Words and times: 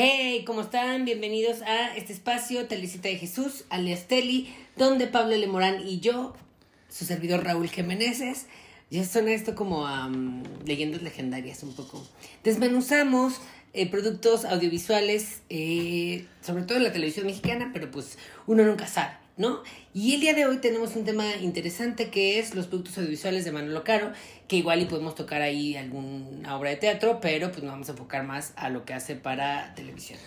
Hey, 0.00 0.44
¿cómo 0.46 0.60
están? 0.60 1.04
Bienvenidos 1.04 1.60
a 1.62 1.96
este 1.96 2.12
espacio, 2.12 2.68
Telecita 2.68 3.08
de 3.08 3.16
Jesús, 3.16 3.64
alias 3.68 4.06
Teli, 4.06 4.54
donde 4.76 5.08
Pablo 5.08 5.34
Lemorán 5.36 5.84
y 5.84 5.98
yo, 5.98 6.36
su 6.88 7.04
servidor 7.04 7.42
Raúl 7.42 7.68
Jiménez, 7.68 8.46
ya 8.92 9.04
suena 9.04 9.32
esto 9.32 9.56
como 9.56 9.88
a 9.88 10.08
leyendas 10.64 11.02
legendarias 11.02 11.64
un 11.64 11.74
poco. 11.74 12.06
Desmenuzamos 12.44 13.40
eh, 13.72 13.90
productos 13.90 14.44
audiovisuales, 14.44 15.42
eh, 15.50 16.26
sobre 16.42 16.62
todo 16.62 16.78
en 16.78 16.84
la 16.84 16.92
televisión 16.92 17.26
mexicana, 17.26 17.70
pero 17.72 17.90
pues 17.90 18.18
uno 18.46 18.62
nunca 18.62 18.86
sabe. 18.86 19.14
¿No? 19.38 19.62
Y 19.94 20.14
el 20.14 20.20
día 20.20 20.34
de 20.34 20.44
hoy 20.44 20.58
tenemos 20.58 20.94
un 20.96 21.04
tema 21.04 21.36
interesante 21.36 22.10
que 22.10 22.38
es 22.38 22.54
los 22.54 22.66
productos 22.66 22.98
audiovisuales 22.98 23.44
de 23.44 23.52
Manolo 23.52 23.84
Caro, 23.84 24.12
que 24.46 24.56
igual 24.56 24.82
y 24.82 24.84
podemos 24.84 25.14
tocar 25.14 25.40
ahí 25.40 25.76
alguna 25.76 26.56
obra 26.56 26.70
de 26.70 26.76
teatro, 26.76 27.20
pero 27.22 27.50
pues 27.50 27.62
nos 27.62 27.72
vamos 27.72 27.88
a 27.88 27.92
enfocar 27.92 28.24
más 28.24 28.52
a 28.56 28.68
lo 28.68 28.84
que 28.84 28.92
hace 28.92 29.14
para 29.14 29.74
televisión 29.74 30.18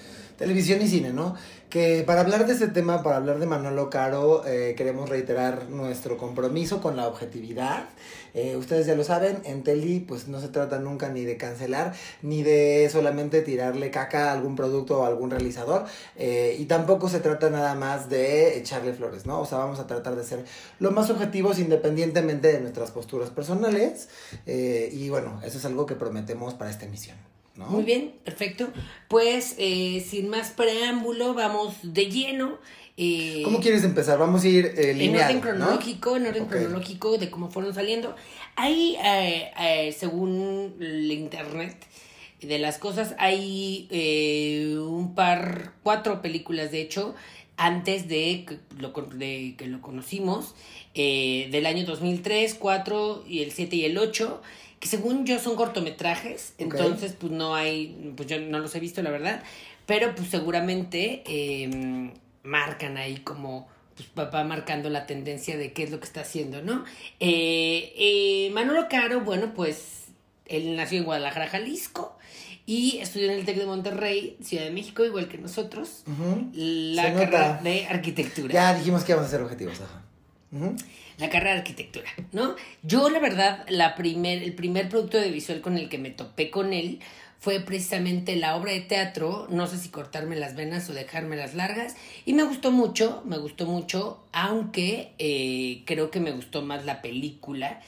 televisión 0.41 0.81
y 0.81 0.87
cine, 0.87 1.13
¿no? 1.13 1.35
Que 1.69 2.03
para 2.05 2.21
hablar 2.21 2.47
de 2.47 2.53
este 2.53 2.67
tema, 2.67 3.03
para 3.03 3.17
hablar 3.17 3.39
de 3.39 3.45
Manolo 3.45 3.91
Caro, 3.91 4.43
eh, 4.45 4.73
queremos 4.75 5.07
reiterar 5.07 5.69
nuestro 5.69 6.17
compromiso 6.17 6.81
con 6.81 6.97
la 6.97 7.07
objetividad. 7.07 7.85
Eh, 8.33 8.55
ustedes 8.55 8.87
ya 8.87 8.95
lo 8.95 9.03
saben, 9.03 9.41
en 9.45 9.63
Teli 9.63 9.99
pues 9.99 10.27
no 10.27 10.41
se 10.41 10.47
trata 10.47 10.79
nunca 10.79 11.09
ni 11.09 11.23
de 11.25 11.37
cancelar, 11.37 11.93
ni 12.23 12.41
de 12.41 12.89
solamente 12.91 13.41
tirarle 13.41 13.91
caca 13.91 14.29
a 14.29 14.33
algún 14.33 14.55
producto 14.55 14.99
o 14.99 15.03
a 15.03 15.07
algún 15.07 15.29
realizador, 15.29 15.85
eh, 16.17 16.57
y 16.57 16.65
tampoco 16.65 17.07
se 17.07 17.19
trata 17.19 17.49
nada 17.51 17.75
más 17.75 18.09
de 18.09 18.57
echarle 18.57 18.93
flores, 19.01 19.25
¿no? 19.25 19.41
O 19.41 19.45
sea, 19.45 19.57
vamos 19.57 19.79
a 19.79 19.87
tratar 19.87 20.15
de 20.15 20.23
ser 20.23 20.45
lo 20.79 20.91
más 20.91 21.09
objetivos 21.09 21.57
independientemente 21.57 22.51
de 22.53 22.59
nuestras 22.59 22.91
posturas 22.91 23.31
personales, 23.31 24.09
y 24.45 25.09
bueno, 25.09 25.41
eso 25.43 25.57
es 25.57 25.65
algo 25.65 25.85
que 25.87 25.95
prometemos 25.95 26.53
para 26.53 26.69
esta 26.69 26.85
emisión. 26.85 27.17
Muy 27.55 27.83
bien, 27.83 28.13
perfecto. 28.23 28.69
Pues 29.07 29.55
eh, 29.57 30.05
sin 30.07 30.29
más 30.29 30.51
preámbulo, 30.51 31.33
vamos 31.33 31.75
de 31.83 32.05
lleno. 32.05 32.59
Eh, 32.97 33.41
¿Cómo 33.43 33.59
quieres 33.59 33.83
empezar? 33.83 34.17
Vamos 34.19 34.43
a 34.43 34.47
ir 34.47 34.65
eh, 34.77 34.91
En 34.97 35.15
orden 35.15 35.41
cronológico, 35.41 36.17
en 36.17 36.27
orden 36.27 36.45
cronológico 36.45 37.17
de 37.17 37.29
cómo 37.29 37.49
fueron 37.49 37.73
saliendo. 37.73 38.15
Hay, 38.55 38.97
eh, 39.03 39.95
según 39.97 40.75
el 40.79 41.11
internet 41.11 41.75
de 42.41 42.59
las 42.59 42.77
cosas, 42.77 43.15
hay 43.17 43.87
un 44.79 45.13
par, 45.13 45.73
cuatro 45.83 46.21
películas 46.21 46.71
de 46.71 46.81
hecho, 46.81 47.15
antes 47.61 48.07
de 48.07 48.45
que 48.47 48.59
lo, 48.79 48.89
de 48.89 49.55
que 49.57 49.67
lo 49.67 49.81
conocimos, 49.81 50.55
del 50.93 51.65
año 51.65 51.85
2003, 51.85 52.55
4 52.55 53.23
y 53.27 53.43
el 53.43 53.51
7 53.51 53.75
y 53.77 53.85
el 53.85 53.97
8 53.97 54.41
que 54.81 54.87
según 54.87 55.27
yo 55.27 55.37
son 55.37 55.55
cortometrajes, 55.55 56.55
entonces 56.57 57.13
pues 57.13 57.31
no 57.31 57.53
hay, 57.53 58.13
pues 58.17 58.27
yo 58.27 58.39
no 58.39 58.57
los 58.57 58.73
he 58.73 58.79
visto 58.79 59.03
la 59.03 59.11
verdad, 59.11 59.43
pero 59.85 60.15
pues 60.15 60.29
seguramente 60.29 61.21
em, 61.27 62.11
marcan 62.41 62.97
ahí 62.97 63.17
como 63.17 63.67
pues 63.95 64.09
papá 64.09 64.43
marcando 64.43 64.89
la 64.89 65.05
tendencia 65.05 65.55
de 65.55 65.71
qué 65.71 65.83
es 65.83 65.91
lo 65.91 65.99
que 65.99 66.05
está 66.05 66.21
haciendo, 66.21 66.63
¿no? 66.63 66.83
Eh, 67.19 67.93
eh, 67.95 68.49
Manolo 68.53 68.87
Caro, 68.89 69.21
bueno, 69.21 69.53
pues 69.53 70.05
él 70.47 70.75
nació 70.75 70.97
en 70.97 71.05
Guadalajara, 71.05 71.47
Jalisco. 71.47 72.17
Y 72.65 72.99
estudió 72.99 73.31
en 73.31 73.39
el 73.39 73.45
TEC 73.45 73.57
de 73.57 73.65
Monterrey, 73.65 74.37
Ciudad 74.41 74.65
de 74.65 74.71
México, 74.71 75.03
igual 75.03 75.27
que 75.27 75.37
nosotros, 75.37 76.03
la 76.53 77.13
carrera 77.13 77.59
de 77.63 77.87
arquitectura. 77.87 78.53
Ya 78.53 78.73
dijimos 78.73 79.03
que 79.03 79.11
íbamos 79.11 79.27
a 79.27 79.31
ser 79.31 79.41
objetivos, 79.41 79.81
ajá. 79.81 80.03
La 81.17 81.29
carrera 81.29 81.53
de 81.53 81.59
arquitectura, 81.59 82.09
¿no? 82.31 82.55
Yo, 82.83 83.09
la 83.09 83.19
verdad, 83.19 83.65
la 83.69 83.95
primer, 83.95 84.43
el 84.43 84.53
primer 84.53 84.89
producto 84.89 85.17
de 85.17 85.31
visual 85.31 85.61
con 85.61 85.77
el 85.77 85.87
que 85.87 85.97
me 85.97 86.09
topé 86.09 86.49
con 86.49 86.73
él 86.73 86.99
fue 87.39 87.59
precisamente 87.59 88.35
la 88.35 88.55
obra 88.55 88.71
de 88.71 88.81
teatro, 88.81 89.47
no 89.49 89.65
sé 89.65 89.79
si 89.79 89.89
cortarme 89.89 90.35
las 90.35 90.55
venas 90.55 90.87
o 90.89 90.93
dejarme 90.93 91.35
las 91.35 91.55
largas, 91.55 91.95
y 92.25 92.33
me 92.33 92.43
gustó 92.43 92.69
mucho, 92.71 93.23
me 93.25 93.39
gustó 93.39 93.65
mucho, 93.65 94.23
aunque 94.31 95.13
eh, 95.17 95.81
creo 95.85 96.11
que 96.11 96.19
me 96.19 96.31
gustó 96.31 96.61
más 96.61 96.85
la 96.85 97.01
película, 97.01 97.81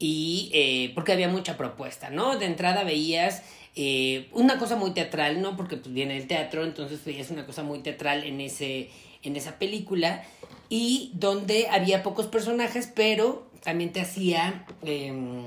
y 0.00 0.50
eh, 0.52 0.92
porque 0.94 1.12
había 1.12 1.28
mucha 1.28 1.56
propuesta, 1.56 2.10
¿no? 2.10 2.38
De 2.38 2.46
entrada 2.46 2.82
veías 2.82 3.42
eh, 3.80 4.28
una 4.32 4.58
cosa 4.58 4.74
muy 4.74 4.90
teatral, 4.90 5.40
¿no? 5.40 5.56
Porque 5.56 5.76
pues 5.76 5.94
viene 5.94 6.16
el 6.16 6.26
teatro, 6.26 6.64
entonces 6.64 7.04
veías 7.04 7.30
una 7.30 7.46
cosa 7.46 7.62
muy 7.62 7.78
teatral 7.78 8.24
en, 8.24 8.40
ese, 8.40 8.90
en 9.22 9.36
esa 9.36 9.56
película, 9.60 10.24
y 10.68 11.12
donde 11.14 11.68
había 11.68 12.02
pocos 12.02 12.26
personajes, 12.26 12.90
pero 12.92 13.48
también 13.62 13.92
te 13.92 14.00
hacía, 14.00 14.66
em, 14.82 15.44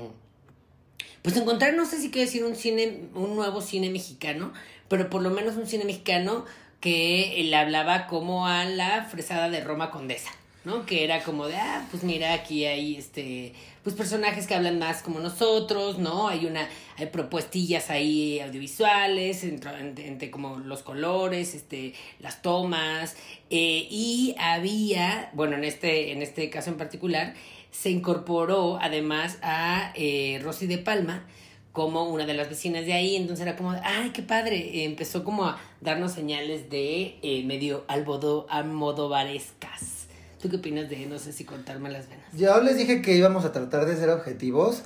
pues 1.20 1.36
encontrar, 1.36 1.74
no 1.74 1.84
sé 1.84 2.00
si 2.00 2.10
quiero 2.10 2.24
decir 2.24 2.44
un 2.44 2.56
cine, 2.56 3.02
un 3.14 3.36
nuevo 3.36 3.60
cine 3.60 3.90
mexicano, 3.90 4.54
pero 4.88 5.10
por 5.10 5.20
lo 5.20 5.28
menos 5.28 5.56
un 5.56 5.66
cine 5.66 5.84
mexicano 5.84 6.46
que 6.80 7.38
le 7.44 7.54
hablaba 7.54 8.06
como 8.06 8.46
a 8.46 8.64
la 8.64 9.04
fresada 9.04 9.50
de 9.50 9.60
Roma 9.62 9.90
Condesa. 9.90 10.30
¿No? 10.64 10.86
Que 10.86 11.04
era 11.04 11.22
como 11.22 11.46
de, 11.46 11.56
ah, 11.56 11.86
pues 11.90 12.04
mira, 12.04 12.32
aquí 12.34 12.64
hay 12.64 12.96
este, 12.96 13.52
pues 13.82 13.96
personajes 13.96 14.46
que 14.46 14.54
hablan 14.54 14.78
más 14.78 15.02
como 15.02 15.20
nosotros, 15.20 15.98
¿no? 15.98 16.28
Hay 16.28 16.46
una, 16.46 16.68
hay 16.96 17.06
propuestillas 17.06 17.90
ahí 17.90 18.40
audiovisuales, 18.40 19.44
entre, 19.44 20.06
entre, 20.06 20.30
como 20.30 20.58
los 20.58 20.82
colores, 20.82 21.54
este, 21.54 21.94
las 22.20 22.42
tomas, 22.42 23.16
eh, 23.50 23.86
y 23.90 24.34
había, 24.38 25.30
bueno, 25.34 25.56
en 25.56 25.64
este, 25.64 26.12
en 26.12 26.22
este 26.22 26.48
caso 26.50 26.70
en 26.70 26.76
particular, 26.76 27.34
se 27.70 27.90
incorporó 27.90 28.78
además 28.80 29.38
a 29.42 29.92
eh, 29.96 30.40
Rosy 30.42 30.66
de 30.66 30.78
Palma, 30.78 31.26
como 31.72 32.04
una 32.04 32.26
de 32.26 32.34
las 32.34 32.50
vecinas 32.50 32.84
de 32.84 32.92
ahí, 32.92 33.16
entonces 33.16 33.46
era 33.46 33.56
como, 33.56 33.74
ay, 33.82 34.10
qué 34.10 34.22
padre, 34.22 34.84
empezó 34.84 35.24
como 35.24 35.46
a 35.46 35.58
darnos 35.80 36.12
señales 36.12 36.68
de 36.68 37.16
eh, 37.22 37.42
medio 37.44 37.86
almodovarescas. 37.88 40.01
¿Tú 40.42 40.50
qué 40.50 40.56
opinas 40.56 40.90
de, 40.90 41.06
no 41.06 41.20
sé 41.20 41.32
si 41.32 41.44
contarme 41.44 41.88
las 41.88 42.08
venas? 42.08 42.26
Yo 42.32 42.60
les 42.60 42.76
dije 42.76 43.00
que 43.00 43.14
íbamos 43.14 43.44
a 43.44 43.52
tratar 43.52 43.86
de 43.86 43.96
ser 43.96 44.10
objetivos. 44.10 44.82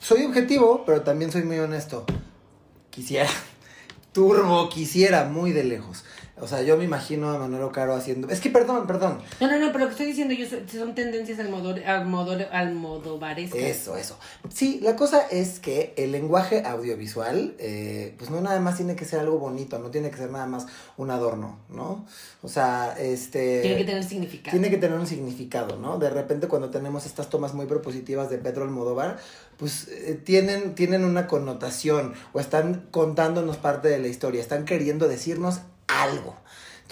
Soy 0.00 0.24
objetivo, 0.24 0.82
pero 0.84 1.02
también 1.02 1.30
soy 1.30 1.44
muy 1.44 1.60
honesto. 1.60 2.04
Quisiera, 2.90 3.30
turbo, 4.12 4.68
quisiera, 4.68 5.26
muy 5.26 5.52
de 5.52 5.62
lejos. 5.62 6.04
O 6.44 6.46
sea, 6.46 6.60
yo 6.60 6.76
me 6.76 6.84
imagino 6.84 7.30
a 7.30 7.38
Manuel 7.38 7.72
Caro 7.72 7.94
haciendo. 7.94 8.28
Es 8.28 8.38
que 8.38 8.50
perdón, 8.50 8.86
perdón. 8.86 9.18
No, 9.40 9.50
no, 9.50 9.58
no, 9.58 9.72
pero 9.72 9.78
lo 9.78 9.86
que 9.86 9.92
estoy 9.92 10.06
diciendo 10.08 10.34
yo 10.34 10.46
son 10.70 10.94
tendencias 10.94 11.38
al 11.38 11.46
almodovarescas. 12.52 13.58
Eso, 13.58 13.96
eso. 13.96 14.18
Sí, 14.52 14.78
la 14.82 14.94
cosa 14.94 15.26
es 15.28 15.58
que 15.58 15.94
el 15.96 16.12
lenguaje 16.12 16.62
audiovisual, 16.66 17.54
eh, 17.58 18.14
pues 18.18 18.28
no 18.28 18.42
nada 18.42 18.60
más 18.60 18.76
tiene 18.76 18.94
que 18.94 19.06
ser 19.06 19.20
algo 19.20 19.38
bonito, 19.38 19.78
no 19.78 19.90
tiene 19.90 20.10
que 20.10 20.18
ser 20.18 20.30
nada 20.30 20.46
más 20.46 20.66
un 20.98 21.10
adorno, 21.10 21.60
¿no? 21.70 22.04
O 22.42 22.48
sea, 22.48 22.94
este. 22.98 23.62
Tiene 23.62 23.78
que 23.78 23.84
tener 23.84 24.04
significado. 24.04 24.50
Tiene 24.50 24.68
que 24.68 24.76
tener 24.76 24.98
un 24.98 25.06
significado, 25.06 25.78
¿no? 25.78 25.98
De 25.98 26.10
repente, 26.10 26.46
cuando 26.46 26.68
tenemos 26.68 27.06
estas 27.06 27.30
tomas 27.30 27.54
muy 27.54 27.64
propositivas 27.64 28.28
de 28.28 28.36
Pedro 28.36 28.64
Almodóvar, 28.64 29.16
pues 29.56 29.88
eh, 29.88 30.20
tienen, 30.22 30.74
tienen 30.74 31.06
una 31.06 31.26
connotación 31.26 32.12
o 32.34 32.40
están 32.40 32.86
contándonos 32.90 33.56
parte 33.56 33.88
de 33.88 33.98
la 33.98 34.08
historia, 34.08 34.42
están 34.42 34.66
queriendo 34.66 35.08
decirnos 35.08 35.60
algo. 35.88 36.36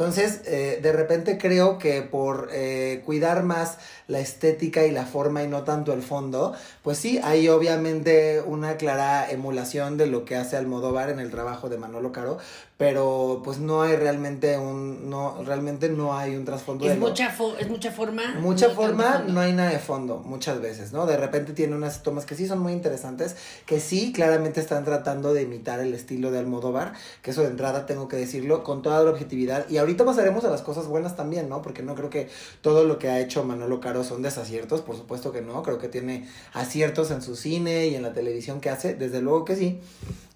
Entonces, 0.03 0.41
eh, 0.47 0.81
de 0.83 0.93
repente 0.93 1.39
creo 1.39 1.79
que 1.79 2.03
por 2.03 2.49
eh, 2.51 3.03
cuidar 3.07 3.45
más 3.45 3.79
la 4.09 4.19
estética 4.19 4.85
y 4.85 4.91
la 4.91 5.07
forma 5.07 5.45
y 5.45 5.47
no 5.47 5.63
tanto 5.63 5.93
el 5.93 6.03
fondo, 6.03 6.55
pues 6.83 6.99
sí, 6.99 7.21
hay 7.23 7.49
obviamente 7.49 8.43
una 8.45 8.79
clara 8.79 9.31
emulación 9.31 9.97
de 9.97 10.07
lo 10.09 10.25
que 10.25 10.35
hace 10.35 10.57
Almodóvar 10.57 11.09
en 11.09 11.21
el 11.21 11.31
trabajo 11.31 11.69
de 11.69 11.79
Manolo 11.79 12.11
Caro, 12.11 12.39
pero 12.83 13.43
pues 13.45 13.59
no 13.59 13.83
hay 13.83 13.95
realmente 13.95 14.59
un 14.59 15.09
no 15.09 15.41
realmente 15.45 15.89
no 15.89 16.19
hay 16.19 16.35
un 16.35 16.45
trasfondo 16.45 16.85
es 16.85 16.99
mucha 16.99 17.33
es 17.61 17.69
mucha 17.69 17.93
forma 17.93 18.35
mucha 18.41 18.71
forma 18.71 19.25
no 19.29 19.41
hay 19.41 19.53
nada 19.53 19.71
de 19.71 19.79
fondo 19.79 20.19
muchas 20.25 20.61
veces 20.61 20.93
no 20.93 21.07
de 21.07 21.17
repente 21.17 21.53
tiene 21.53 21.77
unas 21.77 22.03
tomas 22.03 22.27
que 22.27 22.35
sí 22.35 22.49
son 22.49 22.59
muy 22.59 22.73
interesantes 22.73 23.37
que 23.67 23.79
sí 23.79 24.13
claramente 24.13 24.61
están 24.61 24.85
tratando 24.85 25.33
de 25.33 25.43
imitar 25.43 25.79
el 25.79 25.95
estilo 25.95 26.33
de 26.33 26.41
Almodóvar 26.41 26.95
que 27.23 27.31
eso 27.31 27.43
de 27.43 27.51
entrada 27.51 27.87
tengo 27.87 28.09
que 28.09 28.17
decirlo 28.17 28.65
con 28.65 28.83
toda 28.83 29.05
la 29.05 29.11
objetividad 29.11 29.71
y 29.71 29.77
ahorita 29.77 29.92
pasaremos 29.95 30.45
a 30.45 30.51
las 30.51 30.63
cosas 30.63 30.87
buenas 30.87 31.17
también 31.17 31.49
no 31.49 31.63
porque 31.63 31.83
no 31.83 31.95
creo 31.95 32.11
que 32.11 32.29
todo 32.61 32.85
lo 32.85 32.99
que 32.99 33.09
ha 33.09 33.21
hecho 33.21 33.45
Manolo 33.45 33.81
Caro 33.81 34.05
son 34.05 34.23
desaciertos 34.23 34.81
por 34.81 34.97
supuesto 34.97 35.33
que 35.33 35.43
no 35.43 35.63
creo 35.63 35.79
que 35.79 35.89
tiene 35.89 36.29
aciertos 36.53 37.11
en 37.11 37.23
su 37.23 37.37
cine 37.37 37.89
y 37.89 37.95
en 37.95 38.03
la 38.03 38.13
televisión 38.13 38.61
que 38.61 38.71
hace 38.71 38.95
desde 38.95 39.21
luego 39.21 39.45
que 39.45 39.57
sí 39.57 39.81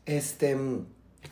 este 0.07 0.57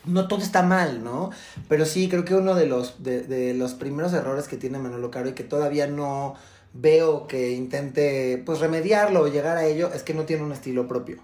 no 0.06 0.29
todo 0.29 0.41
está 0.41 0.62
mal, 0.62 1.03
¿no? 1.03 1.31
Pero 1.69 1.87
sí, 1.87 2.09
creo 2.09 2.25
que 2.25 2.35
uno 2.35 2.55
de 2.55 2.67
los, 2.67 3.03
de, 3.03 3.55
los 3.55 3.75
primeros 3.75 4.12
errores 4.12 4.49
que 4.49 4.56
tiene 4.56 4.79
Manolo 4.79 5.11
Caro 5.11 5.31
y 5.31 5.32
que 5.32 5.44
todavía 5.44 5.87
no 5.87 6.35
veo 6.73 7.27
que 7.27 7.53
intente, 7.53 8.43
pues, 8.44 8.61
remediarlo 8.61 9.23
o 9.23 9.29
llegar 9.29 9.56
a 9.56 9.65
ello, 9.65 9.91
es 9.94 10.03
que 10.03 10.15
no 10.15 10.25
tiene 10.25 10.43
un 10.43 10.53
estilo 10.53 10.88
propio. 10.88 11.19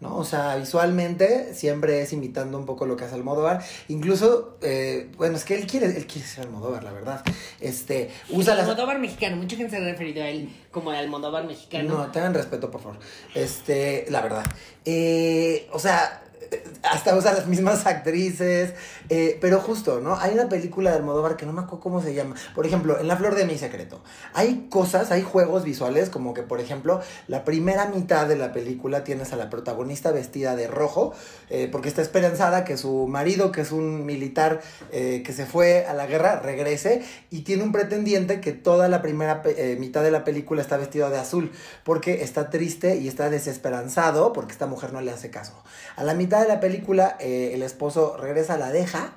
¿No? 0.00 0.16
O 0.16 0.24
sea, 0.24 0.56
visualmente 0.56 1.54
siempre 1.54 2.02
es 2.02 2.12
imitando 2.12 2.58
un 2.58 2.66
poco 2.66 2.86
lo 2.86 2.96
que 2.96 3.04
hace 3.04 3.14
Almodóvar. 3.14 3.62
Incluso, 3.88 4.56
eh, 4.62 5.10
bueno, 5.16 5.36
es 5.36 5.44
que 5.44 5.56
él 5.56 5.66
quiere, 5.66 5.86
él 5.86 6.06
quiere 6.06 6.26
ser 6.26 6.44
Almodóvar, 6.44 6.84
la 6.84 6.92
verdad. 6.92 7.24
Este, 7.60 8.10
usa 8.30 8.54
el 8.54 8.60
Almodóvar 8.60 8.98
mexicano, 8.98 9.36
mucha 9.36 9.56
gente 9.56 9.76
se 9.76 9.82
ha 9.82 9.84
referido 9.84 10.22
a 10.22 10.28
él 10.28 10.48
como 10.70 10.92
el 10.92 10.98
Almodóvar 10.98 11.44
mexicano. 11.44 11.98
No, 11.98 12.12
tengan 12.12 12.34
respeto, 12.34 12.70
por 12.70 12.80
favor. 12.80 12.98
Este, 13.34 14.06
la 14.10 14.20
verdad. 14.20 14.44
Eh, 14.84 15.68
o 15.72 15.78
sea, 15.78 16.22
hasta 16.82 17.16
usa 17.16 17.32
las 17.32 17.46
mismas 17.46 17.86
actrices, 17.86 18.74
eh, 19.08 19.38
pero 19.40 19.60
justo, 19.60 20.00
¿no? 20.00 20.16
Hay 20.18 20.34
una 20.34 20.48
película 20.48 20.90
de 20.90 20.96
Almodóvar 20.96 21.36
que 21.36 21.46
no 21.46 21.52
me 21.52 21.60
acuerdo 21.60 21.80
cómo 21.80 22.02
se 22.02 22.14
llama. 22.14 22.34
Por 22.54 22.66
ejemplo, 22.66 22.98
En 22.98 23.08
la 23.08 23.16
flor 23.16 23.34
de 23.34 23.44
mi 23.44 23.58
secreto. 23.58 24.00
Hay 24.34 24.68
cosas, 24.70 25.10
hay 25.10 25.22
juegos 25.22 25.64
visuales, 25.64 26.10
como 26.10 26.34
que, 26.34 26.42
por 26.42 26.60
ejemplo, 26.60 27.00
la 27.26 27.44
primera 27.44 27.86
mitad 27.86 28.28
de 28.28 28.36
la 28.36 28.52
película 28.52 29.04
tienes 29.04 29.32
a 29.32 29.36
la 29.36 29.50
protagonista 29.50 30.12
vestida 30.12 30.56
de 30.56 30.66
rojo, 30.66 31.12
eh, 31.50 31.68
porque 31.70 31.88
está 31.88 32.02
esperanzada 32.02 32.64
que 32.64 32.76
su 32.76 33.06
marido, 33.06 33.52
que 33.52 33.62
es 33.62 33.72
un 33.72 34.06
militar 34.06 34.60
eh, 34.92 35.22
que 35.24 35.32
se 35.32 35.46
fue 35.46 35.86
a 35.86 35.94
la 35.94 36.06
guerra, 36.06 36.40
regrese, 36.40 37.02
y 37.30 37.42
tiene 37.42 37.62
un 37.62 37.72
pretendiente 37.72 38.40
que 38.40 38.52
toda 38.52 38.88
la 38.88 39.02
primera 39.02 39.42
mitad 39.78 40.02
de 40.02 40.10
la 40.10 40.24
película 40.24 40.62
está 40.62 40.76
vestido 40.76 41.10
de 41.10 41.18
azul, 41.18 41.52
porque 41.84 42.22
está 42.22 42.50
triste 42.50 42.96
y 42.96 43.08
está 43.08 43.30
desesperanzado, 43.30 44.32
porque 44.32 44.52
esta 44.52 44.66
mujer 44.66 44.92
no 44.92 45.00
le 45.00 45.10
hace 45.10 45.30
caso. 45.30 45.52
A 45.96 46.04
la 46.04 46.14
mitad 46.14 46.37
de 46.40 46.48
la 46.48 46.60
película, 46.60 47.16
eh, 47.20 47.52
el 47.54 47.62
esposo 47.62 48.16
regresa, 48.16 48.56
la 48.56 48.70
deja. 48.70 49.12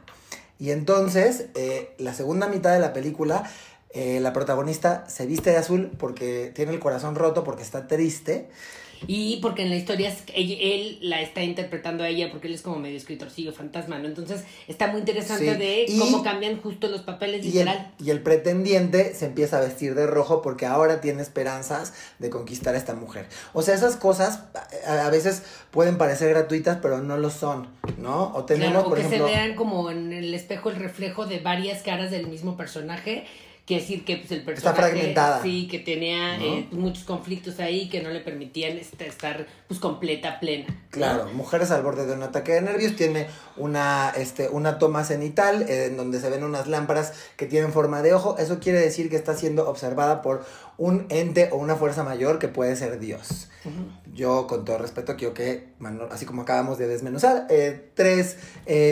Y 0.60 0.72
entonces, 0.72 1.46
eh, 1.56 1.94
la 1.98 2.14
segunda 2.14 2.48
mitad 2.48 2.72
de 2.72 2.80
la 2.80 2.94
película, 2.94 3.50
eh, 3.94 4.20
la 4.20 4.32
protagonista 4.32 5.06
se 5.08 5.26
viste 5.26 5.50
de 5.50 5.58
azul 5.58 5.92
porque 5.98 6.52
tiene 6.54 6.72
el 6.72 6.80
corazón 6.80 7.16
roto, 7.16 7.44
porque 7.44 7.64
está 7.64 7.88
triste. 7.88 8.48
Y 9.08 9.38
porque 9.42 9.64
en 9.64 9.70
la 9.70 9.76
historia 9.76 10.14
él, 10.36 11.00
la 11.02 11.22
está 11.22 11.44
interpretando 11.44 12.04
a 12.04 12.08
ella 12.08 12.30
porque 12.32 12.48
él 12.48 12.54
es 12.54 12.62
como 12.62 12.78
medio 12.78 12.98
escritorcillo 12.98 13.52
fantasma, 13.52 13.98
¿no? 14.00 14.08
Entonces 14.08 14.44
está 14.68 14.88
muy 14.88 15.00
interesante 15.00 15.56
de 15.56 15.86
cómo 15.98 16.24
cambian 16.24 16.62
justo 16.62 16.88
los 16.88 17.02
papeles 17.02 17.44
literal. 17.44 17.92
y 18.04 18.10
el 18.10 18.22
pretendiente 18.22 19.14
se 19.16 19.26
empieza 19.26 19.58
a 19.58 19.62
vestir 19.62 19.96
de 19.96 20.08
rojo 20.08 20.42
porque 20.42 20.66
ahora 20.66 21.02
tiene 21.02 21.22
esperanzas 21.22 21.94
de 22.20 22.30
conquistar 22.30 22.76
a 22.76 22.78
esta 22.78 22.94
mujer. 22.94 23.28
O 23.54 23.62
sea, 23.62 23.76
esas 23.76 23.96
cosas 23.96 24.44
a, 24.86 25.10
veces 25.10 25.44
pueden 25.72 25.98
parecer 25.98 26.30
gratuitas, 26.30 26.78
pero 26.82 27.02
no 27.02 27.18
lo 27.18 27.30
son, 27.30 27.68
¿no? 27.98 28.32
O 28.36 28.46
tenemos, 28.46 28.94
que 28.94 29.04
se 29.04 29.22
vean 29.22 29.56
como 29.56 29.90
en 29.90 30.14
el 30.14 30.34
espejo 30.34 30.70
el 30.70 30.76
reflejo 30.76 31.26
de 31.26 31.40
varias 31.40 31.82
caras 31.82 32.12
del 32.12 32.28
mismo 32.28 32.58
personaje 32.58 33.26
Quiere 33.66 33.84
decir 33.84 34.04
que 34.04 34.18
pues, 34.18 34.32
el 34.32 34.44
personaje... 34.44 34.80
Está 34.80 34.90
fragmentada. 34.90 35.42
Sí, 35.44 35.68
que 35.70 35.80
tenía 35.80 36.36
eh, 36.38 36.68
muchos 36.72 37.04
conflictos 37.04 37.60
ahí 37.60 37.90
que 37.90 38.02
no 38.02 38.10
le 38.10 38.20
permitían 38.20 38.78
estar 38.78 39.46
pues 39.68 39.80
completa, 39.80 40.40
plena. 40.40 40.66
Claro, 40.90 41.30
Mujeres 41.34 41.70
al 41.70 41.84
borde 41.84 42.08
de 42.08 42.14
un 42.14 42.24
ataque 42.24 42.54
de 42.54 42.62
nervios 42.62 42.96
tiene 42.96 43.28
una, 43.58 44.12
este, 44.18 44.50
una 44.50 44.80
toma 44.80 45.04
cenital 45.04 45.62
eh, 45.70 45.86
en 45.86 45.96
donde 45.96 46.20
se 46.20 46.30
ven 46.30 46.44
unas 46.44 46.68
lámparas 46.68 47.14
que 47.38 47.46
tienen 47.46 47.72
forma 47.72 48.02
de 48.02 48.16
ojo. 48.16 48.36
Eso 48.40 48.60
quiere 48.60 48.80
decir 48.80 49.10
que 49.12 49.16
está 49.16 49.36
siendo 49.36 49.70
observada 49.70 50.24
por 50.24 50.44
un 50.78 51.06
ente 51.10 51.50
o 51.52 51.58
una 51.58 51.76
fuerza 51.76 52.04
mayor 52.04 52.40
que 52.40 52.48
puede 52.48 52.76
ser 52.76 53.00
Dios. 53.00 53.48
Yo, 54.12 54.48
con 54.48 54.66
todo 54.66 54.80
respeto, 54.80 55.16
quiero 55.16 55.36
que, 55.36 55.68
así 56.10 56.26
como 56.26 56.42
acabamos 56.42 56.80
de 56.80 56.88
desmenuzar, 56.88 57.46
eh, 57.52 57.92
tres 57.94 58.38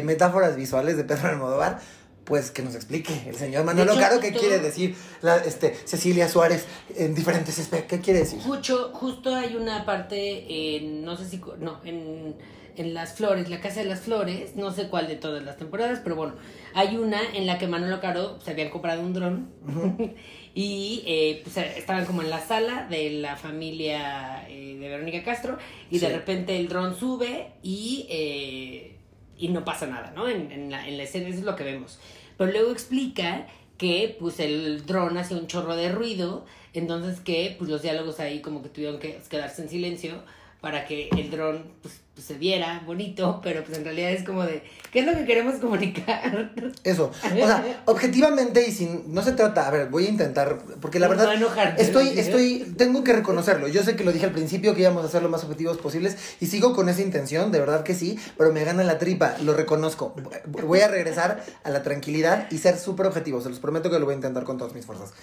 metáforas 0.03 0.55
visuales 0.55 0.95
de 0.95 1.03
Pedro 1.03 1.29
Almodóvar 1.29 1.79
pues 2.29 2.51
que 2.51 2.61
nos 2.61 2.75
explique 2.75 3.11
el 3.27 3.35
señor 3.35 3.65
Manolo 3.65 3.95
Caro 3.95 4.19
qué 4.21 4.31
quiere 4.31 4.59
decir 4.59 4.95
la, 5.21 5.37
este, 5.37 5.75
Cecilia 5.83 6.29
Suárez 6.29 6.65
en 6.95 7.15
diferentes 7.15 7.67
qué 7.87 7.99
quiere 7.99 8.19
decir. 8.19 8.39
Justo, 8.39 8.91
justo 8.93 9.35
hay 9.35 9.55
una 9.55 9.83
parte 9.83 10.77
en, 10.77 11.03
no 11.03 11.17
sé 11.17 11.27
si, 11.27 11.41
no, 11.59 11.81
en, 11.83 12.35
en 12.77 12.93
Las 12.93 13.15
Flores, 13.15 13.49
la 13.49 13.59
Casa 13.59 13.81
de 13.81 13.87
las 13.87 14.01
Flores, 14.01 14.55
no 14.55 14.71
sé 14.71 14.89
cuál 14.89 15.07
de 15.07 15.15
todas 15.15 15.43
las 15.43 15.57
temporadas, 15.57 16.01
pero 16.03 16.15
bueno, 16.15 16.35
hay 16.75 16.97
una 16.97 17.19
en 17.33 17.47
la 17.47 17.57
que 17.57 17.67
Manolo 17.67 17.99
Caro 17.99 18.39
se 18.41 18.51
habían 18.51 18.69
comprado 18.69 19.01
un 19.01 19.13
dron 19.13 19.49
y 20.53 21.03
eh, 21.07 21.41
pues, 21.43 21.57
estaban 21.57 22.05
como 22.05 22.21
en 22.21 22.29
la 22.29 22.39
sala 22.39 22.87
de 22.87 23.09
la 23.09 23.37
familia 23.37 24.47
eh, 24.47 24.77
de 24.79 24.87
Verónica 24.87 25.23
Castro 25.23 25.57
y 25.89 25.97
de 25.97 26.09
repente 26.09 26.55
el 26.55 26.69
dron 26.69 26.97
sube 26.97 27.53
y... 27.63 28.05
Eh, 28.09 28.95
y 29.41 29.47
no 29.47 29.63
pasa 29.63 29.87
nada, 29.87 30.11
¿no? 30.11 30.27
En, 30.27 30.51
en, 30.51 30.69
la, 30.69 30.85
en 30.85 30.97
la 30.97 31.03
escena 31.03 31.29
eso 31.29 31.39
es 31.39 31.45
lo 31.45 31.55
que 31.55 31.63
vemos. 31.63 31.97
Pero 32.39 32.53
luego 32.53 32.71
explica 32.71 33.47
que 33.77 34.15
pues 34.17 34.39
el 34.39 34.85
dron 34.85 35.17
hace 35.17 35.35
un 35.35 35.47
chorro 35.47 35.75
de 35.75 35.91
ruido, 35.91 36.45
entonces 36.73 37.19
que 37.19 37.53
pues 37.57 37.69
los 37.69 37.81
diálogos 37.81 38.21
ahí 38.21 38.41
como 38.41 38.63
que 38.63 38.69
tuvieron 38.69 38.97
que 38.97 39.19
quedarse 39.29 39.61
en 39.61 39.67
silencio 39.67 40.23
para 40.61 40.85
que 40.85 41.09
el 41.17 41.31
dron 41.31 41.63
pues, 41.81 42.01
pues, 42.13 42.27
se 42.27 42.33
viera 42.33 42.83
bonito, 42.85 43.39
pero 43.41 43.63
pues 43.63 43.77
en 43.77 43.85
realidad 43.85 44.11
es 44.11 44.25
como 44.25 44.43
de, 44.43 44.61
¿qué 44.91 44.99
es 44.99 45.05
lo 45.05 45.13
que 45.13 45.25
queremos 45.25 45.55
comunicar? 45.55 46.51
Eso, 46.83 47.11
o 47.23 47.47
sea, 47.47 47.83
objetivamente 47.85 48.67
y 48.67 48.71
sin, 48.73 49.13
no 49.13 49.21
se 49.21 49.31
trata, 49.31 49.67
a 49.67 49.71
ver, 49.71 49.87
voy 49.87 50.07
a 50.07 50.09
intentar, 50.09 50.59
porque 50.81 50.99
la 50.99 51.07
verdad, 51.07 51.33
estoy, 51.77 52.19
estoy, 52.19 52.73
tengo 52.77 53.05
que 53.05 53.13
reconocerlo, 53.13 53.69
yo 53.69 53.83
sé 53.83 53.95
que 53.95 54.03
lo 54.03 54.11
dije 54.11 54.25
al 54.25 54.33
principio 54.33 54.75
que 54.75 54.81
íbamos 54.81 55.05
a 55.05 55.07
ser 55.07 55.23
lo 55.23 55.29
más 55.29 55.43
objetivos 55.45 55.77
posibles 55.77 56.17
y 56.41 56.47
sigo 56.47 56.75
con 56.75 56.89
esa 56.89 57.01
intención, 57.01 57.53
de 57.53 57.59
verdad 57.61 57.83
que 57.83 57.95
sí, 57.95 58.19
pero 58.37 58.51
me 58.51 58.65
gana 58.65 58.83
la 58.83 58.97
tripa, 58.97 59.37
lo 59.41 59.53
reconozco, 59.53 60.13
voy 60.45 60.81
a 60.81 60.89
regresar 60.89 61.41
a 61.63 61.69
la 61.69 61.83
tranquilidad 61.83 62.51
y 62.51 62.57
ser 62.57 62.77
súper 62.77 63.05
objetivo, 63.05 63.39
se 63.39 63.49
los 63.49 63.59
prometo 63.59 63.89
que 63.89 63.97
lo 63.97 64.03
voy 64.03 64.13
a 64.13 64.15
intentar 64.15 64.43
con 64.43 64.57
todas 64.57 64.73
mis 64.73 64.85
fuerzas. 64.85 65.13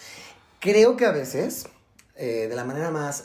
Creo 0.60 0.96
que 0.96 1.04
a 1.04 1.12
veces 1.12 1.66
eh, 2.18 2.46
de 2.48 2.56
la 2.56 2.64
manera 2.64 2.90
más, 2.90 3.24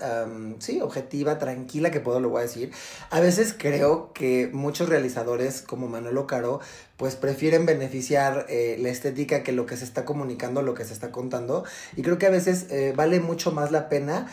sí, 0.60 0.82
objetiva, 0.82 1.38
tranquila 1.38 1.92
que 1.92 2.00
puedo, 2.00 2.20
lo 2.20 2.30
voy 2.30 2.40
a 2.40 2.44
decir. 2.44 2.72
A 3.10 3.20
veces 3.20 3.56
creo 3.58 4.12
que 4.14 4.50
muchos 4.52 4.90
realizadores 4.90 5.62
como 5.62 5.88
Manuel 5.88 6.26
Caro, 6.28 6.60
pues 6.98 7.16
prefieren 7.16 7.66
beneficiar 7.66 8.46
eh, 8.50 8.78
la 8.80 8.90
estética 8.90 9.44
que 9.44 9.54
lo 9.54 9.66
que 9.66 9.78
se 9.78 9.86
está 9.86 10.06
comunicando, 10.06 10.62
lo 10.62 10.74
que 10.74 10.86
se 10.86 10.94
está 10.94 11.12
contando. 11.12 11.64
Y 11.96 12.02
creo 12.02 12.18
que 12.18 12.28
a 12.28 12.30
veces 12.30 12.68
eh, 12.70 12.94
vale 12.96 13.20
mucho 13.20 13.52
más 13.52 13.72
la 13.72 13.90
pena, 13.90 14.32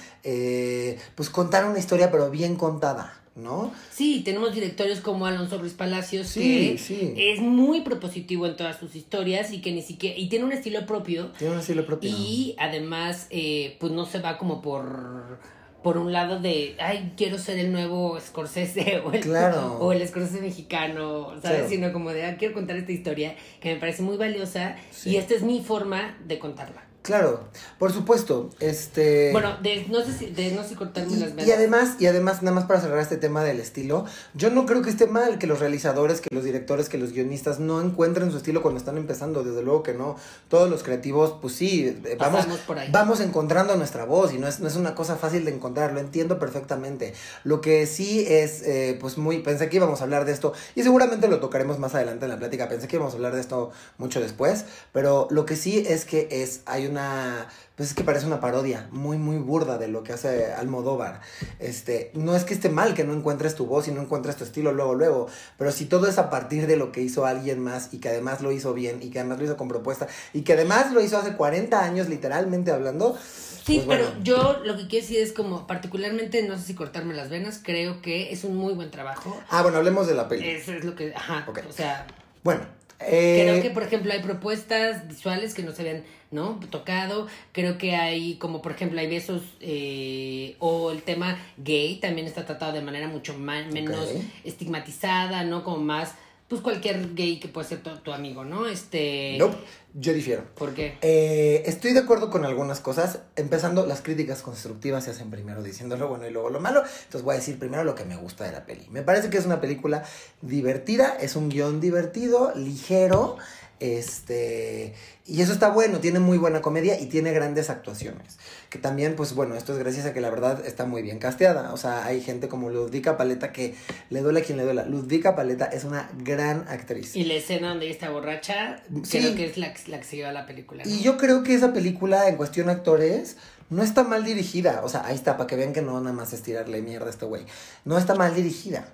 pues 1.15 1.31
contar 1.31 1.65
una 1.65 1.79
historia, 1.79 2.11
pero 2.11 2.31
bien 2.31 2.57
contada. 2.57 3.15
¿No? 3.39 3.73
Sí, 3.91 4.23
tenemos 4.25 4.55
directores 4.55 5.01
como 5.01 5.27
Alonso 5.27 5.59
Ruiz 5.59 5.75
Palacios, 5.75 6.33
que 6.35 6.75
es 6.75 7.41
muy 7.41 7.83
propositivo 7.83 8.47
en 8.47 8.57
todas 8.57 8.79
sus 8.79 8.95
historias 8.95 9.53
y 9.53 9.61
que 9.61 9.73
ni 9.73 9.83
siquiera, 9.83 10.19
y 10.19 10.29
tiene 10.29 10.45
un 10.45 10.53
estilo 10.53 10.85
propio. 10.87 11.33
Tiene 11.39 11.55
un 11.55 11.61
estilo 11.61 11.87
propio. 11.87 12.11
Y 12.11 12.55
además, 12.59 13.27
eh, 13.31 13.77
pues 13.81 13.93
no 13.93 14.07
se 14.07 14.21
va 14.21 14.39
como 14.39 14.61
por 14.61 15.39
por 15.83 15.97
un 15.97 16.13
lado 16.13 16.41
de, 16.41 16.77
ay, 16.81 17.13
quiero 17.17 17.39
ser 17.39 17.59
el 17.59 17.73
nuevo 17.73 18.19
Scorsese 18.21 18.99
o 19.05 19.13
el, 19.13 19.21
claro. 19.21 19.79
o 19.79 19.93
el 19.93 20.07
Scorsese 20.07 20.41
mexicano, 20.41 21.33
¿sabes? 21.41 21.69
Sino 21.69 21.93
como 21.93 22.11
de, 22.11 22.25
ah, 22.27 22.37
quiero 22.37 22.55
contar 22.55 22.77
esta 22.77 22.93
historia 22.93 23.37
que 23.61 23.75
me 23.75 23.81
parece 23.81 24.03
muy 24.03 24.17
valiosa 24.17 24.77
y 25.05 25.17
esta 25.17 25.35
es 25.35 25.43
mi 25.43 25.63
forma 25.63 26.19
de 26.27 26.39
contarla. 26.39 26.88
Claro, 27.03 27.45
por 27.79 27.93
supuesto. 27.93 28.51
Este. 28.61 29.33
Bueno, 29.33 29.57
de 29.63 29.87
no 29.89 30.05
sé 30.05 30.13
si, 30.13 30.27
de 30.27 30.51
no 30.53 30.63
sé 30.63 30.75
cortarme 30.75 31.17
las 31.17 31.31
venas. 31.31 31.47
Y 31.47 31.53
además, 31.53 31.97
y 31.99 32.07
además, 32.07 32.43
nada 32.43 32.55
más 32.55 32.67
para 32.67 32.81
cerrar 32.81 32.99
este 32.99 33.17
tema 33.17 33.43
del 33.45 33.61
estilo, 33.61 34.05
yo 34.35 34.51
no 34.51 34.67
creo 34.67 34.83
que 34.83 34.91
esté 34.91 35.07
mal 35.07 35.39
que 35.39 35.47
los 35.47 35.61
realizadores, 35.61 36.21
que 36.21 36.29
los 36.35 36.45
directores, 36.45 36.89
que 36.89 36.99
los 36.99 37.13
guionistas 37.13 37.61
no 37.61 37.81
encuentren 37.81 38.31
su 38.31 38.37
estilo 38.37 38.63
cuando 38.63 38.79
están 38.79 38.99
empezando. 38.99 39.43
Desde 39.43 39.63
luego 39.63 39.83
que 39.83 39.95
no. 39.95 40.17
Todos 40.49 40.69
los 40.69 40.83
creativos, 40.83 41.37
pues 41.41 41.55
sí, 41.55 41.87
eh, 42.05 42.17
vamos, 42.19 42.47
vamos 42.91 43.21
encontrando 43.21 43.75
nuestra 43.77 44.05
voz 44.05 44.35
y 44.35 44.39
no 44.39 44.47
es, 44.47 44.61
no 44.61 44.69
es 44.69 44.77
una 44.77 44.95
cosa 44.95 45.17
fácil 45.17 45.45
de 45.45 45.55
encontrar. 45.55 45.93
Lo 45.93 46.01
entiendo 46.01 46.39
perfectamente. 46.39 47.15
Lo 47.45 47.61
que 47.61 47.87
sí 47.87 48.27
es, 48.29 48.63
eh, 48.63 48.99
pues 49.01 49.17
muy. 49.17 49.39
Pensé 49.39 49.71
que 49.71 49.77
íbamos 49.77 50.01
a 50.01 50.05
hablar 50.05 50.25
de 50.27 50.33
esto 50.33 50.53
y 50.75 50.83
seguramente 50.83 51.29
lo 51.29 51.41
tocaremos 51.41 51.79
más 51.79 51.95
adelante 51.95 52.27
en 52.27 52.33
la 52.33 52.39
plática. 52.39 52.69
Pensé 52.69 52.89
que 52.89 52.97
íbamos 52.97 53.15
a 53.15 53.17
hablar 53.17 53.35
de 53.35 53.41
esto 53.41 53.71
mucho 53.97 54.21
después, 54.21 54.67
pero 54.93 55.29
lo 55.31 55.47
que 55.47 55.57
sí 55.57 55.85
es 55.89 56.05
que 56.05 56.29
es, 56.31 56.61
hay 56.67 56.88
una 56.89 57.49
pues 57.79 57.91
es 57.91 57.95
que 57.95 58.03
parece 58.03 58.27
una 58.27 58.41
parodia 58.41 58.89
muy, 58.91 59.19
muy 59.19 59.37
burda 59.37 59.79
de 59.79 59.87
lo 59.87 60.03
que 60.03 60.13
hace 60.13 60.53
Almodóvar. 60.53 61.21
Este, 61.61 62.11
no 62.13 62.35
es 62.35 62.43
que 62.43 62.53
esté 62.53 62.71
mal 62.71 62.93
que 62.93 63.05
no 63.05 63.13
encuentres 63.13 63.55
tu 63.55 63.67
voz 63.67 63.87
y 63.87 63.93
no 63.93 64.03
encuentres 64.03 64.35
tu 64.35 64.43
estilo 64.43 64.73
luego, 64.73 64.97
luego, 64.97 65.29
pero 65.57 65.71
si 65.71 65.85
todo 65.85 66.09
es 66.09 66.19
a 66.19 66.29
partir 66.29 66.67
de 66.67 66.77
lo 66.77 66.91
que 66.91 67.03
hizo 67.03 67.25
alguien 67.25 67.61
más 67.63 67.95
y 67.95 67.99
que 67.99 68.09
además 68.09 68.43
lo 68.43 68.51
hizo 68.51 68.75
bien 68.75 68.99
y 69.01 69.11
que 69.11 69.21
además 69.21 69.39
lo 69.39 69.45
hizo 69.45 69.57
con 69.57 69.69
propuesta 69.69 70.09
y 70.33 70.43
que 70.43 70.55
además 70.55 70.91
lo 70.91 71.01
hizo 71.01 71.19
hace 71.19 71.35
40 71.35 71.81
años 71.81 72.09
literalmente 72.09 72.73
hablando. 72.73 73.17
Sí, 73.65 73.81
pues 73.87 73.99
pero 73.99 74.13
yo 74.25 74.61
lo 74.65 74.77
que 74.77 74.89
quiero 74.89 75.07
decir 75.07 75.21
es 75.21 75.33
como 75.33 75.69
particularmente, 75.69 76.43
no 76.43 76.59
sé 76.59 76.65
si 76.65 76.75
cortarme 76.75 77.15
las 77.15 77.31
venas, 77.31 77.61
creo 77.63 78.03
que 78.03 78.33
es 78.33 78.43
un 78.43 78.57
muy 78.57 78.73
buen 78.73 78.91
trabajo. 78.91 79.41
Ah, 79.51 79.63
bueno, 79.63 79.79
hablemos 79.79 80.09
de 80.09 80.15
la 80.15 80.27
peli. 80.27 80.49
Eso 80.49 80.73
es 80.73 80.85
lo 80.85 80.97
que, 80.97 81.15
ajá, 81.15 81.47
o 81.69 81.73
sea... 81.73 82.09
Bueno, 82.43 82.63
Creo 82.99 83.55
eh, 83.55 83.63
que, 83.63 83.71
por 83.71 83.85
ejemplo, 83.85 84.13
hay 84.13 84.21
propuestas 84.21 85.07
visuales 85.07 85.55
que 85.55 85.63
no 85.63 85.73
se 85.73 85.83
habían 85.83 86.05
¿no? 86.31 86.59
tocado. 86.71 87.29
Creo 87.53 87.79
que 87.79 87.95
hay, 87.95 88.35
como 88.35 88.61
por 88.61 88.73
ejemplo, 88.73 88.99
hay 88.99 89.07
besos 89.07 89.43
eh, 89.61 90.57
o 90.59 90.91
el 90.91 91.03
tema 91.03 91.39
gay 91.59 91.97
también 91.97 92.27
está 92.27 92.45
tratado 92.45 92.73
de 92.73 92.81
manera 92.81 93.07
mucho 93.09 93.39
más, 93.39 93.67
menos 93.73 94.11
estigmatizada, 94.45 95.45
¿no? 95.45 95.63
Como 95.63 95.79
más 95.79 96.15
pues 96.49 96.63
cualquier 96.63 97.15
gay 97.15 97.39
que 97.39 97.49
puede 97.49 97.69
ser 97.69 97.83
tu, 97.83 98.11
amigo, 98.11 98.43
¿no? 98.43 98.67
Este... 98.67 99.37
No, 99.39 99.55
yo 99.93 100.15
difiero. 100.15 100.45
¿Por 100.55 100.73
qué? 100.73 100.97
Eh, 101.03 101.63
estoy 101.67 101.93
de 101.93 102.01
acuerdo 102.01 102.31
con 102.31 102.47
algunas 102.47 102.81
cosas, 102.81 103.21
empezando 103.37 103.87
las 103.87 104.01
críticas 104.01 104.41
constructivas 104.41 105.05
se 105.05 105.11
hacen 105.11 105.31
primero 105.31 105.63
diciendo 105.63 105.99
lo 105.99 106.09
bueno 106.09 106.27
y 106.27 106.31
luego 106.31 106.49
lo 106.49 106.59
malo, 106.59 106.83
entonces 107.05 107.23
voy 107.23 107.35
a 107.35 107.39
decir 107.39 107.59
primero 107.59 107.85
lo 107.85 107.95
que 107.95 108.07
me 108.07 108.17
gusta 108.17 108.45
de 108.45 108.53
la 108.53 108.65
peli. 108.65 108.89
Me 108.89 109.03
parece 109.03 109.29
que 109.29 109.37
es 109.37 109.45
una 109.45 109.61
película 109.61 110.05
divertida, 110.41 111.17
es 111.21 111.37
un 111.37 111.51
guion 111.51 111.83
divertido, 111.83 112.55
ligero, 112.55 113.37
Este, 113.81 114.95
y 115.27 115.43
eso 115.43 115.53
está 115.53 115.71
bueno, 115.71 116.01
tiene 116.01 116.19
muy 116.19 116.39
buena 116.39 116.61
comedia 116.61 116.99
y 117.01 117.07
tiene 117.07 117.33
grandes 117.33 117.71
actuaciones. 117.71 118.39
Que 118.71 118.79
también, 118.79 119.17
pues 119.17 119.35
bueno, 119.35 119.55
esto 119.55 119.73
es 119.73 119.79
gracias 119.79 120.07
a 120.07 120.13
que 120.13 120.21
la 120.21 120.31
verdad 120.31 120.65
está 120.67 120.85
muy 120.85 121.03
bien 121.03 121.19
casteada. 121.19 121.73
O 121.73 121.77
sea, 121.77 122.05
hay 122.05 122.21
gente 122.21 122.49
como 122.49 122.71
Ludvika 122.71 123.17
Paleta 123.17 123.53
que 123.53 123.75
le 124.11 124.21
duele 124.21 124.41
a 124.41 124.43
quien 124.43 124.59
le 124.59 124.65
duela. 124.65 124.85
Ludvika 124.87 125.37
Paleta 125.37 125.67
es 125.67 125.85
una 125.85 126.11
gran 126.19 126.67
actriz. 126.69 127.15
Y 127.17 127.25
la 127.25 127.35
escena 127.35 127.69
donde 127.71 127.87
ella 127.87 127.95
está 127.95 128.11
borracha, 128.11 128.83
Sí. 129.05 129.19
creo 129.19 129.35
que 129.35 129.47
es 129.47 129.59
la, 129.59 129.73
la 129.87 129.99
que 129.99 130.05
se 130.05 130.17
lleva 130.17 130.33
la 130.33 130.47
película. 130.47 130.83
¿no? 130.85 130.91
Y 130.91 131.01
yo 131.03 131.17
creo 131.17 131.43
que 131.43 131.55
esa 131.55 131.73
película, 131.73 132.29
en 132.29 132.37
cuestión 132.37 132.69
actores, 132.69 133.37
no 133.71 133.83
está 133.83 134.03
mal 134.05 134.25
dirigida. 134.25 134.81
O 134.85 134.89
sea, 134.89 135.05
ahí 135.07 135.15
está, 135.15 135.37
para 135.37 135.47
que 135.47 135.57
vean 135.57 135.73
que 135.73 135.83
no 135.83 136.01
nada 136.01 136.15
más 136.15 136.33
es 136.33 136.43
tirarle 136.43 136.83
mierda 136.83 137.07
a 137.07 137.11
este 137.11 137.27
güey. 137.27 137.45
No 137.85 137.99
está 137.99 138.15
mal 138.15 138.35
dirigida. 138.35 138.89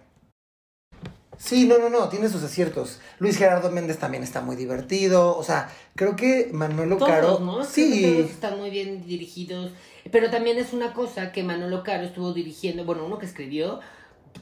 Sí, 1.44 1.66
no, 1.66 1.76
no, 1.78 1.90
no, 1.90 2.08
tiene 2.08 2.30
sus 2.30 2.42
aciertos. 2.42 3.00
Luis 3.18 3.36
Gerardo 3.36 3.70
Méndez 3.70 3.98
también 3.98 4.22
está 4.22 4.40
muy 4.40 4.56
divertido. 4.56 5.36
O 5.36 5.42
sea, 5.42 5.70
creo 5.94 6.16
que 6.16 6.48
Manolo 6.52 6.96
Todos, 6.96 7.10
Caro. 7.10 7.38
¿no? 7.40 7.52
Que 7.58 7.64
todos 7.64 7.68
Sí. 7.68 8.04
están 8.30 8.58
muy 8.58 8.70
bien 8.70 9.04
dirigidos. 9.06 9.72
Pero 10.10 10.30
también 10.30 10.56
es 10.56 10.72
una 10.72 10.94
cosa 10.94 11.32
que 11.32 11.42
Manolo 11.42 11.82
Caro 11.82 12.04
estuvo 12.04 12.32
dirigiendo, 12.32 12.84
bueno, 12.86 13.04
uno 13.04 13.18
que 13.18 13.26
escribió 13.26 13.80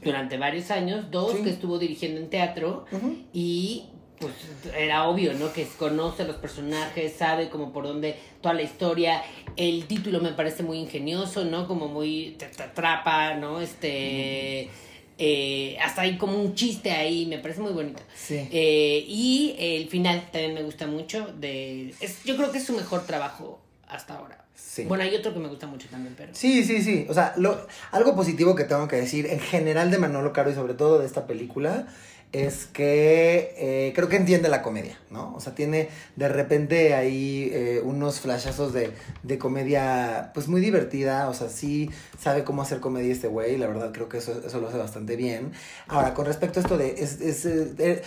durante 0.01 0.37
varios 0.37 0.71
años, 0.71 1.11
dos 1.11 1.33
Sí. 1.33 1.43
que 1.43 1.49
estuvo 1.49 1.77
dirigiendo 1.77 2.21
en 2.21 2.29
teatro 2.29 2.85
y 3.33 3.89
pues 4.19 4.33
era 4.77 5.07
obvio, 5.09 5.33
¿no? 5.33 5.51
Que 5.51 5.67
conoce 5.77 6.23
a 6.23 6.25
los 6.25 6.37
personajes, 6.37 7.13
sabe 7.17 7.49
como 7.49 7.73
por 7.73 7.85
dónde 7.85 8.15
toda 8.39 8.53
la 8.55 8.61
historia. 8.61 9.21
El 9.57 9.85
título 9.87 10.21
me 10.21 10.31
parece 10.31 10.63
muy 10.63 10.77
ingenioso, 10.77 11.43
¿no? 11.43 11.67
Como 11.67 11.89
muy 11.89 12.35
te, 12.39 12.45
te 12.45 12.63
atrapa, 12.63 13.33
¿no? 13.33 13.59
Este 13.59 14.69
eh, 15.17 15.77
hasta 15.81 16.01
hay 16.01 16.17
como 16.17 16.37
un 16.37 16.55
chiste 16.55 16.91
ahí, 16.91 17.25
me 17.25 17.39
parece 17.39 17.61
muy 17.61 17.71
bonito. 17.71 18.01
Sí. 18.15 18.47
Eh, 18.51 19.05
y 19.07 19.55
el 19.57 19.89
final 19.89 20.29
también 20.31 20.53
me 20.53 20.63
gusta 20.63 20.87
mucho. 20.87 21.27
De, 21.39 21.93
es, 21.99 22.23
yo 22.23 22.35
creo 22.35 22.51
que 22.51 22.57
es 22.57 22.65
su 22.65 22.73
mejor 22.73 23.05
trabajo 23.05 23.61
hasta 23.87 24.15
ahora. 24.15 24.45
Sí. 24.55 24.85
Bueno, 24.85 25.03
hay 25.03 25.15
otro 25.15 25.33
que 25.33 25.39
me 25.39 25.47
gusta 25.47 25.67
mucho 25.67 25.87
también, 25.89 26.15
pero. 26.17 26.33
Sí, 26.33 26.63
sí, 26.63 26.81
sí. 26.81 27.05
O 27.09 27.13
sea, 27.13 27.33
lo, 27.37 27.67
algo 27.91 28.15
positivo 28.15 28.55
que 28.55 28.63
tengo 28.63 28.87
que 28.87 28.95
decir 28.95 29.27
en 29.27 29.39
general 29.39 29.91
de 29.91 29.99
Manolo 29.99 30.33
Caro 30.33 30.49
y 30.49 30.55
sobre 30.55 30.73
todo 30.73 30.99
de 30.99 31.05
esta 31.05 31.27
película 31.27 31.87
es 32.33 32.65
que 32.65 33.53
eh, 33.57 33.93
creo 33.95 34.09
que 34.09 34.15
entiende 34.15 34.49
la 34.49 34.63
comedia, 34.63 34.99
¿no? 35.11 35.33
O 35.35 35.39
sea, 35.39 35.53
tiene 35.53 35.89
de 36.15 36.27
repente 36.27 36.95
ahí 36.95 37.51
eh, 37.53 37.79
unos 37.83 38.19
flashazos 38.19 38.73
de, 38.73 38.91
de 39.21 39.37
comedia 39.37 40.31
pues 40.33 40.47
muy 40.47 40.59
divertida, 40.59 41.29
o 41.29 41.33
sea, 41.35 41.47
sí 41.47 41.91
sabe 42.19 42.43
cómo 42.43 42.63
hacer 42.63 42.79
comedia 42.79 43.13
este 43.13 43.27
güey, 43.27 43.57
la 43.57 43.67
verdad 43.67 43.91
creo 43.93 44.09
que 44.09 44.17
eso, 44.17 44.41
eso 44.45 44.59
lo 44.59 44.67
hace 44.67 44.77
bastante 44.77 45.15
bien. 45.15 45.51
Ahora, 45.87 46.15
con 46.15 46.25
respecto 46.25 46.59
a 46.59 46.63
esto 46.63 46.75
de 46.75 46.95
es, 46.97 47.21
es, 47.21 47.45
eh, 47.45 47.71
eh, 47.77 48.01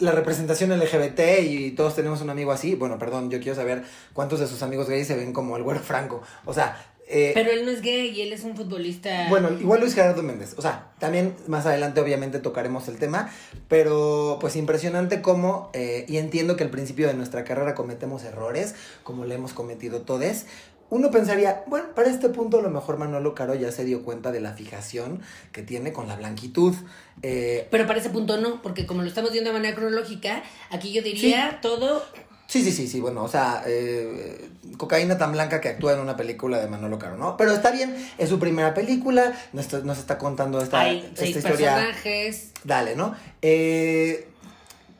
la 0.00 0.10
representación 0.10 0.76
LGBT 0.76 1.20
y 1.42 1.70
todos 1.70 1.94
tenemos 1.94 2.20
un 2.20 2.30
amigo 2.30 2.50
así, 2.50 2.74
bueno, 2.74 2.98
perdón, 2.98 3.30
yo 3.30 3.38
quiero 3.38 3.54
saber 3.54 3.84
cuántos 4.12 4.40
de 4.40 4.48
sus 4.48 4.62
amigos 4.62 4.88
gays 4.88 5.06
se 5.06 5.14
ven 5.14 5.32
como 5.32 5.56
el 5.56 5.62
güero 5.62 5.80
franco, 5.80 6.20
o 6.44 6.52
sea... 6.52 6.94
eh, 7.10 7.32
Pero 7.34 7.50
él 7.50 7.64
no 7.64 7.70
es 7.70 7.80
gay 7.80 8.10
y 8.10 8.20
él 8.20 8.32
es 8.32 8.44
un 8.44 8.54
futbolista. 8.56 9.26
bueno, 9.28 9.50
igual 9.58 9.80
Luis 9.80 9.94
Gerardo 9.94 10.22
Méndez. 10.22 10.54
O 10.58 10.62
sea, 10.62 10.92
también 10.98 11.34
más 11.46 11.64
adelante 11.66 12.00
obviamente 12.00 12.38
tocaremos 12.38 12.86
el 12.88 12.98
tema, 12.98 13.30
pero 13.68 14.38
pues 14.40 14.56
impresionante 14.56 15.22
cómo, 15.22 15.70
eh, 15.72 16.04
y 16.08 16.18
entiendo 16.18 16.56
que 16.56 16.64
al 16.64 16.70
principio 16.70 17.06
de 17.06 17.14
nuestra 17.14 17.44
carrera 17.44 17.74
cometemos 17.74 18.24
errores, 18.24 18.74
como 19.02 19.24
le 19.24 19.34
hemos 19.34 19.52
cometido 19.54 20.02
todos. 20.02 20.44
Uno 20.90 21.10
pensaría, 21.10 21.64
bueno, 21.66 21.94
para 21.94 22.08
este 22.08 22.30
punto 22.30 22.60
a 22.60 22.62
lo 22.62 22.70
mejor 22.70 22.96
Manolo 22.96 23.34
Caro 23.34 23.54
ya 23.54 23.70
se 23.72 23.84
dio 23.84 24.02
cuenta 24.04 24.32
de 24.32 24.40
la 24.40 24.54
fijación 24.54 25.20
que 25.52 25.62
tiene 25.62 25.92
con 25.92 26.08
la 26.08 26.16
blanquitud. 26.16 26.74
Eh, 27.22 27.68
Pero 27.70 27.86
para 27.86 28.00
ese 28.00 28.08
punto 28.08 28.38
no, 28.38 28.62
porque 28.62 28.86
como 28.86 29.02
lo 29.02 29.08
estamos 29.08 29.32
viendo 29.32 29.50
de 29.50 29.58
manera 29.58 29.74
cronológica, 29.74 30.42
aquí 30.70 30.92
yo 30.92 31.02
diría 31.02 31.58
todo. 31.60 32.02
Sí, 32.48 32.64
sí, 32.64 32.72
sí, 32.72 32.88
sí, 32.88 32.98
bueno, 33.00 33.22
o 33.24 33.28
sea, 33.28 33.62
eh, 33.66 34.48
cocaína 34.78 35.18
tan 35.18 35.32
blanca 35.32 35.60
que 35.60 35.68
actúa 35.68 35.92
en 35.92 36.00
una 36.00 36.16
película 36.16 36.58
de 36.58 36.66
Manolo 36.66 36.98
Caro, 36.98 37.18
¿no? 37.18 37.36
Pero 37.36 37.52
está 37.52 37.70
bien, 37.70 37.94
es 38.16 38.30
su 38.30 38.38
primera 38.38 38.72
película, 38.72 39.38
nos 39.52 39.66
está, 39.66 39.80
nos 39.80 39.98
está 39.98 40.16
contando 40.16 40.58
esta, 40.62 40.80
hay 40.80 41.00
esta 41.00 41.16
seis 41.16 41.36
historia. 41.36 41.74
personajes. 41.74 42.52
Dale, 42.64 42.96
¿no? 42.96 43.14
Eh, 43.42 44.28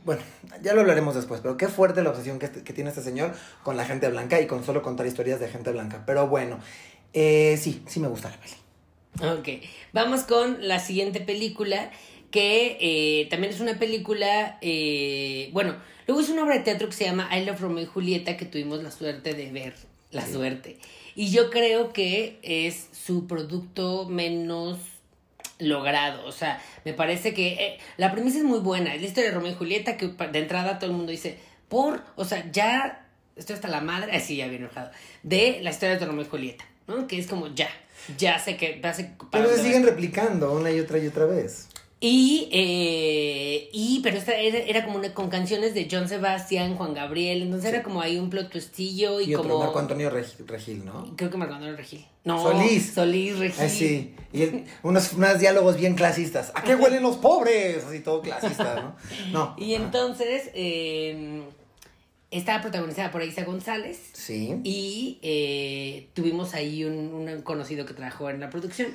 bueno, 0.05 0.21
ya 0.63 0.75
lo 0.75 0.83
hablaremos 0.83 1.15
después, 1.15 1.41
pero 1.41 1.57
qué 1.57 1.69
fuerte 1.69 2.03
la 2.03 2.11
obsesión 2.11 2.39
que, 2.39 2.51
que 2.51 2.73
tiene 2.75 2.91
este 2.91 3.03
señor 3.03 3.33
con 3.63 3.79
la 3.79 3.87
gente 3.87 4.09
blanca 4.11 4.39
y 4.41 4.47
con 4.47 4.63
solo 4.63 4.83
contar 4.83 5.07
historias 5.07 5.41
de 5.41 5.49
gente 5.49 5.73
blanca. 5.73 6.03
Pero 6.05 6.29
bueno, 6.29 6.59
eh, 7.15 7.59
sí, 7.59 7.83
sí 7.87 7.99
me 7.99 8.09
gusta 8.09 8.29
la 8.31 8.37
peli. 8.37 8.55
Ok, 9.39 9.65
vamos 9.95 10.25
con 10.25 10.69
la 10.69 10.79
siguiente 10.81 11.21
película, 11.21 11.91
que 12.31 12.77
eh, 12.81 13.27
también 13.31 13.53
es 13.53 13.61
una 13.61 13.79
película, 13.79 14.59
eh, 14.61 15.51
bueno, 15.53 15.77
luego 16.07 16.21
es 16.21 16.29
una 16.29 16.45
obra 16.45 16.57
de 16.57 16.61
teatro 16.61 16.89
que 16.89 16.95
se 16.95 17.05
llama 17.05 17.29
I 17.37 17.45
Love 17.45 17.61
Romeo 17.61 17.85
y 17.85 17.87
Julieta, 17.87 18.37
que 18.37 18.45
tuvimos 18.45 18.83
la 18.83 18.91
suerte 18.91 19.35
de 19.35 19.51
ver, 19.51 19.75
la 20.11 20.27
suerte. 20.27 20.79
Y 21.15 21.31
yo 21.31 21.51
creo 21.51 21.93
que 21.93 22.39
es 22.43 22.89
su 22.93 23.27
producto 23.27 24.07
menos 24.09 24.79
logrado, 25.59 26.25
o 26.25 26.33
sea, 26.33 26.63
me 26.85 26.93
parece 26.93 27.35
que 27.35 27.49
eh, 27.55 27.79
la 27.97 28.13
premisa 28.13 28.39
es 28.39 28.45
muy 28.45 28.61
buena, 28.61 28.95
es 28.95 29.01
la 29.01 29.09
historia 29.09 29.31
de 29.31 29.35
Romeo 29.35 29.53
y 29.53 29.57
Julieta, 29.57 29.97
que 29.97 30.07
de 30.07 30.39
entrada 30.39 30.79
todo 30.79 30.91
el 30.91 30.97
mundo 30.97 31.11
dice, 31.11 31.37
por, 31.69 32.03
o 32.15 32.25
sea, 32.25 32.49
ya 32.53 33.07
estoy 33.35 33.55
hasta 33.55 33.69
la 33.69 33.81
madre, 33.81 34.17
así 34.17 34.37
ya 34.37 34.47
bien 34.47 34.63
enojado, 34.63 34.91
de 35.23 35.59
la 35.63 35.71
historia 35.71 35.99
de 35.99 36.07
Romeo 36.07 36.25
y 36.25 36.29
Julieta, 36.29 36.65
¿no? 36.87 37.09
Que 37.09 37.19
es 37.19 37.27
como 37.27 37.49
ya, 37.55 37.69
ya 38.17 38.39
sé 38.39 38.57
que 38.57 38.81
va 38.81 38.91
a 38.91 38.95
ser... 38.95 39.11
para 39.31 39.45
Pero 39.45 39.57
se 39.57 39.65
siguen 39.65 39.85
replicando 39.85 40.53
una 40.53 40.71
y 40.71 40.79
otra 40.79 40.99
y 40.99 41.07
otra 41.09 41.25
vez. 41.25 41.69
Y, 42.01 42.49
eh, 42.53 43.69
y, 43.73 44.01
pero 44.05 44.19
esta 44.19 44.37
era, 44.37 44.59
era 44.59 44.85
como 44.85 44.99
una- 44.99 45.13
con 45.15 45.29
canciones 45.31 45.75
de 45.75 45.89
John 45.91 46.09
Sebastián, 46.09 46.77
Juan 46.77 46.95
Gabriel, 46.95 47.43
entonces 47.43 47.71
era 47.73 47.83
como 47.83 48.01
ahí 48.01 48.19
un 48.19 48.31
plot 48.31 48.51
twistillo 48.51 49.21
y, 49.21 49.31
Y, 49.31 49.35
otro, 49.35 49.49
como... 49.51 49.65
Marco 49.65 49.81
Antonio 49.81 50.09
Reg- 50.09 50.47
Regil, 50.47 50.85
¿no? 50.85 51.13
Creo 51.17 51.29
que 51.29 51.37
Marco 51.37 51.55
Antonio 51.55 51.77
Regil. 51.77 52.07
No, 52.23 52.41
Solís. 52.41 52.93
Solís 52.95 53.37
Regil. 53.41 53.69
Sí. 53.69 54.15
Y 54.33 54.43
el- 54.43 54.65
unos, 54.85 55.13
unos 55.15 55.41
diálogos 55.41 55.77
bien 55.77 55.97
clasistas. 55.97 56.53
¿A 56.55 56.63
qué 56.63 56.77
huelen 56.77 57.03
los 57.03 57.17
pobres? 57.17 57.85
Así 57.85 57.99
todo 58.01 58.23
clasista, 58.23 58.77
¿no? 58.77 58.97
No. 59.33 59.57
Y 59.59 59.75
entonces 59.75 60.51
eh, 60.55 61.43
estaba 62.31 62.63
protagonizada 62.63 63.11
por 63.11 63.25
Isa 63.25 63.43
González 63.43 63.99
Sí. 64.13 64.55
y 64.63 65.19
eh, 65.23 66.07
tuvimos 66.15 66.55
ahí 66.55 66.85
un, 66.85 66.95
un 67.13 67.43
conocido 67.43 67.87
que 67.87 67.95
trabajó 67.95 68.31
en 68.31 68.39
la 68.39 68.51
producción 68.51 68.89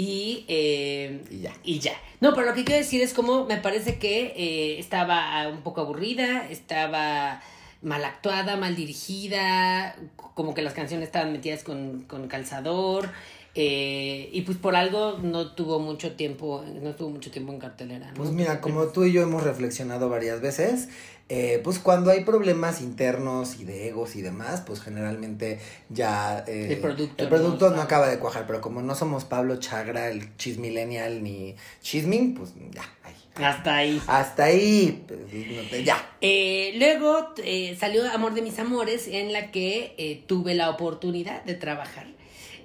y, 0.00 0.44
eh, 0.48 1.22
Y 1.30 1.40
ya. 1.40 1.52
y 1.62 1.78
ya. 1.78 1.92
No, 2.20 2.34
pero 2.34 2.46
lo 2.46 2.54
que 2.54 2.64
quiero 2.64 2.80
decir 2.80 3.02
es 3.02 3.12
como 3.12 3.44
me 3.44 3.58
parece 3.58 3.98
que 3.98 4.32
eh, 4.36 4.78
estaba 4.78 5.46
un 5.48 5.62
poco 5.62 5.82
aburrida, 5.82 6.48
estaba 6.48 7.42
mal 7.82 8.04
actuada, 8.04 8.56
mal 8.56 8.76
dirigida, 8.76 9.96
como 10.34 10.54
que 10.54 10.62
las 10.62 10.72
canciones 10.72 11.08
estaban 11.08 11.32
metidas 11.32 11.64
con, 11.64 12.02
con 12.04 12.28
calzador. 12.28 13.10
Eh, 13.54 14.28
y 14.32 14.42
pues 14.42 14.58
por 14.58 14.76
algo 14.76 15.18
no 15.22 15.52
tuvo 15.52 15.78
mucho 15.78 16.12
tiempo, 16.12 16.64
no 16.82 16.90
estuvo 16.90 17.10
mucho 17.10 17.30
tiempo 17.30 17.52
en 17.52 17.58
cartelera. 17.58 18.08
¿no? 18.08 18.14
Pues 18.14 18.30
mira, 18.30 18.60
como 18.60 18.86
tú 18.86 19.04
y 19.04 19.12
yo 19.12 19.22
hemos 19.22 19.42
reflexionado 19.42 20.08
varias 20.08 20.40
veces, 20.40 20.88
eh, 21.28 21.60
pues 21.62 21.78
cuando 21.78 22.10
hay 22.10 22.24
problemas 22.24 22.80
internos 22.80 23.60
y 23.60 23.64
de 23.64 23.88
egos 23.88 24.16
y 24.16 24.22
demás, 24.22 24.62
pues 24.66 24.80
generalmente 24.80 25.60
ya 25.88 26.44
eh, 26.48 26.72
El 26.72 26.78
producto 26.78 27.22
el 27.22 27.28
producto 27.28 27.70
no 27.70 27.80
acaba 27.80 28.08
de 28.08 28.18
cuajar, 28.18 28.46
pero 28.46 28.60
como 28.60 28.82
no 28.82 28.94
somos 28.94 29.24
Pablo 29.24 29.56
Chagra, 29.56 30.08
el 30.08 30.36
chismillennial 30.36 31.22
ni 31.22 31.54
chisming, 31.82 32.34
pues 32.34 32.52
ya, 32.72 32.82
ahí. 33.04 33.14
Hasta 33.44 33.76
ahí. 33.76 34.02
Hasta 34.06 34.44
ahí, 34.44 35.04
pues, 35.06 35.84
ya. 35.84 36.16
Eh, 36.20 36.72
luego 36.76 37.28
eh, 37.44 37.76
salió 37.78 38.10
Amor 38.10 38.34
de 38.34 38.42
mis 38.42 38.58
amores, 38.58 39.06
en 39.08 39.32
la 39.32 39.50
que 39.50 39.94
eh, 39.98 40.24
tuve 40.26 40.54
la 40.54 40.70
oportunidad 40.70 41.44
de 41.44 41.54
trabajar 41.54 42.06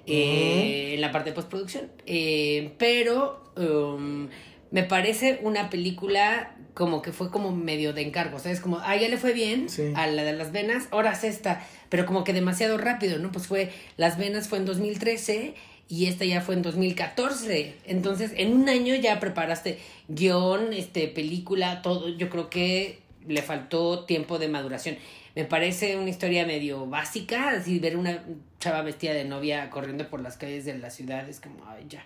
eh, 0.06 0.94
en 0.94 1.00
la 1.00 1.12
parte 1.12 1.30
de 1.30 1.34
postproducción. 1.34 1.90
Eh, 2.06 2.72
pero 2.78 3.42
um, 3.56 4.28
me 4.70 4.82
parece 4.82 5.40
una 5.42 5.70
película 5.70 6.56
como 6.74 7.00
que 7.00 7.12
fue 7.12 7.30
como 7.30 7.52
medio 7.52 7.94
de 7.94 8.02
encargo, 8.02 8.38
¿sabes? 8.38 8.60
Como, 8.60 8.78
ah, 8.80 8.96
ya 8.96 9.08
le 9.08 9.16
fue 9.16 9.32
bien 9.32 9.68
Sí. 9.70 9.92
a 9.94 10.06
la 10.06 10.24
de 10.24 10.34
las 10.34 10.52
venas, 10.52 10.88
ahora 10.90 11.12
es 11.12 11.24
esta, 11.24 11.66
pero 11.88 12.04
como 12.04 12.22
que 12.22 12.34
demasiado 12.34 12.76
rápido, 12.76 13.18
¿no? 13.18 13.32
Pues 13.32 13.46
fue, 13.46 13.70
las 13.96 14.18
venas 14.18 14.48
fue 14.48 14.58
en 14.58 14.66
2013 14.66 15.54
y 15.88 16.06
esta 16.06 16.26
ya 16.26 16.42
fue 16.42 16.54
en 16.54 16.60
2014. 16.62 17.74
Entonces, 17.86 18.32
en 18.36 18.52
un 18.52 18.68
año 18.68 18.94
ya 18.94 19.20
preparaste 19.20 19.78
guion, 20.08 20.72
este, 20.74 21.08
película, 21.08 21.80
todo. 21.80 22.10
Yo 22.10 22.28
creo 22.28 22.50
que 22.50 22.98
le 23.26 23.40
faltó 23.40 24.04
tiempo 24.04 24.38
de 24.38 24.48
maduración. 24.48 24.98
Me 25.36 25.44
parece 25.44 25.96
una 25.98 26.08
historia 26.10 26.46
medio 26.46 26.86
básica, 26.86 27.50
así 27.50 27.78
ver 27.78 27.96
una 27.96 28.24
chava 28.58 28.82
vestida 28.82 29.12
de 29.12 29.24
novia 29.24 29.68
corriendo 29.70 30.08
por 30.08 30.20
las 30.20 30.36
calles 30.38 30.64
de 30.64 30.76
la 30.78 30.90
ciudad 30.90 31.28
es 31.28 31.40
como, 31.40 31.56
ay, 31.68 31.84
ya. 31.88 32.02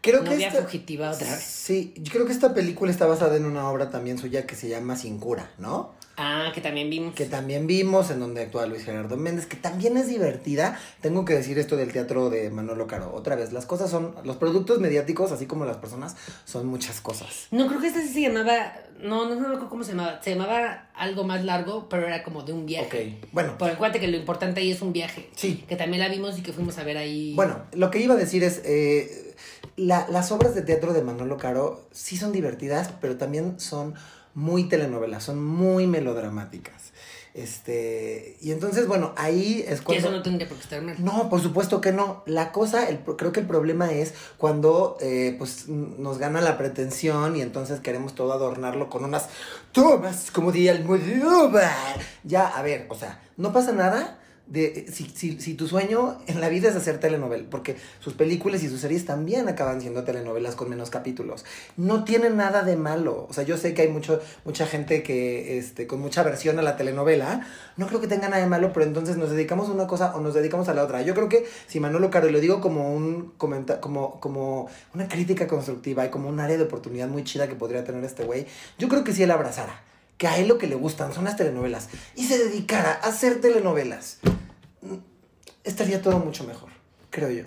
Creo 0.00 0.24
que 0.24 0.34
esta- 0.46 0.62
fugitiva 0.62 1.10
otra 1.10 1.28
vez. 1.30 1.42
Sí, 1.42 1.92
yo 1.98 2.12
creo 2.12 2.26
que 2.26 2.32
esta 2.32 2.54
película 2.54 2.90
está 2.90 3.06
basada 3.06 3.36
en 3.36 3.44
una 3.44 3.68
obra 3.68 3.90
también 3.90 4.16
suya 4.18 4.46
que 4.46 4.54
se 4.54 4.68
llama 4.68 4.96
Sin 4.96 5.18
cura, 5.18 5.50
¿no? 5.58 5.92
Ah, 6.22 6.50
que 6.54 6.60
también 6.60 6.90
vimos. 6.90 7.14
que 7.14 7.24
también 7.24 7.66
vimos, 7.66 8.10
en 8.10 8.20
donde 8.20 8.42
actúa 8.42 8.66
Luis 8.66 8.84
Gerardo 8.84 9.16
Méndez, 9.16 9.46
que 9.46 9.56
también 9.56 9.96
es 9.96 10.06
divertida. 10.06 10.78
Tengo 11.00 11.24
que 11.24 11.32
decir 11.32 11.58
esto 11.58 11.76
del 11.78 11.92
teatro 11.92 12.28
de 12.28 12.50
Manolo 12.50 12.86
Caro. 12.86 13.10
Otra 13.14 13.36
vez, 13.36 13.52
las 13.54 13.64
cosas 13.64 13.88
son, 13.90 14.14
los 14.24 14.36
productos 14.36 14.80
mediáticos, 14.80 15.32
así 15.32 15.46
como 15.46 15.64
las 15.64 15.78
personas, 15.78 16.16
son 16.44 16.66
muchas 16.66 17.00
cosas. 17.00 17.46
No, 17.50 17.66
creo 17.68 17.80
que 17.80 17.86
esta 17.86 18.02
sí 18.02 18.08
se 18.08 18.20
llamaba. 18.20 18.74
No, 19.00 19.26
no, 19.26 19.34
no 19.34 19.40
me 19.40 19.46
acuerdo 19.46 19.70
cómo 19.70 19.82
se 19.82 19.92
llamaba. 19.92 20.20
Se 20.22 20.32
llamaba 20.34 20.90
algo 20.94 21.24
más 21.24 21.42
largo, 21.42 21.88
pero 21.88 22.06
era 22.06 22.22
como 22.22 22.42
de 22.42 22.52
un 22.52 22.66
viaje. 22.66 23.16
Ok, 23.22 23.28
bueno. 23.32 23.56
Por 23.56 23.70
acuérdate 23.70 23.98
que 24.00 24.08
lo 24.08 24.18
importante 24.18 24.60
ahí 24.60 24.70
es 24.72 24.82
un 24.82 24.92
viaje. 24.92 25.30
Sí. 25.36 25.64
Que 25.66 25.76
también 25.76 26.02
la 26.02 26.10
vimos 26.10 26.38
y 26.38 26.42
que 26.42 26.52
fuimos 26.52 26.76
a 26.76 26.84
ver 26.84 26.98
ahí. 26.98 27.32
Bueno, 27.34 27.62
lo 27.72 27.90
que 27.90 27.98
iba 27.98 28.12
a 28.12 28.18
decir 28.18 28.44
es, 28.44 28.60
eh, 28.66 29.34
la- 29.76 30.06
las 30.10 30.30
obras 30.32 30.54
de 30.54 30.60
teatro 30.60 30.92
de 30.92 31.00
Manolo 31.02 31.38
Caro 31.38 31.88
sí 31.92 32.18
son 32.18 32.30
divertidas, 32.32 32.90
pero 33.00 33.16
también 33.16 33.58
son 33.58 33.94
muy 34.40 34.64
telenovelas, 34.64 35.22
son 35.24 35.44
muy 35.44 35.86
melodramáticas. 35.86 36.92
Este, 37.32 38.36
y 38.40 38.50
entonces, 38.50 38.88
bueno, 38.88 39.12
ahí 39.16 39.64
es 39.68 39.78
Que 39.78 39.84
cuando... 39.84 40.08
eso 40.08 40.16
no 40.16 40.22
tendría 40.22 40.48
por 40.48 40.56
qué 40.56 40.64
estar 40.64 40.82
mal. 40.82 40.96
No, 40.98 41.28
por 41.28 41.40
supuesto 41.40 41.80
que 41.80 41.92
no. 41.92 42.24
La 42.26 42.50
cosa, 42.50 42.88
el, 42.88 42.98
creo 42.98 43.30
que 43.32 43.40
el 43.40 43.46
problema 43.46 43.92
es 43.92 44.14
cuando 44.36 44.96
eh, 45.00 45.36
pues 45.38 45.68
nos 45.68 46.18
gana 46.18 46.40
la 46.40 46.58
pretensión 46.58 47.36
y 47.36 47.42
entonces 47.42 47.80
queremos 47.80 48.14
todo 48.14 48.32
adornarlo 48.32 48.90
con 48.90 49.04
unas 49.04 49.28
tomas, 49.72 50.30
como 50.32 50.50
diría 50.50 50.72
el 50.72 50.78
Almodóvar. 50.78 52.00
Ya, 52.24 52.48
a 52.48 52.62
ver, 52.62 52.86
o 52.88 52.96
sea, 52.96 53.20
no 53.36 53.52
pasa 53.52 53.72
nada 53.72 54.19
de 54.50 54.86
si, 54.92 55.04
si, 55.14 55.40
si 55.40 55.54
tu 55.54 55.68
sueño 55.68 56.18
en 56.26 56.40
la 56.40 56.48
vida 56.48 56.68
es 56.68 56.76
hacer 56.76 56.98
telenovela, 56.98 57.44
porque 57.48 57.76
sus 58.00 58.14
películas 58.14 58.62
y 58.62 58.68
sus 58.68 58.80
series 58.80 59.06
también 59.06 59.48
acaban 59.48 59.80
siendo 59.80 60.02
telenovelas 60.02 60.56
con 60.56 60.68
menos 60.68 60.90
capítulos. 60.90 61.44
No 61.76 62.04
tiene 62.04 62.30
nada 62.30 62.62
de 62.62 62.76
malo. 62.76 63.26
O 63.30 63.32
sea, 63.32 63.44
yo 63.44 63.56
sé 63.56 63.74
que 63.74 63.82
hay 63.82 63.88
mucho, 63.88 64.20
mucha 64.44 64.66
gente 64.66 65.04
que, 65.04 65.58
este, 65.58 65.86
con 65.86 66.00
mucha 66.00 66.22
aversión 66.22 66.58
a 66.58 66.62
la 66.62 66.76
telenovela. 66.76 67.46
No 67.76 67.86
creo 67.86 68.00
que 68.00 68.08
tenga 68.08 68.28
nada 68.28 68.42
de 68.42 68.48
malo, 68.48 68.72
pero 68.72 68.84
entonces 68.84 69.16
nos 69.16 69.30
dedicamos 69.30 69.68
a 69.68 69.72
una 69.72 69.86
cosa 69.86 70.14
o 70.16 70.20
nos 70.20 70.34
dedicamos 70.34 70.68
a 70.68 70.74
la 70.74 70.82
otra. 70.82 71.02
Yo 71.02 71.14
creo 71.14 71.28
que 71.28 71.46
si 71.68 71.78
Manolo 71.78 72.10
Caro, 72.10 72.28
y 72.28 72.32
lo 72.32 72.40
digo 72.40 72.60
como 72.60 72.92
un 72.92 73.32
comenta 73.38 73.80
como, 73.80 74.18
como 74.20 74.68
una 74.94 75.06
crítica 75.06 75.46
constructiva 75.46 76.04
y 76.04 76.10
como 76.10 76.28
un 76.28 76.40
área 76.40 76.56
de 76.56 76.64
oportunidad 76.64 77.08
muy 77.08 77.22
chida 77.22 77.48
que 77.48 77.54
podría 77.54 77.84
tener 77.84 78.02
este 78.04 78.24
güey, 78.24 78.46
yo 78.78 78.88
creo 78.88 79.04
que 79.04 79.12
si 79.12 79.22
él 79.22 79.30
abrazara 79.30 79.84
que 80.20 80.28
a 80.28 80.36
él 80.36 80.48
lo 80.48 80.58
que 80.58 80.66
le 80.66 80.74
gustan 80.74 81.14
son 81.14 81.24
las 81.24 81.36
telenovelas 81.36 81.88
y 82.14 82.26
se 82.26 82.36
dedicara 82.36 83.00
a 83.02 83.08
hacer 83.08 83.40
telenovelas, 83.40 84.18
estaría 85.64 86.02
todo 86.02 86.18
mucho 86.18 86.44
mejor, 86.44 86.70
creo 87.10 87.30
yo. 87.30 87.44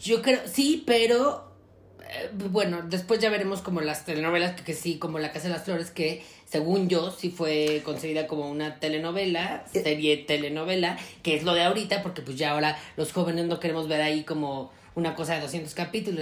Yo 0.00 0.22
creo, 0.22 0.40
sí, 0.46 0.82
pero 0.86 1.52
eh, 2.00 2.30
bueno, 2.50 2.82
después 2.88 3.20
ya 3.20 3.30
veremos 3.30 3.60
como 3.62 3.80
las 3.80 4.04
telenovelas, 4.04 4.54
que, 4.56 4.64
que 4.64 4.74
sí, 4.74 4.98
como 4.98 5.18
La 5.18 5.32
Casa 5.32 5.48
de 5.48 5.54
las 5.54 5.64
Flores, 5.64 5.90
que 5.90 6.22
según 6.46 6.88
yo 6.88 7.10
sí 7.10 7.30
fue 7.30 7.82
concebida 7.84 8.26
como 8.26 8.50
una 8.50 8.78
telenovela, 8.80 9.64
Eh. 9.72 9.82
serie 9.82 10.16
telenovela, 10.18 10.98
que 11.22 11.34
es 11.36 11.42
lo 11.44 11.54
de 11.54 11.62
ahorita, 11.62 12.02
porque 12.02 12.22
pues 12.22 12.36
ya 12.36 12.50
ahora 12.52 12.76
los 12.96 13.12
jóvenes 13.12 13.46
no 13.46 13.60
queremos 13.60 13.88
ver 13.88 14.02
ahí 14.02 14.24
como 14.24 14.70
una 14.94 15.14
cosa 15.16 15.34
de 15.34 15.40
200 15.40 15.74
capítulos. 15.74 16.20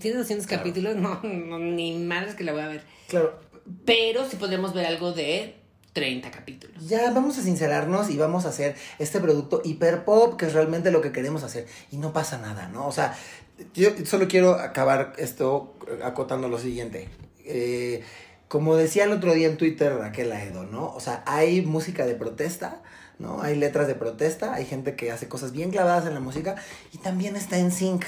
¿Tiene 0.00 0.18
200 0.18 0.46
Claro. 0.46 0.62
capítulos? 0.62 0.94
No, 0.96 1.20
no, 1.22 1.58
ni 1.58 1.92
madres 1.98 2.34
que 2.34 2.44
la 2.44 2.52
voy 2.52 2.62
a 2.62 2.68
ver. 2.68 2.82
Claro, 3.08 3.38
Pero 3.86 4.28
sí 4.28 4.36
podemos 4.36 4.74
ver 4.74 4.84
algo 4.86 5.12
de 5.12 5.54
30 5.92 6.30
capítulos. 6.30 6.88
ya 6.88 7.10
vamos 7.10 7.38
a 7.38 7.42
sincerarnos 7.42 8.10
y 8.10 8.16
vamos 8.16 8.46
a 8.46 8.50
hacer 8.50 8.76
este 8.98 9.18
producto 9.20 9.60
hiper 9.64 10.04
pop, 10.04 10.36
que 10.36 10.46
es 10.46 10.52
realmente 10.52 10.90
lo 10.90 11.00
que 11.00 11.12
queremos 11.12 11.42
hacer. 11.42 11.66
Y 11.90 11.96
no 11.96 12.12
pasa 12.12 12.38
nada, 12.38 12.68
¿no? 12.68 12.86
O 12.86 12.92
sea, 12.92 13.16
yo 13.74 13.90
solo 14.04 14.28
quiero 14.28 14.54
acabar 14.54 15.12
esto 15.18 15.74
eh, 15.88 16.00
acotando 16.02 16.48
lo 16.48 16.58
siguiente. 16.58 17.08
Eh, 17.44 18.02
como 18.48 18.76
decía 18.76 19.04
el 19.04 19.12
otro 19.12 19.32
día 19.32 19.48
en 19.48 19.56
Twitter 19.56 19.94
Raquel 19.96 20.32
Aedo, 20.32 20.64
¿no? 20.64 20.92
O 20.94 21.00
sea, 21.00 21.22
hay 21.26 21.62
música 21.62 22.04
de 22.06 22.14
protesta, 22.14 22.82
¿no? 23.18 23.42
Hay 23.42 23.54
letras 23.54 23.86
de 23.86 23.94
protesta, 23.94 24.54
hay 24.54 24.64
gente 24.64 24.96
que 24.96 25.12
hace 25.12 25.28
cosas 25.28 25.52
bien 25.52 25.70
clavadas 25.70 26.06
en 26.06 26.14
la 26.14 26.20
música 26.20 26.56
y 26.92 26.98
también 26.98 27.36
está 27.36 27.58
en 27.58 27.70
sync. 27.70 28.04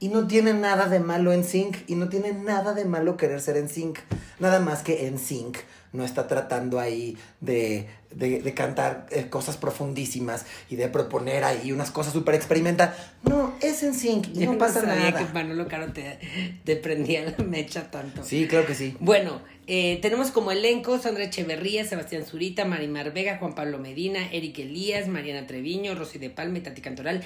Y 0.00 0.08
no 0.08 0.26
tiene 0.26 0.52
nada 0.52 0.88
de 0.88 1.00
malo 1.00 1.32
en 1.32 1.44
sync 1.44 1.76
y 1.86 1.94
no 1.94 2.08
tiene 2.08 2.32
nada 2.32 2.72
de 2.74 2.84
malo 2.84 3.16
querer 3.16 3.40
ser 3.40 3.56
en 3.56 3.68
sync. 3.68 3.98
Nada 4.40 4.58
más 4.58 4.82
que 4.82 5.06
en 5.06 5.18
sync 5.18 5.58
no 5.94 6.04
está 6.04 6.26
tratando 6.28 6.78
ahí 6.78 7.16
de, 7.40 7.86
de, 8.10 8.42
de 8.42 8.52
cantar 8.52 9.06
eh, 9.10 9.28
cosas 9.30 9.56
profundísimas 9.56 10.44
y 10.68 10.76
de 10.76 10.88
proponer 10.88 11.44
ahí 11.44 11.72
unas 11.72 11.90
cosas 11.90 12.12
súper 12.12 12.34
experimentales. 12.34 12.94
No, 13.22 13.54
es 13.62 13.82
en 13.82 13.94
sync 13.94 14.26
y 14.34 14.40
Yo 14.40 14.52
no 14.52 14.58
pasa 14.58 14.82
sabía 14.82 15.10
nada. 15.10 15.18
que 15.26 15.32
Manolo 15.32 15.66
Caro 15.68 15.92
te, 15.92 16.18
te 16.64 16.76
prendía 16.76 17.22
la 17.38 17.44
mecha 17.44 17.90
tanto. 17.90 18.22
Sí, 18.22 18.46
creo 18.46 18.66
que 18.66 18.74
sí. 18.74 18.94
Bueno, 19.00 19.40
eh, 19.66 19.98
tenemos 20.02 20.30
como 20.30 20.50
elenco 20.50 20.98
Sandra 20.98 21.24
Echeverría, 21.24 21.84
Sebastián 21.86 22.24
Zurita, 22.26 22.66
Marimar 22.66 23.14
Vega, 23.14 23.38
Juan 23.38 23.54
Pablo 23.54 23.78
Medina, 23.78 24.28
Eric 24.32 24.58
Elías, 24.58 25.08
Mariana 25.08 25.46
Treviño, 25.46 25.94
Rosy 25.94 26.18
de 26.18 26.28
Palma 26.28 26.58
y 26.58 26.60
Tati 26.60 26.80
Cantoral. 26.82 27.22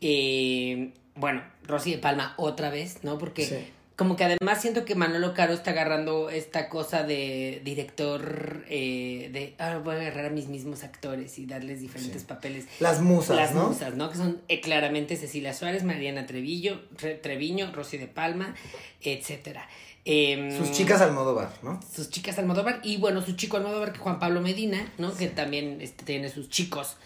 Eh, 0.00 0.92
bueno, 1.16 1.42
Rosy 1.66 1.92
de 1.92 1.98
Palma 1.98 2.34
otra 2.36 2.70
vez, 2.70 2.98
¿no? 3.02 3.18
Porque 3.18 3.44
Sí. 3.46 3.56
Como 3.96 4.16
que 4.16 4.24
además 4.24 4.60
siento 4.60 4.84
que 4.84 4.94
Manolo 4.96 5.34
Caro 5.34 5.52
está 5.54 5.70
agarrando 5.70 6.28
esta 6.30 6.68
cosa 6.68 7.04
de 7.04 7.60
director, 7.64 8.64
eh, 8.68 9.30
de, 9.32 9.54
ah, 9.58 9.78
voy 9.84 9.94
a 9.96 10.00
agarrar 10.00 10.26
a 10.26 10.30
mis 10.30 10.48
mismos 10.48 10.82
actores 10.82 11.38
y 11.38 11.46
darles 11.46 11.80
diferentes 11.80 12.22
Sí. 12.22 12.26
papeles. 12.28 12.66
Las 12.80 13.00
musas, 13.00 13.36
Las 13.36 13.54
¿no? 13.54 13.68
musas, 13.68 13.94
¿no? 13.94 14.10
Que 14.10 14.16
son 14.16 14.40
eh, 14.48 14.60
claramente 14.60 15.16
Cecilia 15.16 15.54
Suárez, 15.54 15.84
Mariana 15.84 16.26
Trevillo, 16.26 16.80
Re- 16.98 17.14
Treviño, 17.14 17.72
Rosy 17.72 17.98
de 17.98 18.08
Palma, 18.08 18.54
etcétera. 19.00 19.68
Em, 20.06 20.50
Sus 20.58 20.72
chicas 20.72 21.00
Almodóvar, 21.00 21.50
¿no? 21.62 21.80
sus 21.90 22.10
chicas 22.10 22.38
Almodóvar 22.38 22.80
y 22.82 22.98
bueno, 22.98 23.22
su 23.22 23.36
chico 23.36 23.56
Almodóvar, 23.56 23.92
que 23.92 24.00
Juan 24.00 24.18
Pablo 24.18 24.40
Medina, 24.42 24.92
¿no? 24.98 25.14
Que 25.16 25.28
también 25.28 25.80
este, 25.80 26.04
tiene 26.04 26.28
sus 26.28 26.50
chicos, 26.50 26.96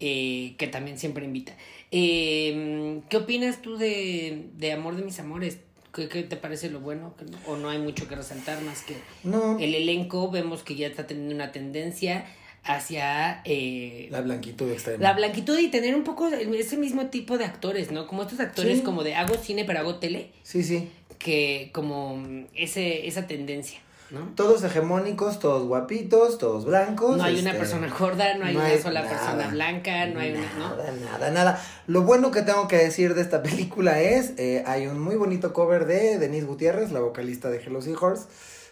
eh, 0.00 0.54
que 0.58 0.66
también 0.68 0.96
siempre 0.98 1.24
invita. 1.26 1.54
Eh, 1.90 3.00
¿Qué 3.10 3.16
opinas 3.16 3.60
tú 3.62 3.76
de, 3.76 4.46
de 4.56 4.72
Amor 4.72 4.96
de 4.96 5.02
mis 5.02 5.18
amores? 5.20 5.58
¿Qué, 5.96 6.08
qué 6.08 6.22
te 6.22 6.36
parece 6.36 6.68
lo 6.70 6.78
bueno? 6.80 7.14
¿O 7.46 7.56
no 7.56 7.70
hay 7.70 7.78
mucho 7.78 8.06
que 8.06 8.14
resaltar 8.14 8.60
más 8.62 8.82
que 8.82 8.94
No. 9.24 9.58
el 9.58 9.74
elenco? 9.74 10.30
Vemos 10.30 10.62
que 10.62 10.74
ya 10.76 10.86
está 10.86 11.06
teniendo 11.06 11.34
una 11.34 11.50
tendencia 11.52 12.26
hacia 12.64 13.40
eh, 13.44 14.08
La 14.10 14.20
blanquitud 14.20 14.70
extrema. 14.70 15.02
la 15.02 15.12
blanquitud 15.14 15.58
y 15.58 15.68
tener 15.68 15.94
un 15.94 16.04
poco 16.04 16.28
ese 16.28 16.76
mismo 16.76 17.06
tipo 17.06 17.38
de 17.38 17.44
actores, 17.44 17.90
¿no? 17.92 18.06
Como 18.06 18.22
estos 18.22 18.40
actores 18.40 18.78
Sí. 18.78 18.84
como 18.84 19.02
de 19.04 19.14
hago 19.14 19.34
cine 19.36 19.64
pero 19.64 19.78
hago 19.78 19.96
tele, 19.96 20.30
Sí, 20.42 20.62
sí. 20.62 20.88
que 21.18 21.70
como 21.72 22.22
ese, 22.54 23.06
esa 23.06 23.26
tendencia, 23.26 23.78
¿no? 24.10 24.32
Todos 24.34 24.62
hegemónicos, 24.62 25.38
todos 25.38 25.66
guapitos, 25.66 26.38
todos 26.38 26.64
blancos. 26.64 27.16
No 27.16 27.24
hay 27.24 27.40
una 27.40 27.50
este, 27.50 27.60
persona 27.60 27.88
gorda, 27.88 28.34
no 28.34 28.46
hay 28.46 28.54
no 28.54 28.60
una 28.60 28.68
hay 28.68 28.80
sola 28.80 29.02
nada, 29.02 29.16
persona 29.16 29.48
blanca, 29.48 30.06
no 30.06 30.20
hay 30.20 30.32
una, 30.32 30.52
¿no? 30.58 30.76
Nada, 30.76 30.92
nada, 30.92 31.30
nada. 31.30 31.64
Lo 31.86 32.02
bueno 32.02 32.30
que 32.30 32.42
tengo 32.42 32.68
que 32.68 32.76
decir 32.76 33.14
de 33.14 33.22
esta 33.22 33.42
película 33.44 34.00
es, 34.00 34.34
eh, 34.38 34.62
hay 34.66 34.86
un 34.86 35.00
muy 35.00 35.16
bonito 35.16 35.52
cover 35.52 35.86
de 35.86 36.18
Denise 36.18 36.46
Gutiérrez, 36.46 36.92
la 36.92 37.00
vocalista 37.00 37.50
de 37.50 37.58
Hello 37.58 37.82
Seahorse, 37.82 38.26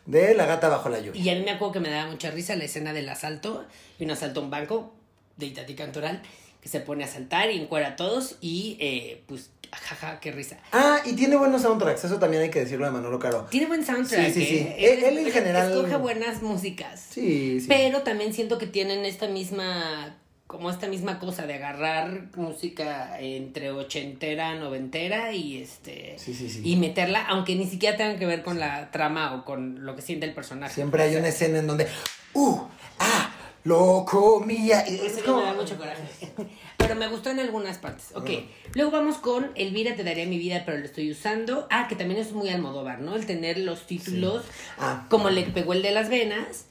de 0.06 0.34
La 0.34 0.46
gata 0.46 0.68
bajo 0.68 0.88
la 0.88 1.00
lluvia. 1.00 1.20
Y 1.20 1.28
a 1.30 1.34
mí 1.34 1.44
me 1.44 1.50
acuerdo 1.50 1.72
que 1.72 1.80
me 1.80 1.90
daba 1.90 2.10
mucha 2.10 2.30
risa 2.30 2.56
la 2.56 2.64
escena 2.64 2.92
del 2.92 3.08
asalto, 3.08 3.64
y 3.98 4.04
un 4.04 4.10
asalto 4.10 4.40
a 4.40 4.42
un 4.44 4.50
banco 4.50 4.92
de 5.36 5.46
Itati 5.46 5.74
Cantoral, 5.74 6.22
que 6.60 6.68
se 6.68 6.80
pone 6.80 7.04
a 7.04 7.06
asaltar 7.06 7.50
y 7.50 7.60
encuera 7.60 7.88
a 7.88 7.96
todos 7.96 8.36
y 8.40 8.78
eh, 8.80 9.22
pues, 9.26 9.50
jaja, 9.76 10.20
qué 10.20 10.32
risa. 10.32 10.56
Ah, 10.72 10.98
y 11.04 11.14
tiene 11.14 11.36
buenos 11.36 11.62
soundtracks, 11.62 12.04
eso 12.04 12.18
también 12.18 12.42
hay 12.42 12.50
que 12.50 12.60
decirlo 12.60 12.86
de 12.86 12.92
Manolo 12.92 13.18
Caro. 13.18 13.46
Tiene 13.50 13.66
buen 13.66 13.84
soundtrack. 13.84 14.26
Sí, 14.26 14.32
sí, 14.32 14.46
sí. 14.46 14.56
¿eh? 14.58 14.76
Él- 14.78 15.04
él 15.04 15.18
en 15.26 15.32
general- 15.32 15.70
Escoge 15.72 15.96
buenas 15.96 16.42
músicas. 16.42 17.00
Sí, 17.10 17.60
sí. 17.60 17.66
Pero 17.68 18.02
también 18.02 18.32
siento 18.34 18.58
que 18.58 18.66
tienen 18.66 19.04
esta 19.04 19.26
misma, 19.28 20.16
como 20.46 20.70
esta 20.70 20.86
misma 20.86 21.18
cosa 21.18 21.46
de 21.46 21.54
agarrar 21.54 22.28
música 22.36 23.18
entre 23.20 23.70
ochentera, 23.70 24.54
noventera 24.54 25.32
y 25.32 25.60
este 25.62 26.16
Sí, 26.18 26.34
sí, 26.34 26.48
sí. 26.48 26.60
y 26.64 26.76
meterla, 26.76 27.24
aunque 27.26 27.56
ni 27.56 27.66
siquiera 27.66 27.96
tengan 27.96 28.18
que 28.18 28.26
ver 28.26 28.42
con 28.42 28.60
la 28.60 28.90
trama 28.90 29.34
o 29.34 29.44
con 29.44 29.84
lo 29.84 29.96
que 29.96 30.02
siente 30.02 30.26
el 30.26 30.34
personaje. 30.34 30.74
Siempre 30.74 31.02
hay 31.02 31.16
una 31.16 31.28
escena 31.28 31.58
en 31.58 31.66
donde, 31.66 31.88
¡uh! 32.34 32.58
¡ah! 32.98 33.33
¡Lo 33.64 34.04
comía! 34.04 34.88
Y 34.88 34.94
Ese 34.96 35.06
es 35.06 35.22
como- 35.22 35.38
me 35.38 35.44
da 35.46 35.54
mucho 35.54 35.76
coraje. 35.76 36.02
Pero 36.78 36.94
me 36.96 37.08
gustó 37.08 37.30
en 37.30 37.40
algunas 37.40 37.78
partes. 37.78 38.06
Ok. 38.14 38.28
Luego 38.74 38.90
vamos 38.90 39.16
con 39.16 39.50
Elvira 39.54 39.96
te 39.96 40.04
daría 40.04 40.26
mi 40.26 40.36
vida, 40.38 40.64
pero 40.66 40.76
lo 40.76 40.84
estoy 40.84 41.10
usando. 41.10 41.66
Ah, 41.70 41.86
que 41.88 41.96
también 41.96 42.20
es 42.20 42.32
muy 42.32 42.50
Almodóvar, 42.50 43.00
¿no? 43.00 43.16
El 43.16 43.24
tener 43.24 43.56
los 43.58 43.86
títulos. 43.86 44.44
Ah. 44.78 45.06
Como 45.08 45.30
le 45.30 45.44
pegó 45.44 45.72
el 45.72 45.80
de 45.82 45.92
las 45.92 46.10
venas. 46.10 46.66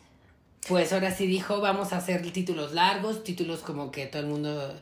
Pues 0.68 0.94
ahora 0.94 1.10
sí 1.16 1.26
dijo, 1.26 1.62
vamos 1.62 1.94
a 1.94 1.98
hacer 1.98 2.22
títulos 2.32 2.74
largos, 2.74 3.24
títulos 3.24 3.62
como 3.62 3.92
que 3.92 4.06
todo 4.06 4.22
el 4.22 4.28
mundo. 4.28 4.76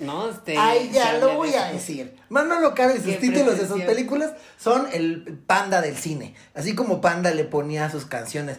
¿No? 0.00 0.30
Este, 0.30 0.56
Ay, 0.56 0.90
ya 0.90 1.18
lo 1.18 1.34
voy 1.36 1.50
eso. 1.50 1.58
a 1.60 1.70
decir. 1.72 2.16
Manolo 2.30 2.74
Caro 2.74 2.96
y 2.96 3.00
sus 3.00 3.18
títulos 3.18 3.58
de 3.58 3.68
sus 3.68 3.82
películas 3.82 4.32
son 4.58 4.86
el 4.94 5.38
panda 5.46 5.82
del 5.82 5.96
cine. 5.98 6.34
Así 6.54 6.74
como 6.74 7.02
Panda 7.02 7.30
le 7.32 7.44
ponía 7.44 7.90
sus 7.90 8.06
canciones 8.06 8.56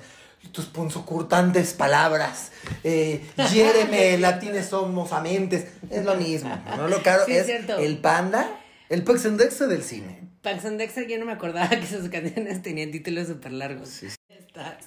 tus 0.51 0.65
punzocortantes 0.65 1.73
palabras, 1.73 2.51
eh, 2.83 3.25
hiéreme, 3.51 4.17
latines 4.19 4.67
somos 4.67 5.11
amentes. 5.11 5.65
Es 5.89 6.05
lo 6.05 6.15
mismo. 6.15 6.49
Manolo 6.65 7.01
Caro 7.03 7.25
Sí, 7.25 7.33
es 7.33 7.45
cierto. 7.45 7.77
el 7.77 7.97
panda, 7.97 8.59
el 8.89 9.03
Pexendexo 9.03 9.67
del 9.67 9.83
cine. 9.83 10.19
Pax 10.41 10.65
and 10.65 10.77
Dexa, 10.77 11.03
yo 11.07 11.17
no 11.17 11.25
me 11.25 11.31
acordaba 11.31 11.69
que 11.69 11.87
sus 11.87 12.09
canciones 12.09 12.61
tenían 12.61 12.91
títulos 12.91 13.27
súper 13.29 13.53
largos. 13.53 14.03
Está- 14.03 14.77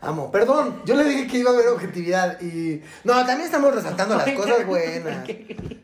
Amo. 0.00 0.30
Perdón, 0.30 0.82
yo 0.84 0.94
le 0.94 1.04
dije 1.04 1.26
que 1.26 1.38
iba 1.38 1.50
a 1.50 1.54
haber 1.54 1.68
objetividad 1.68 2.40
y... 2.40 2.82
No, 3.04 3.14
también 3.24 3.42
estamos 3.42 3.74
resaltando 3.74 4.16
las 4.16 4.30
cosas 4.36 4.66
buenas. 4.66 5.28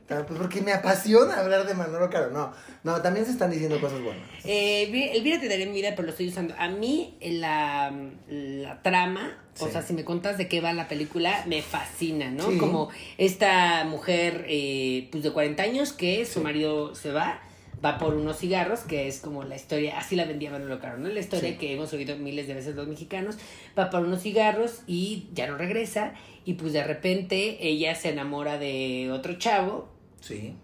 Pues 0.06 0.38
porque 0.38 0.60
me 0.60 0.72
apasiona 0.72 1.38
hablar 1.38 1.66
de 1.66 1.74
Manolo 1.74 2.10
Caro. 2.10 2.30
No, 2.30 2.52
no, 2.84 3.00
también 3.00 3.24
se 3.24 3.32
están 3.32 3.50
diciendo 3.50 3.80
cosas 3.80 4.02
buenas. 4.02 4.22
Eh, 4.44 5.12
Elvira 5.14 5.40
te 5.40 5.48
daré 5.48 5.66
mi 5.66 5.72
vida, 5.72 5.90
pero 5.96 6.04
lo 6.04 6.10
estoy 6.10 6.28
usando. 6.28 6.54
A 6.58 6.68
mí 6.68 7.16
la, 7.20 7.92
la 8.28 8.82
trama, 8.82 9.38
o 9.58 9.68
sea, 9.68 9.82
si 9.82 9.94
me 9.94 10.04
contas 10.04 10.36
de 10.38 10.48
qué 10.48 10.60
va 10.60 10.72
la 10.72 10.88
película, 10.88 11.44
me 11.46 11.62
fascina, 11.62 12.30
¿no? 12.30 12.58
Como 12.58 12.90
esta 13.16 13.84
mujer 13.84 14.44
eh, 14.48 15.08
pues 15.10 15.24
de 15.24 15.32
40 15.32 15.62
años 15.62 15.92
que 15.92 16.26
su 16.26 16.42
marido 16.42 16.94
se 16.94 17.12
va 17.12 17.40
va 17.84 17.98
por 17.98 18.14
unos 18.14 18.38
cigarros, 18.38 18.80
que 18.80 19.08
es 19.08 19.20
como 19.20 19.42
la 19.42 19.56
historia, 19.56 19.98
así 19.98 20.16
la 20.16 20.24
vendía 20.24 20.50
Manolo 20.50 20.78
Caro, 20.80 20.98
¿no? 20.98 21.08
La 21.08 21.20
historia 21.20 21.58
que 21.58 21.72
hemos 21.72 21.92
oído 21.92 22.16
miles 22.16 22.46
de 22.46 22.54
veces 22.54 22.74
los 22.74 22.86
mexicanos, 22.86 23.36
va 23.78 23.90
por 23.90 24.02
unos 24.02 24.22
cigarros 24.22 24.82
y 24.86 25.26
ya 25.34 25.46
no 25.48 25.56
regresa, 25.56 26.14
y 26.44 26.54
pues 26.54 26.72
de 26.72 26.84
repente 26.84 27.58
ella 27.60 27.94
se 27.94 28.10
enamora 28.10 28.58
de 28.58 29.10
otro 29.12 29.34
chavo. 29.34 29.88
Sí. 30.20 30.54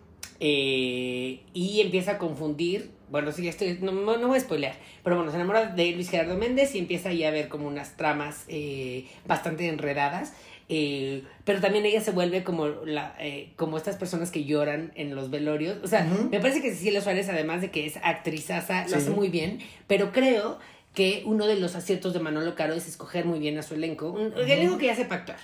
Eh, 0.41 1.41
y 1.53 1.81
empieza 1.81 2.13
a 2.13 2.19
confundir, 2.19 2.91
bueno, 3.11 3.33
sí, 3.33 3.49
estoy, 3.49 3.79
no, 3.81 3.91
no, 3.91 4.29
voy 4.29 4.37
a 4.37 4.41
spoilear, 4.41 4.77
pero 5.03 5.17
bueno, 5.17 5.33
se 5.33 5.37
enamora 5.37 5.67
de 5.67 5.91
Luis 5.93 6.11
Gerardo 6.11 6.37
Méndez 6.37 6.77
y 6.77 6.79
empieza 6.79 7.09
ahí 7.09 7.25
a 7.25 7.33
ver 7.33 7.49
como 7.49 7.67
unas 7.67 7.97
tramas 7.97 8.45
eh, 8.47 9.07
bastante 9.27 9.69
enredadas 9.69 10.35
eh, 10.71 11.25
pero 11.45 11.61
también 11.61 11.87
ella 11.87 12.01
se 12.03 12.11
vuelve 12.11 12.45
como 12.45 12.69
la 12.69 13.15
eh, 13.19 13.53
como 13.57 13.79
estas 13.79 13.97
personas 13.97 14.31
que 14.31 14.45
lloran 14.45 14.93
en 14.97 15.15
los 15.15 15.31
velorios. 15.31 15.79
O 15.83 15.89
sea, 15.89 16.05
me 16.31 16.41
parece 16.41 16.61
que 16.61 16.71
Cecilia 16.71 17.01
Suárez, 17.01 17.29
además 17.29 17.63
de 17.63 17.71
que 17.71 17.87
es 17.87 17.97
actrizaza, 18.03 18.87
lo 18.89 18.97
hace 18.97 19.11
muy 19.11 19.29
bien, 19.29 19.61
pero 19.87 20.13
creo 20.13 20.59
que 20.95 21.23
uno 21.25 21.47
de 21.47 21.57
los 21.57 21.75
aciertos 21.75 22.13
de 22.13 22.21
Manolo 22.21 22.55
Caro 22.55 22.75
es 22.75 22.87
escoger 22.87 23.25
muy 23.25 23.39
bien 23.39 23.57
a 23.57 23.63
su 23.63 23.75
elenco. 23.75 24.11
Un 24.11 24.33
elenco 24.37 24.77
que 24.79 24.87
ya 24.87 24.97
sepa 24.97 25.17
actuar. 25.17 25.39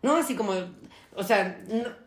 ¿No? 0.00 0.14
Así 0.16 0.36
como, 0.36 0.52
o 1.16 1.22
sea, 1.24 1.58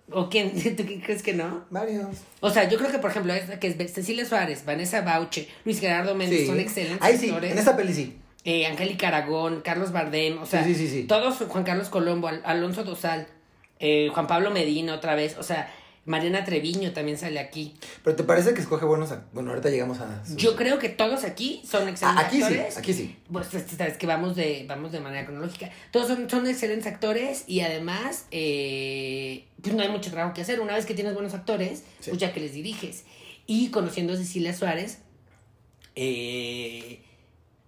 ¿o 0.10 0.30
quién? 0.30 0.52
¿Tú 0.78 0.86
crees 1.04 1.22
que 1.22 1.34
no? 1.34 1.66
Varios. 1.72 2.20
O 2.40 2.50
sea, 2.50 2.70
yo 2.70 2.78
creo 2.78 2.90
que, 2.90 3.00
por 3.00 3.12
ejemplo, 3.12 3.34
que 3.60 3.68
es 3.68 3.94
Cecilia 3.94 4.26
Suárez, 4.26 4.64
Vanessa 4.64 5.02
Bauche, 5.02 5.50
Luis 5.66 5.82
Gerardo 5.82 6.16
Méndez 6.16 6.48
son 6.48 6.60
excelentes 6.60 7.02
Ahí 7.02 7.18
sí, 7.18 7.30
en 7.30 7.58
esa 7.58 7.76
peli 7.76 7.94
sí 7.94 8.21
eh, 8.44 8.66
Angélica 8.66 9.10
Aragón, 9.10 9.62
Carlos 9.62 9.92
Bardem, 9.92 10.42
o 10.42 10.46
sea, 10.46 10.66
todos, 11.08 11.38
Juan 11.48 11.64
Carlos 11.64 11.90
Colombo, 11.90 12.30
Alonso 12.44 12.84
Dosal, 12.84 13.28
eh, 13.80 14.10
Juan 14.14 14.28
Pablo 14.28 14.52
Medina 14.52 14.96
otra 14.96 15.16
vez, 15.16 15.38
o 15.38 15.44
sea, 15.44 15.72
Mariana 16.06 16.44
Treviño 16.44 16.92
también 16.94 17.20
sale 17.20 17.40
aquí. 17.40 17.76
Pero 18.04 18.16
¿te 18.16 18.24
parece 18.24 18.56
que 18.56 18.62
escoge 18.62 18.86
buenos 18.86 19.14
Bueno, 19.34 19.52
ahorita 19.52 19.70
llegamos 19.70 20.00
a... 20.00 20.24
Yo 20.36 20.56
creo 20.56 20.80
que 20.80 20.90
todos 20.90 21.24
aquí 21.24 21.62
son 21.64 21.88
ah, 21.88 21.92
excelentes 21.92 22.26
aquí 22.26 22.42
actores. 22.42 22.74
Sí, 22.74 22.80
aquí 22.80 22.94
sí. 22.94 23.16
Pues 23.32 23.48
sabes 23.78 23.98
que 23.98 24.08
vamos 24.08 24.36
de, 24.36 24.66
vamos 24.68 24.92
de 24.92 25.00
manera 25.00 25.26
cronológica. 25.26 25.70
Todos 25.92 26.08
son, 26.08 26.28
son 26.28 26.48
excelentes 26.48 26.88
actores 26.92 27.44
y 27.46 27.60
además, 27.60 28.26
eh, 28.32 29.46
pues 29.62 29.76
no 29.76 29.84
hay 29.84 29.90
mucho 29.90 30.10
trabajo 30.10 30.34
que 30.34 30.42
hacer. 30.42 30.60
Una 30.60 30.74
vez 30.74 30.88
que 30.88 30.96
tienes 30.96 31.14
buenos 31.14 31.36
actores, 31.36 31.84
pues 32.04 32.18
ya 32.18 32.34
que 32.34 32.40
les 32.40 32.54
diriges. 32.54 33.04
Y 33.46 33.70
conociendo 33.70 34.14
a 34.14 34.18
Cecilia 34.18 34.56
Suárez, 34.56 34.98
eh 35.96 37.02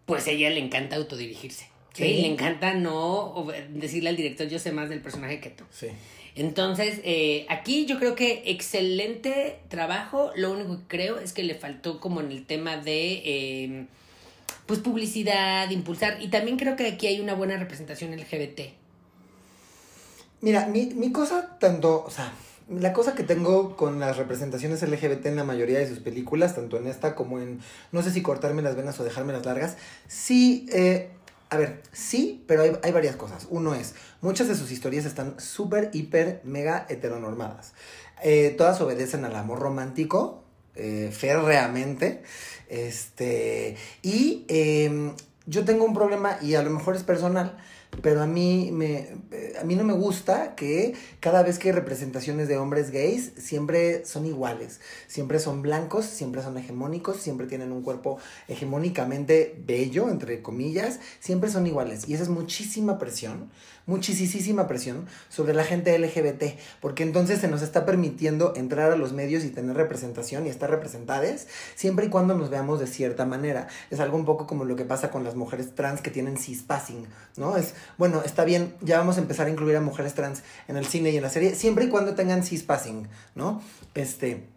pues 0.06 0.28
a 0.28 0.32
ella 0.32 0.50
le 0.50 0.60
encanta 0.60 0.96
autodirigirse. 0.96 1.68
¿sí? 1.94 2.04
Le 2.04 2.28
encanta 2.28 2.74
no 2.74 3.48
decirle 3.70 4.10
al 4.10 4.16
director 4.16 4.48
yo 4.48 4.60
sé 4.60 4.72
más 4.72 4.90
del 4.90 5.02
personaje 5.02 5.40
que 5.40 5.50
tú. 5.50 5.64
Sí. 5.72 5.88
Entonces, 6.36 7.00
eh, 7.04 7.46
aquí 7.50 7.86
yo 7.86 8.00
creo 8.00 8.16
que 8.16 8.44
excelente 8.48 9.60
trabajo. 9.70 10.32
Lo 10.36 10.52
único 10.52 10.80
que 10.80 10.88
creo 10.88 11.20
es 11.20 11.32
que 11.32 11.44
le 11.44 11.54
faltó 11.54 12.00
como 12.00 12.22
en 12.22 12.32
el 12.32 12.46
tema 12.46 12.78
de 12.78 13.64
em, 13.64 13.88
pues 14.66 14.80
publicidad, 14.80 15.70
impulsar. 15.70 16.18
Y 16.22 16.30
también 16.30 16.58
creo 16.58 16.76
que 16.76 16.88
aquí 16.88 17.08
hay 17.08 17.20
una 17.20 17.36
buena 17.36 17.58
representación 17.58 18.16
LGBT. 18.16 18.62
Mira, 20.42 20.66
mi, 20.66 20.88
mi 20.88 21.12
cosa 21.12 21.58
tanto, 21.60 22.04
o 22.04 22.10
sea, 22.10 22.34
la 22.70 22.94
cosa 22.94 23.16
que 23.16 23.24
tengo 23.24 23.76
con 23.76 24.00
las 24.00 24.18
representaciones 24.18 24.82
LGBT 24.82 25.26
en 25.28 25.36
la 25.36 25.44
mayoría 25.44 25.80
de 25.80 25.88
sus 25.88 26.00
películas, 26.00 26.56
tanto 26.56 26.78
en 26.78 26.88
esta 26.88 27.16
como 27.16 27.40
en 27.40 27.60
no 27.92 28.02
sé 28.02 28.12
si 28.12 28.22
cortarme 28.22 28.62
las 28.62 28.76
venas 28.76 29.00
o 29.00 29.04
dejarme 29.04 29.34
las 29.34 29.46
largas, 29.46 29.78
sí, 30.08 30.68
eh, 30.72 31.10
a 31.50 31.58
ver, 31.58 31.84
sí, 31.92 32.44
pero 32.48 32.64
hay, 32.82 32.92
varias 32.92 33.16
cosas. 33.16 33.48
Uno 33.50 33.76
es, 33.76 33.94
muchas 34.22 34.48
de 34.48 34.56
sus 34.56 34.72
historias 34.72 35.06
están 35.06 35.40
súper, 35.40 35.92
hiper, 35.94 36.42
mega 36.44 36.86
heteronormadas. 36.90 37.74
Eh, 38.24 38.56
todas 38.58 38.82
obedecen 38.82 39.24
al 39.26 39.36
amor 39.36 39.60
romántico, 39.60 40.44
eh, 40.76 41.12
férreamente. 41.14 42.24
Este, 42.70 43.78
y 44.02 44.46
em, 44.48 45.14
yo 45.46 45.64
tengo 45.64 45.86
un 45.86 45.94
problema, 45.94 46.38
y 46.42 46.56
a 46.56 46.64
lo 46.64 46.72
mejor 46.72 46.96
es 46.96 47.04
personal, 47.04 47.58
pero 48.02 48.22
a 48.22 48.28
mí, 48.28 48.70
me, 48.72 49.10
a 49.60 49.64
mí 49.64 49.76
no 49.76 49.84
me 49.84 49.94
gusta 49.94 50.56
que 50.56 50.94
cada 51.20 51.44
vez 51.44 51.60
que 51.60 51.70
hay 51.70 51.76
representaciones 51.76 52.48
de 52.48 52.58
hombres 52.58 52.92
gays, 52.92 53.34
siempre 53.38 54.06
son 54.06 54.26
iguales, 54.26 54.80
siempre 55.08 55.40
son 55.40 55.62
blancos, 55.62 56.06
siempre 56.06 56.42
son 56.42 56.58
hegemónicos, 56.58 57.18
siempre 57.18 57.48
tienen 57.48 57.72
un 57.72 57.82
cuerpo 57.82 58.18
hegemónicamente 58.48 59.62
bello, 59.66 60.10
entre 60.10 60.42
comillas, 60.42 61.00
siempre 61.20 61.50
son 61.50 61.68
iguales. 61.68 62.08
Y 62.08 62.14
esa 62.14 62.24
es 62.24 62.30
muchísima 62.30 62.98
presión 62.98 63.50
muchísima 63.86 64.68
presión 64.68 65.08
sobre 65.30 65.54
la 65.54 65.64
gente 65.64 65.98
LGBT, 65.98 66.58
porque 66.80 67.04
entonces 67.04 67.40
se 67.40 67.48
nos 67.48 67.62
está 67.62 67.86
permitiendo 67.86 68.54
entrar 68.56 68.92
a 68.92 68.96
los 68.96 69.14
medios 69.14 69.44
y 69.44 69.50
tener 69.50 69.76
representación 69.76 70.46
y 70.46 70.50
estar 70.50 70.70
representadas 70.70 71.48
siempre 71.76 72.06
y 72.06 72.10
cuando 72.10 72.36
nos 72.36 72.50
veamos 72.50 72.80
de 72.80 72.88
cierta 72.88 73.26
manera. 73.26 73.68
Es 73.90 74.00
algo 74.00 74.18
un 74.18 74.26
poco 74.26 74.48
como 74.48 74.66
lo 74.66 74.76
que 74.76 74.86
pasa 74.86 75.12
con 75.12 75.24
las 75.24 75.36
mujeres 75.36 75.76
trans 75.76 76.02
que 76.02 76.12
tienen 76.12 76.38
cispassing, 76.38 77.08
¿no? 77.38 77.58
Es, 77.58 77.74
bueno, 77.98 78.22
está 78.24 78.46
bien, 78.46 78.76
ya 78.82 78.98
vamos 78.98 79.18
a 79.18 79.22
empezar 79.22 79.48
a 79.48 79.50
incluir 79.50 79.76
a 79.76 79.82
mujeres 79.82 80.14
trans 80.14 80.44
en 80.68 80.78
el 80.78 80.86
cine 80.86 81.12
y 81.12 81.18
en 81.18 81.24
la 81.24 81.30
serie, 81.30 81.56
siempre 81.56 81.86
y 81.86 81.90
cuando 81.90 82.16
tengan 82.16 82.44
cispassing, 82.44 83.08
¿no? 83.36 83.62
Este... 83.94 84.48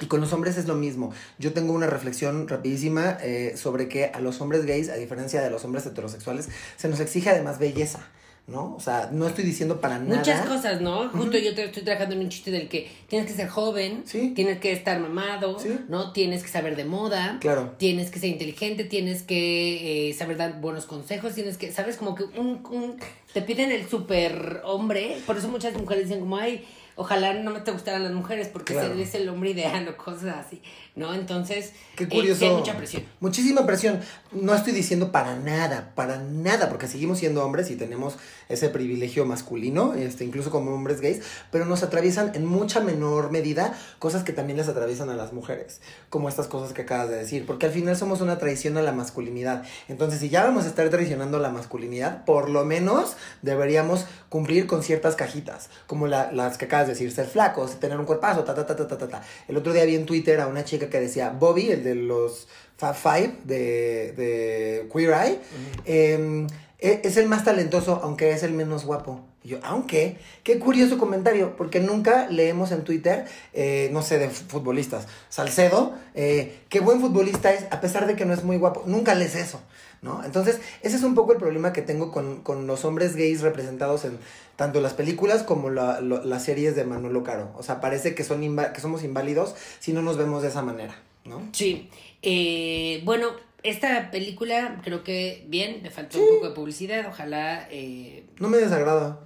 Y 0.00 0.06
con 0.06 0.20
los 0.20 0.32
hombres 0.32 0.56
es 0.56 0.68
lo 0.68 0.76
mismo. 0.76 1.12
Yo 1.40 1.52
tengo 1.52 1.72
una 1.72 1.88
reflexión 1.88 2.46
rapidísima 2.46 3.18
eh, 3.20 3.54
sobre 3.56 3.88
que 3.88 4.04
a 4.04 4.20
los 4.20 4.40
hombres 4.40 4.64
gays, 4.64 4.90
a 4.90 4.94
diferencia 4.94 5.42
de 5.42 5.50
los 5.50 5.64
hombres 5.64 5.84
heterosexuales, 5.86 6.48
se 6.76 6.86
nos 6.86 7.00
exige 7.00 7.30
además 7.30 7.58
belleza. 7.58 8.06
¿No? 8.48 8.74
O 8.74 8.80
sea, 8.80 9.10
no 9.12 9.26
estoy 9.26 9.44
diciendo 9.44 9.80
para 9.80 9.98
nada. 9.98 10.16
Muchas 10.16 10.46
cosas, 10.46 10.80
¿no? 10.80 11.08
Justo 11.10 11.36
yo 11.36 11.54
te 11.54 11.64
estoy 11.64 11.82
trabajando 11.82 12.14
en 12.14 12.22
un 12.22 12.28
chiste 12.30 12.50
del 12.50 12.68
que 12.68 12.90
tienes 13.06 13.30
que 13.30 13.36
ser 13.36 13.48
joven, 13.48 14.04
tienes 14.34 14.58
que 14.58 14.72
estar 14.72 14.98
mamado, 14.98 15.58
¿no? 15.88 16.12
Tienes 16.12 16.42
que 16.42 16.48
saber 16.48 16.74
de 16.74 16.84
moda, 16.86 17.36
claro. 17.40 17.74
tienes 17.76 18.10
que 18.10 18.18
ser 18.18 18.30
inteligente, 18.30 18.84
tienes 18.84 19.22
que 19.22 20.08
eh, 20.08 20.14
saber 20.14 20.38
dar 20.38 20.60
buenos 20.60 20.86
consejos, 20.86 21.34
tienes 21.34 21.58
que, 21.58 21.70
¿sabes? 21.72 21.98
Como 21.98 22.14
que 22.14 22.24
un, 22.24 22.66
un 22.70 22.96
te 23.34 23.42
piden 23.42 23.70
el 23.70 23.86
super 23.86 24.62
hombre, 24.64 25.18
por 25.26 25.36
eso 25.36 25.48
muchas 25.48 25.74
mujeres 25.74 26.04
dicen 26.04 26.20
como, 26.20 26.38
ay, 26.38 26.64
ojalá 26.98 27.32
no 27.32 27.52
me 27.52 27.60
te 27.60 27.70
gustaran 27.70 28.02
las 28.02 28.12
mujeres 28.12 28.48
porque 28.48 28.74
eres 28.74 29.14
el 29.14 29.28
hombre 29.28 29.50
ideal 29.50 29.86
o 29.86 29.96
cosas 29.96 30.44
así, 30.44 30.60
¿no? 30.96 31.14
Entonces, 31.14 31.72
Qué 31.94 32.04
eh, 32.04 32.08
curioso. 32.08 32.44
hay 32.44 32.50
mucha 32.50 32.76
presión. 32.76 33.04
Muchísima 33.20 33.64
presión. 33.64 34.00
No 34.32 34.52
estoy 34.52 34.72
diciendo 34.72 35.12
para 35.12 35.36
nada, 35.36 35.92
para 35.94 36.18
nada, 36.18 36.68
porque 36.68 36.88
seguimos 36.88 37.18
siendo 37.18 37.44
hombres 37.44 37.70
y 37.70 37.76
tenemos 37.76 38.16
ese 38.48 38.68
privilegio 38.68 39.24
masculino, 39.26 39.94
este, 39.94 40.24
incluso 40.24 40.50
como 40.50 40.74
hombres 40.74 41.00
gays, 41.00 41.20
pero 41.50 41.64
nos 41.64 41.82
atraviesan 41.82 42.32
en 42.34 42.46
mucha 42.46 42.80
menor 42.80 43.30
medida 43.30 43.78
cosas 43.98 44.24
que 44.24 44.32
también 44.32 44.56
les 44.56 44.68
atraviesan 44.68 45.10
a 45.10 45.14
las 45.14 45.32
mujeres, 45.32 45.80
como 46.10 46.28
estas 46.28 46.46
cosas 46.46 46.72
que 46.72 46.82
acabas 46.82 47.10
de 47.10 47.16
decir, 47.16 47.46
porque 47.46 47.66
al 47.66 47.72
final 47.72 47.96
somos 47.96 48.20
una 48.20 48.38
traición 48.38 48.76
a 48.76 48.82
la 48.82 48.92
masculinidad. 48.92 49.64
Entonces, 49.88 50.20
si 50.20 50.28
ya 50.28 50.44
vamos 50.44 50.64
a 50.64 50.68
estar 50.68 50.88
traicionando 50.88 51.38
la 51.38 51.50
masculinidad, 51.50 52.24
por 52.24 52.48
lo 52.48 52.64
menos 52.64 53.16
deberíamos 53.42 54.06
cumplir 54.28 54.66
con 54.66 54.82
ciertas 54.82 55.16
cajitas, 55.16 55.70
como 55.86 56.06
las 56.06 56.58
que 56.58 56.66
acabas 56.66 56.88
decir, 56.88 57.10
ser 57.12 57.26
flacos, 57.26 57.78
tener 57.80 57.98
un 57.98 58.06
cuerpazo, 58.06 58.44
ta, 58.44 58.54
ta, 58.54 58.66
ta, 58.66 58.76
ta, 58.76 58.86
ta, 58.86 59.08
ta. 59.08 59.22
El 59.46 59.56
otro 59.56 59.72
día 59.72 59.84
vi 59.84 59.94
en 59.94 60.06
Twitter 60.06 60.40
a 60.40 60.46
una 60.46 60.64
chica 60.64 60.88
que 60.88 61.00
decía, 61.00 61.30
Bobby, 61.30 61.70
el 61.70 61.84
de 61.84 61.94
los 61.94 62.48
Fab 62.76 62.94
Five 62.94 63.38
de, 63.44 64.12
de 64.16 64.88
Queer 64.92 65.10
Eye, 65.12 65.40
em, 65.84 66.46
e, 66.46 66.67
es 66.78 67.16
el 67.16 67.28
más 67.28 67.44
talentoso, 67.44 68.00
aunque 68.02 68.30
es 68.30 68.42
el 68.42 68.52
menos 68.52 68.84
guapo. 68.84 69.20
Y 69.42 69.48
yo, 69.48 69.58
aunque, 69.62 70.18
qué 70.44 70.58
curioso 70.58 70.98
comentario, 70.98 71.56
porque 71.56 71.80
nunca 71.80 72.28
leemos 72.28 72.70
en 72.70 72.84
Twitter, 72.84 73.26
eh, 73.52 73.90
no 73.92 74.02
sé, 74.02 74.18
de 74.18 74.30
futbolistas. 74.30 75.06
Salcedo, 75.28 75.94
eh, 76.14 76.60
qué 76.68 76.80
buen 76.80 77.00
futbolista 77.00 77.52
es, 77.52 77.64
a 77.70 77.80
pesar 77.80 78.06
de 78.06 78.14
que 78.14 78.24
no 78.24 78.32
es 78.32 78.44
muy 78.44 78.56
guapo. 78.56 78.84
Nunca 78.86 79.14
lees 79.14 79.34
eso. 79.34 79.60
¿no? 80.02 80.24
Entonces, 80.24 80.60
ese 80.82 80.96
es 80.96 81.02
un 81.02 81.14
poco 81.14 81.32
el 81.32 81.38
problema 81.38 81.72
que 81.72 81.82
tengo 81.82 82.12
con, 82.12 82.66
los 82.66 82.84
hombres 82.84 83.16
gays 83.16 83.40
representados 83.40 84.04
en 84.04 84.18
tanto 84.56 84.80
las 84.80 84.94
películas 84.94 85.42
como 85.42 85.70
las 85.70 86.44
series 86.44 86.76
de 86.76 86.84
Manolo 86.84 87.22
Caro. 87.22 87.50
O 87.56 87.62
sea, 87.62 87.80
parece 87.80 88.14
que, 88.14 88.24
son 88.24 88.40
que 88.72 88.80
somos 88.80 89.02
inválidos 89.02 89.54
si 89.80 89.92
no 89.92 90.02
nos 90.02 90.16
vemos 90.16 90.42
de 90.42 90.48
esa 90.48 90.62
manera, 90.62 90.96
¿no? 91.24 91.42
Sí. 91.52 91.90
Eh, 92.22 93.02
bueno, 93.04 93.28
esta 93.62 94.10
película 94.10 94.80
creo 94.84 95.02
que 95.04 95.44
bien, 95.48 95.80
le 95.82 95.90
faltó 95.90 96.18
un 96.18 96.36
poco 96.36 96.48
de 96.48 96.54
publicidad, 96.54 97.06
ojalá... 97.08 97.68
Eh, 97.70 98.24
no 98.38 98.48
me 98.48 98.58
desagrada. 98.58 99.20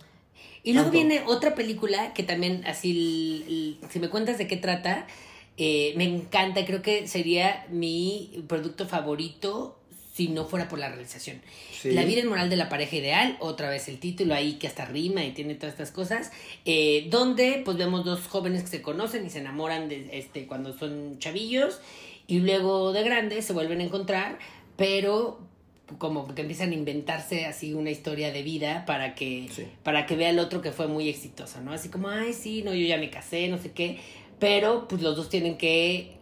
Y 0.64 0.74
luego 0.74 0.90
viene 0.90 1.22
otra 1.26 1.54
película 1.54 2.14
que 2.14 2.22
también, 2.22 2.64
así, 2.66 3.78
si 3.90 3.98
me 3.98 4.08
cuentas 4.08 4.38
de 4.38 4.46
qué 4.46 4.56
trata, 4.56 5.06
eh, 5.56 5.92
me 5.96 6.04
encanta, 6.04 6.64
creo 6.64 6.82
que 6.82 7.08
sería 7.08 7.66
mi 7.68 8.44
producto 8.48 8.86
favorito 8.86 9.78
si 10.14 10.28
no 10.28 10.44
fuera 10.44 10.68
por 10.68 10.78
la 10.78 10.88
realización. 10.88 11.40
Sí. 11.72 11.90
La 11.90 12.04
vida 12.04 12.20
inmoral 12.20 12.48
de 12.48 12.56
la 12.56 12.68
pareja 12.68 12.96
ideal, 12.96 13.36
otra 13.40 13.70
vez 13.70 13.88
el 13.88 13.98
título 13.98 14.34
ahí 14.34 14.54
que 14.54 14.66
hasta 14.66 14.84
rima 14.84 15.24
y 15.24 15.32
tiene 15.32 15.54
todas 15.54 15.72
estas 15.72 15.90
cosas, 15.90 16.30
eh, 16.64 17.06
donde 17.10 17.62
pues 17.64 17.76
vemos 17.76 18.04
dos 18.04 18.28
jóvenes 18.28 18.62
que 18.62 18.68
se 18.68 18.82
conocen 18.82 19.26
y 19.26 19.30
se 19.30 19.40
enamoran 19.40 19.88
de, 19.88 20.10
este, 20.12 20.46
cuando 20.46 20.76
son 20.78 21.18
chavillos 21.18 21.80
y 22.26 22.40
luego 22.40 22.92
de 22.92 23.02
grandes 23.02 23.44
se 23.44 23.52
vuelven 23.52 23.80
a 23.80 23.84
encontrar, 23.84 24.38
pero 24.76 25.40
como 25.98 26.34
que 26.34 26.40
empiezan 26.42 26.70
a 26.70 26.74
inventarse 26.74 27.44
así 27.44 27.74
una 27.74 27.90
historia 27.90 28.32
de 28.32 28.42
vida 28.42 28.84
para 28.86 29.14
que 29.14 29.48
Sí. 29.50 29.66
para 29.82 30.06
que 30.06 30.16
vea 30.16 30.30
el 30.30 30.38
otro 30.38 30.62
que 30.62 30.72
fue 30.72 30.86
muy 30.88 31.08
exitosa, 31.08 31.60
¿no? 31.60 31.72
Así 31.72 31.88
como, 31.90 32.08
ay, 32.08 32.32
sí, 32.32 32.62
no, 32.62 32.72
yo 32.72 32.86
ya 32.86 32.96
me 32.96 33.10
casé, 33.10 33.48
no 33.48 33.58
sé 33.58 33.72
qué, 33.72 33.98
pero 34.38 34.88
pues 34.88 35.02
los 35.02 35.16
dos 35.16 35.28
tienen 35.28 35.58
que 35.58 36.12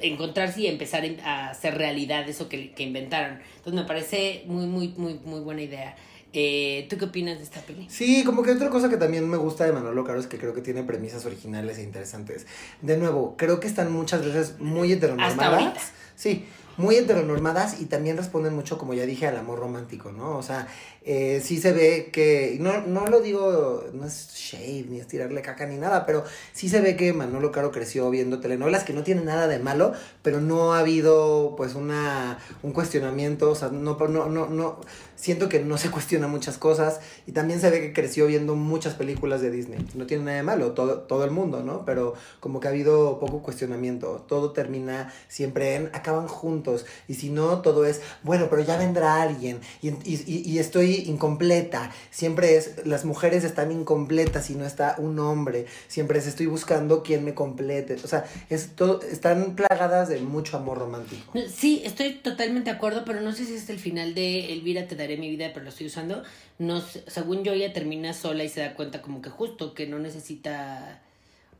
encontrarse 0.00 0.62
y 0.62 0.66
empezar 0.66 1.04
a 1.24 1.50
hacer 1.50 1.76
realidad 1.76 2.28
eso 2.28 2.48
que, 2.48 2.72
que 2.72 2.82
inventaron. 2.82 3.38
Entonces 3.56 3.74
me 3.74 3.84
parece 3.86 4.42
muy, 4.46 4.66
muy, 4.66 4.88
muy, 4.96 5.14
muy 5.24 5.40
buena 5.40 5.62
idea. 5.62 5.94
Eh, 6.32 6.86
¿Tú 6.88 6.96
qué 6.96 7.04
opinas 7.04 7.36
de 7.38 7.44
esta 7.44 7.60
peli? 7.60 7.86
Sí, 7.90 8.24
como 8.24 8.42
que 8.42 8.52
otra 8.52 8.70
cosa 8.70 8.88
que 8.88 8.96
también 8.96 9.28
me 9.28 9.36
gusta 9.36 9.64
de 9.64 9.72
Manolo 9.72 10.02
Caro 10.04 10.18
es 10.18 10.26
que 10.26 10.38
creo 10.38 10.54
que 10.54 10.62
tiene 10.62 10.82
premisas 10.82 11.26
originales 11.26 11.78
e 11.78 11.82
interesantes. 11.82 12.46
De 12.80 12.96
nuevo, 12.96 13.36
creo 13.36 13.60
que 13.60 13.66
están 13.66 13.92
muchas 13.92 14.24
veces 14.24 14.58
muy 14.58 14.92
Hasta 14.92 14.96
heteronormadas. 15.06 15.42
ahorita. 15.62 15.80
Sí, 16.16 16.46
muy 16.78 16.96
heteronormadas 16.96 17.80
y 17.80 17.86
también 17.86 18.16
responden 18.16 18.54
mucho, 18.54 18.78
como 18.78 18.94
ya 18.94 19.04
dije, 19.04 19.26
al 19.26 19.36
amor 19.36 19.58
romántico, 19.58 20.10
¿no? 20.10 20.36
O 20.38 20.42
sea, 20.42 20.68
eh, 21.04 21.40
sí 21.44 21.60
se 21.60 21.72
ve 21.72 22.10
que, 22.12 22.56
no, 22.60 22.80
no 22.86 23.06
lo 23.06 23.20
digo, 23.20 23.84
no 23.92 24.06
es 24.06 24.30
shade 24.34 24.86
ni 24.88 25.00
es 25.00 25.06
tirarle 25.08 25.42
caca 25.42 25.66
ni 25.66 25.76
nada, 25.76 26.06
pero 26.06 26.24
sí 26.52 26.68
se 26.68 26.80
ve 26.80 26.96
que 26.96 27.12
Manolo 27.12 27.50
Caro 27.52 27.70
creció 27.72 28.08
viendo 28.10 28.40
telenovelas 28.40 28.84
que 28.84 28.92
no 28.92 29.02
tienen 29.02 29.24
nada 29.24 29.48
de 29.48 29.58
malo, 29.58 29.92
pero 30.22 30.40
no 30.40 30.74
ha 30.74 30.78
habido 30.80 31.54
pues 31.56 31.74
una, 31.74 32.38
un 32.62 32.72
cuestionamiento, 32.72 33.50
o 33.50 33.54
sea, 33.54 33.68
no, 33.68 33.96
no, 33.98 34.26
no, 34.28 34.46
no, 34.48 34.80
siento 35.16 35.48
que 35.48 35.60
no 35.60 35.78
se 35.78 35.90
cuestiona 35.90 36.26
muchas 36.28 36.58
cosas 36.58 37.00
y 37.26 37.32
también 37.32 37.60
se 37.60 37.70
ve 37.70 37.80
que 37.80 37.92
creció 37.92 38.26
viendo 38.26 38.54
muchas 38.56 38.94
películas 38.94 39.40
de 39.40 39.50
Disney. 39.50 39.86
No 39.94 40.06
tiene 40.06 40.24
nada 40.24 40.36
de 40.36 40.42
malo, 40.42 40.72
todo, 40.72 41.00
todo 41.00 41.24
el 41.24 41.30
mundo, 41.30 41.62
¿no? 41.62 41.84
Pero 41.84 42.14
como 42.40 42.58
que 42.60 42.66
ha 42.68 42.70
habido 42.70 43.20
poco 43.20 43.42
cuestionamiento, 43.42 44.24
todo 44.28 44.52
termina 44.52 45.12
siempre 45.28 45.76
en 45.76 45.90
acaban 45.92 46.26
juntos 46.28 46.86
y 47.08 47.14
si 47.14 47.30
no, 47.30 47.60
todo 47.60 47.86
es, 47.86 48.00
bueno, 48.22 48.48
pero 48.50 48.62
ya 48.62 48.76
vendrá 48.78 49.22
alguien 49.22 49.60
y, 49.80 49.90
y, 49.90 50.22
y- 50.26 50.42
y 50.50 50.58
incompleta. 50.96 51.90
Siempre 52.10 52.56
es, 52.56 52.86
las 52.86 53.04
mujeres 53.04 53.44
están 53.44 53.72
incompletas 53.72 54.46
si 54.46 54.54
no 54.54 54.64
está 54.64 54.96
un 54.98 55.18
hombre. 55.18 55.66
Siempre 55.88 56.18
es, 56.18 56.26
estoy 56.26 56.46
buscando 56.46 57.02
quien 57.02 57.24
me 57.24 57.34
complete. 57.34 57.96
O 58.02 58.06
sea, 58.06 58.24
es 58.50 58.70
todo, 58.76 59.00
están 59.02 59.56
plagadas 59.56 60.08
de 60.08 60.20
mucho 60.20 60.56
amor 60.56 60.78
romántico. 60.78 61.32
Sí, 61.54 61.82
estoy 61.84 62.14
totalmente 62.14 62.70
de 62.70 62.76
acuerdo, 62.76 63.04
pero 63.04 63.20
no 63.20 63.32
sé 63.32 63.44
si 63.44 63.54
es 63.54 63.68
el 63.70 63.78
final 63.78 64.14
de 64.14 64.52
Elvira, 64.52 64.86
te 64.86 64.96
daré 64.96 65.16
mi 65.16 65.30
vida, 65.30 65.50
pero 65.52 65.64
lo 65.64 65.70
estoy 65.70 65.86
usando. 65.86 66.22
No 66.58 66.80
según 66.80 67.42
yo, 67.44 67.52
ella 67.52 67.72
termina 67.72 68.12
sola 68.12 68.44
y 68.44 68.48
se 68.48 68.60
da 68.60 68.74
cuenta 68.74 69.02
como 69.02 69.22
que 69.22 69.30
justo 69.30 69.74
que 69.74 69.86
no 69.86 69.98
necesita... 69.98 71.02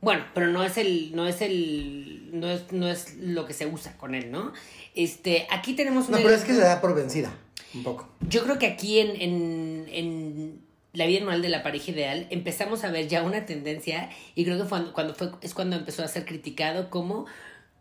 Bueno, 0.01 0.25
pero 0.33 0.47
no 0.47 0.65
es 0.65 0.77
el, 0.77 1.15
no 1.15 1.27
es 1.27 1.41
el, 1.41 2.29
no 2.33 2.49
es, 2.49 2.73
no 2.73 2.89
es 2.89 3.15
lo 3.15 3.45
que 3.45 3.53
se 3.53 3.65
usa 3.65 3.95
con 3.97 4.15
él, 4.15 4.31
¿no? 4.31 4.51
Este, 4.95 5.47
aquí 5.49 5.75
tenemos 5.75 6.09
No, 6.09 6.17
un 6.17 6.23
pero 6.23 6.35
es 6.35 6.43
que 6.43 6.53
se 6.53 6.59
da 6.59 6.81
por 6.81 6.93
vencida, 6.93 7.33
un 7.73 7.83
poco. 7.83 8.07
Yo 8.27 8.43
creo 8.43 8.59
que 8.59 8.67
aquí 8.67 8.99
en, 8.99 9.19
en, 9.21 9.85
en 9.91 10.61
la 10.93 11.05
vida 11.05 11.21
anual 11.21 11.41
de 11.41 11.49
la 11.49 11.63
pareja 11.63 11.91
ideal 11.91 12.27
empezamos 12.29 12.83
a 12.83 12.91
ver 12.91 13.07
ya 13.07 13.23
una 13.23 13.45
tendencia 13.45 14.09
y 14.35 14.45
creo 14.45 14.57
que 14.57 14.65
fue 14.65 14.91
cuando 14.93 15.15
fue, 15.15 15.31
es 15.41 15.53
cuando 15.53 15.75
empezó 15.75 16.03
a 16.03 16.07
ser 16.07 16.25
criticado 16.25 16.89
como 16.89 17.25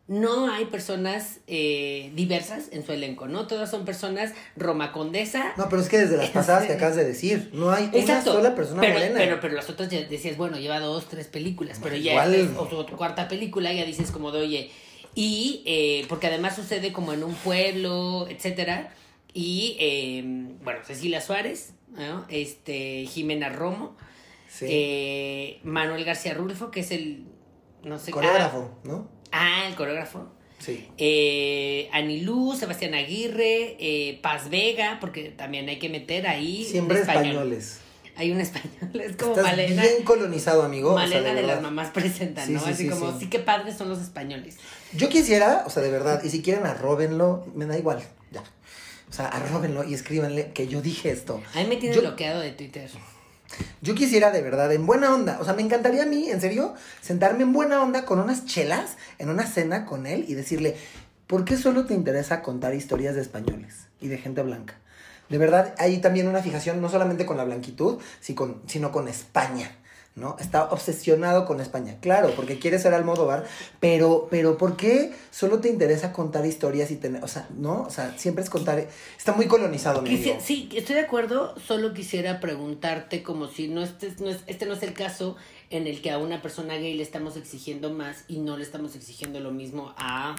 no 0.09 0.51
hay 0.53 0.65
personas 0.67 1.39
eh, 1.47 2.11
diversas 2.15 2.69
en 2.73 2.85
su 2.85 2.93
elenco, 2.93 3.29
¿no? 3.29 3.47
Todas 3.47 3.71
son 3.71 3.85
personas 3.85 4.33
Roma 4.57 4.93
Condesa. 4.93 5.53
No, 5.57 5.69
pero 5.69 5.81
es 5.81 5.89
que 5.89 5.99
desde 5.99 6.17
las 6.17 6.31
pasadas 6.31 6.67
que 6.67 6.73
acabas 6.73 6.97
de 6.97 7.05
decir, 7.05 7.51
no 7.53 7.71
hay 7.71 7.85
Exacto. 7.93 8.33
una 8.33 8.41
sola 8.41 8.55
persona 8.55 8.81
pero, 8.81 8.95
morena. 8.95 9.15
Pero, 9.17 9.41
pero 9.41 9.55
las 9.55 9.71
otras 9.71 9.89
ya 9.91 10.03
decías, 10.03 10.37
bueno, 10.37 10.59
lleva 10.59 10.81
dos, 10.81 11.09
tres 11.09 11.29
películas, 11.29 11.79
pero 11.83 11.97
ya 11.97 12.25
es, 12.27 12.49
o 12.57 12.67
tu 12.67 12.97
cuarta 12.97 13.29
película 13.29 13.73
ya 13.73 13.85
dices 13.85 14.11
como 14.11 14.33
de, 14.33 14.41
oye, 14.41 14.71
y 15.15 15.63
eh, 15.67 16.05
porque 16.09 16.27
además 16.27 16.57
sucede 16.57 16.93
como 16.93 17.13
en 17.13 17.23
un 17.23 17.35
pueblo, 17.35 18.27
etcétera, 18.29 18.93
y 19.35 19.77
eh, 19.81 20.23
bueno, 20.63 20.81
Cecilia 20.85 21.21
Suárez, 21.21 21.73
¿no? 21.97 22.25
este, 22.29 23.07
Jimena 23.07 23.49
Romo, 23.49 23.97
Sí. 24.49 24.67
eh, 24.69 25.61
Manuel 25.65 26.05
García 26.05 26.35
Rulfo, 26.35 26.71
que 26.71 26.81
es 26.81 26.91
el, 26.91 27.25
no 27.85 27.99
sé, 27.99 28.11
Coreógrafo, 28.11 28.71
¿no? 28.85 29.09
Ah, 29.33 29.63
ah, 29.63 29.69
el 29.69 29.75
coreógrafo. 29.77 30.27
Sí. 30.59 30.87
Eh, 30.99 31.89
Anilú, 31.93 32.55
Sebastián 32.55 32.95
Aguirre, 32.95 33.77
eh, 33.81 34.19
Paz 34.23 34.51
Vega, 34.51 34.99
porque 35.01 35.31
también 35.31 35.69
hay 35.71 35.79
que 35.79 35.89
meter 35.89 36.27
ahí 36.29 36.65
Siempre 36.65 37.01
español. 37.01 37.25
españoles. 37.27 37.79
Hay 38.15 38.31
un 38.31 38.41
español, 38.43 39.01
es 39.01 39.17
como 39.17 39.31
Estás 39.33 39.45
Malena. 39.47 39.83
bien 39.83 40.03
colonizado, 40.05 40.63
amigo. 40.63 40.93
o 40.93 40.99
sea, 40.99 41.07
Malena 41.09 41.33
de, 41.35 41.43
las 41.47 41.63
mamás 41.63 41.89
presentan, 41.91 42.47
Sí, 42.47 42.53
¿no? 42.53 42.61
sí, 42.63 42.71
Así 42.71 42.85
sí, 42.85 42.91
como, 42.91 43.19
sí. 43.19 43.29
que 43.31 43.39
padres 43.39 43.77
son 43.79 43.89
los 43.89 44.01
españoles. 44.03 44.59
Yo 44.93 45.09
quisiera, 45.09 45.65
o 45.67 45.71
sea, 45.71 45.83
de 45.83 45.91
verdad, 45.91 46.23
y 46.23 46.29
si 46.29 46.43
quieren 46.43 46.67
arróbenlo, 46.67 47.47
me 47.55 47.65
da 47.65 47.79
igual. 47.79 48.03
O 49.13 49.15
sea, 49.15 49.27
arróbenlo 49.29 49.85
y 49.85 49.93
escríbanle 49.93 50.53
que 50.53 50.69
yo 50.69 50.81
dije 50.81 51.11
esto. 51.11 51.43
A 51.55 51.59
mí 51.59 51.67
me 51.67 51.77
tiene 51.77 51.95
Yo- 51.95 52.01
bloqueado 52.01 52.41
de 52.41 52.53
Twitter. 52.53 52.91
Yo 53.83 53.95
quisiera 53.95 54.31
de 54.31 54.41
verdad, 54.41 54.73
en 54.73 54.87
buena 54.87 55.15
onda, 55.15 55.37
o 55.39 55.45
sea, 55.45 55.53
me 55.53 55.61
encantaría 55.61 56.05
a 56.05 56.07
mí, 56.07 56.31
en 56.31 56.41
serio, 56.41 56.73
sentarme 57.03 57.43
en 57.43 57.53
buena 57.53 57.83
onda 57.83 58.07
con 58.07 58.19
unas 58.19 58.47
chelas, 58.47 58.97
en 59.19 59.29
una 59.29 59.45
cena 59.47 59.85
con 59.85 60.07
él 60.07 60.25
y 60.27 60.33
decirle, 60.33 60.77
¿por 61.27 61.45
qué 61.45 61.59
solo 61.59 61.85
te 61.85 61.93
interesa 61.93 62.41
contar 62.41 62.75
historias 62.75 63.15
de 63.15 63.21
españoles 63.21 63.89
y 64.01 64.09
de 64.09 64.17
gente 64.17 64.41
blanca? 64.41 64.79
De 65.29 65.37
verdad, 65.37 65.75
hay 65.77 65.99
también 65.99 66.27
una 66.29 66.41
fijación 66.43 66.81
no 66.81 66.89
solamente 66.89 67.27
con 67.27 67.37
la 67.37 67.45
blanquitud, 67.45 67.99
sino 68.21 68.91
con 68.93 69.09
España. 69.09 69.77
¿No? 70.15 70.37
Está 70.39 70.65
obsesionado 70.65 71.47
con 71.47 71.59
España, 71.63 71.97
claro, 72.03 72.35
porque 72.37 72.59
quiere 72.59 72.79
ser 72.79 72.93
Almodóvar, 72.93 73.47
pero, 73.81 74.29
pero 74.31 74.59
¿por 74.59 74.77
qué 74.77 75.15
solo 75.31 75.61
te 75.61 75.71
interesa 75.71 76.13
contar 76.13 76.45
historias 76.45 76.91
y 76.91 76.97
tener, 76.97 77.25
o 77.25 77.29
sea, 77.29 77.49
no, 77.57 77.85
o 77.85 77.91
sea, 77.91 78.13
siempre 78.19 78.45
es 78.45 78.51
contar, 78.51 78.87
está 79.17 79.33
muy 79.33 79.47
colonizado, 79.47 80.05
Quisi- 80.05 80.39
sí, 80.39 80.69
estoy 80.75 80.97
de 80.97 81.01
acuerdo, 81.01 81.59
solo 81.59 81.95
quisiera 81.95 82.41
preguntarte 82.41 83.23
como 83.23 83.49
si 83.49 83.69
no 83.69 83.83
este, 83.83 84.13
no 84.21 84.29
es, 84.29 84.41
este 84.47 84.67
no 84.67 84.75
es 84.75 84.83
el 84.83 84.93
caso 84.93 85.37
en 85.71 85.87
el 85.87 86.03
que 86.03 86.11
a 86.11 86.19
una 86.19 86.43
persona 86.43 86.75
gay 86.75 86.93
le 86.93 87.03
estamos 87.03 87.39
exigiendo 87.39 87.91
más 87.91 88.25
y 88.29 88.41
no 88.41 88.59
le 88.59 88.65
estamos 88.65 88.95
exigiendo 88.95 89.41
lo 89.41 89.51
mismo 89.51 89.95
a, 89.97 90.37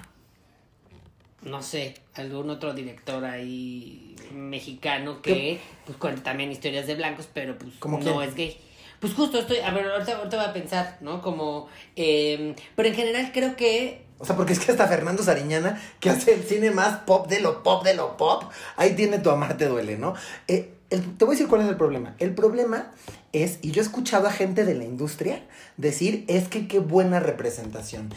no 1.42 1.64
sé, 1.64 1.96
algún 2.14 2.52
otro 2.52 2.76
director 2.76 3.26
ahí 3.26 4.16
mexicano 4.32 5.24
que 5.24 5.34
¿Qué? 5.34 5.60
pues 5.88 5.98
cuenta 5.98 6.22
también 6.22 6.52
historias 6.52 6.86
de 6.86 6.94
blancos, 6.94 7.28
pero 7.34 7.58
pues 7.58 7.74
¿Cómo 7.80 7.98
no 7.98 8.18
quién? 8.20 8.30
es 8.30 8.36
gay. 8.36 8.58
Pues 9.04 9.16
justo 9.16 9.38
estoy, 9.38 9.58
a 9.58 9.70
ver, 9.72 9.86
ahorita, 9.86 10.16
ahorita 10.16 10.38
voy 10.38 10.46
a 10.46 10.54
pensar, 10.54 10.98
¿no? 11.02 11.22
Como, 11.22 11.68
eh, 11.98 12.56
pero 12.78 12.88
en 12.88 12.96
general 12.96 13.32
creo 13.34 13.58
que 13.58 14.06
O 14.18 14.24
sea, 14.24 14.38
porque 14.38 14.54
es 14.54 14.60
que 14.62 14.72
hasta 14.72 14.88
Fernando 14.88 15.22
Sariñana, 15.24 15.78
que 16.00 16.10
hace 16.10 16.34
el 16.34 16.42
cine 16.44 16.72
más 16.72 17.00
pop 17.00 17.28
de 17.28 17.42
lo 17.42 17.63
pop 17.63 17.84
de 17.84 17.96
lo 17.96 18.16
pop, 18.16 18.44
ahí 18.78 18.96
tiene 18.96 19.20
tu 19.20 19.30
amar 19.30 19.58
te 19.58 19.66
duele, 19.68 19.98
¿no? 19.98 20.13
Eh, 20.48 20.74
el- 20.89 21.18
te 21.18 21.26
voy 21.26 21.34
a 21.34 21.36
decir 21.36 21.50
cuál 21.50 21.63
es 21.63 21.68
el 21.68 21.76
problema. 21.76 22.16
El 22.18 22.34
problema 22.34 22.94
es, 23.34 23.60
y 23.62 23.72
yo 23.72 23.82
he 23.82 23.86
escuchado 23.86 24.28
a 24.28 24.32
gente 24.32 24.63
de 24.63 24.76
la 24.76 24.84
industria 24.86 25.43
decir, 25.78 26.24
es 26.28 26.48
que 26.48 26.67
qué 26.67 26.80
buena 26.80 27.19
representación. 27.19 28.13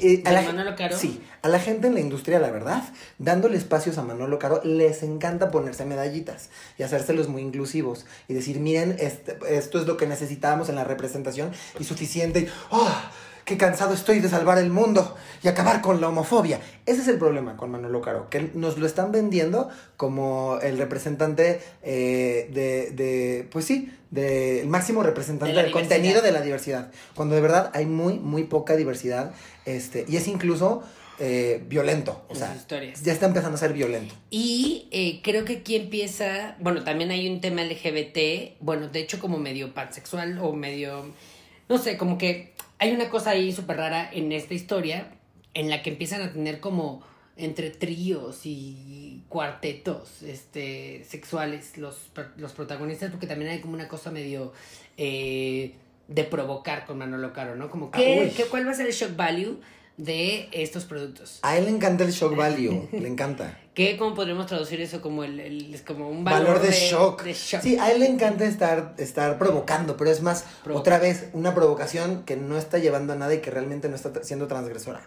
Eh, 0.00 0.22
a 0.24 0.30
¿De 0.30 0.34
la, 0.36 0.42
Manolo 0.42 0.74
Caro? 0.76 0.96
Sí, 0.96 1.20
a 1.42 1.48
la 1.48 1.58
gente 1.60 1.88
en 1.88 1.94
la 1.94 2.00
industria, 2.00 2.38
la 2.38 2.50
verdad, 2.50 2.82
dándole 3.18 3.58
espacios 3.58 3.98
a 3.98 4.02
Manolo 4.02 4.38
Caro, 4.38 4.62
les 4.64 5.02
encanta 5.02 5.50
ponerse 5.50 5.84
medallitas 5.84 6.48
y 6.78 6.82
hacérselos 6.82 7.28
muy 7.28 7.42
inclusivos 7.42 8.06
y 8.26 8.32
decir, 8.32 8.60
miren, 8.60 8.96
este- 8.98 9.36
esto 9.50 9.78
es 9.78 9.86
lo 9.86 9.98
que 9.98 10.06
necesitábamos 10.06 10.70
en 10.70 10.76
la 10.76 10.84
representación 10.84 11.52
y 11.78 11.84
suficiente. 11.84 12.40
y, 12.40 12.48
¡Oh! 12.70 12.90
¡Qué 13.44 13.58
cansado 13.58 13.92
estoy 13.92 14.20
de 14.20 14.28
salvar 14.30 14.56
el 14.58 14.70
mundo 14.70 15.16
y 15.42 15.48
acabar 15.48 15.82
con 15.82 16.00
la 16.00 16.08
homofobia! 16.08 16.60
Ese 16.86 17.02
es 17.02 17.08
el 17.08 17.18
problema 17.18 17.56
con 17.58 17.70
Manolo 17.70 18.00
Caro, 18.00 18.30
que 18.30 18.50
nos 18.54 18.78
lo 18.78 18.86
están 18.86 19.12
vendiendo 19.12 19.68
como 19.98 20.58
el 20.62 20.78
representante 20.78 21.60
eh, 21.82 22.48
de, 22.52 22.90
de, 22.92 23.46
pues 23.52 23.66
sí, 23.66 23.92
del 24.10 24.66
máximo 24.68 25.02
representante 25.02 25.54
De 25.54 25.60
del 25.62 25.66
diversidad. 25.70 25.88
contenido 25.96 26.22
de 26.22 26.32
la 26.32 26.40
diversidad. 26.40 26.90
Cuando 27.14 27.34
de 27.34 27.42
verdad 27.42 27.70
hay 27.74 27.84
muy, 27.84 28.18
muy 28.18 28.44
poca 28.44 28.76
diversidad 28.76 29.32
este, 29.66 30.06
y 30.08 30.16
es 30.16 30.26
incluso 30.26 30.82
eh, 31.18 31.62
violento. 31.68 32.24
O 32.28 32.34
sea, 32.34 32.54
historias. 32.56 33.02
ya 33.02 33.12
está 33.12 33.26
empezando 33.26 33.56
a 33.56 33.58
ser 33.58 33.74
violento. 33.74 34.14
Y 34.30 34.88
eh, 34.90 35.20
creo 35.22 35.44
que 35.44 35.58
aquí 35.58 35.76
empieza, 35.76 36.56
bueno, 36.60 36.82
también 36.82 37.10
hay 37.10 37.28
un 37.28 37.42
tema 37.42 37.62
LGBT, 37.62 38.58
bueno, 38.60 38.88
de 38.88 39.00
hecho 39.00 39.18
como 39.20 39.36
medio 39.36 39.74
pansexual 39.74 40.38
o 40.38 40.54
medio, 40.54 41.04
no 41.68 41.76
sé, 41.78 41.98
como 41.98 42.16
que 42.16 42.53
hay 42.84 42.92
una 42.92 43.08
cosa 43.10 43.30
ahí 43.30 43.52
súper 43.52 43.76
rara 43.78 44.08
en 44.12 44.30
esta 44.32 44.54
historia 44.54 45.08
en 45.54 45.70
la 45.70 45.82
que 45.82 45.90
empiezan 45.90 46.22
a 46.22 46.32
tener 46.32 46.60
como 46.60 47.02
entre 47.36 47.70
tríos 47.70 48.40
y 48.44 49.22
cuartetos 49.28 50.22
este, 50.22 51.04
sexuales 51.04 51.76
los, 51.78 51.96
los 52.36 52.52
protagonistas, 52.52 53.10
porque 53.10 53.26
también 53.26 53.50
hay 53.50 53.60
como 53.60 53.74
una 53.74 53.88
cosa 53.88 54.10
medio 54.10 54.52
eh, 54.96 55.74
de 56.08 56.24
provocar 56.24 56.86
con 56.86 56.98
Manolo 56.98 57.32
Caro, 57.32 57.56
¿no? 57.56 57.70
Como, 57.70 57.86
Ah, 57.92 57.96
¿qué, 57.96 58.20
uy. 58.24 58.30
qué- 58.36 58.44
¿cuál 58.44 58.66
va 58.66 58.70
a 58.70 58.74
ser 58.74 58.86
el 58.86 58.92
shock 58.92 59.16
value 59.16 59.58
de 59.96 60.48
estos 60.52 60.84
productos. 60.84 61.38
A 61.42 61.56
él 61.56 61.64
le 61.66 61.70
encanta 61.70 62.04
el 62.04 62.10
shock 62.10 62.34
value, 62.36 62.88
le 62.92 63.08
encanta. 63.08 63.58
¿Qué, 63.74 63.96
¿Cómo 63.96 64.14
podríamos 64.14 64.46
traducir 64.46 64.80
eso 64.80 65.00
como, 65.02 65.24
el, 65.24 65.40
el- 65.40 65.82
como 65.84 66.08
un 66.08 66.22
Valor, 66.24 66.46
valor, 66.46 66.62
de, 66.62 66.70
shock. 66.70 67.22
de 67.24 67.32
shock? 67.32 67.60
Sí, 67.60 67.76
a 67.76 67.90
él 67.90 68.00
le 68.00 68.06
encanta 68.06 68.44
estar, 68.44 68.94
estar 68.98 69.36
provocando, 69.38 69.96
pero 69.96 70.10
es 70.10 70.22
más, 70.22 70.44
Provoca. 70.62 70.80
otra 70.80 70.98
vez, 70.98 71.28
una 71.32 71.54
provocación 71.54 72.22
que 72.24 72.36
no 72.36 72.56
está 72.56 72.78
llevando 72.78 73.12
a 73.12 73.16
nada 73.16 73.34
y 73.34 73.40
que 73.40 73.50
realmente 73.50 73.88
no 73.88 73.96
está 73.96 74.22
siendo 74.22 74.46
transgresora. 74.46 75.02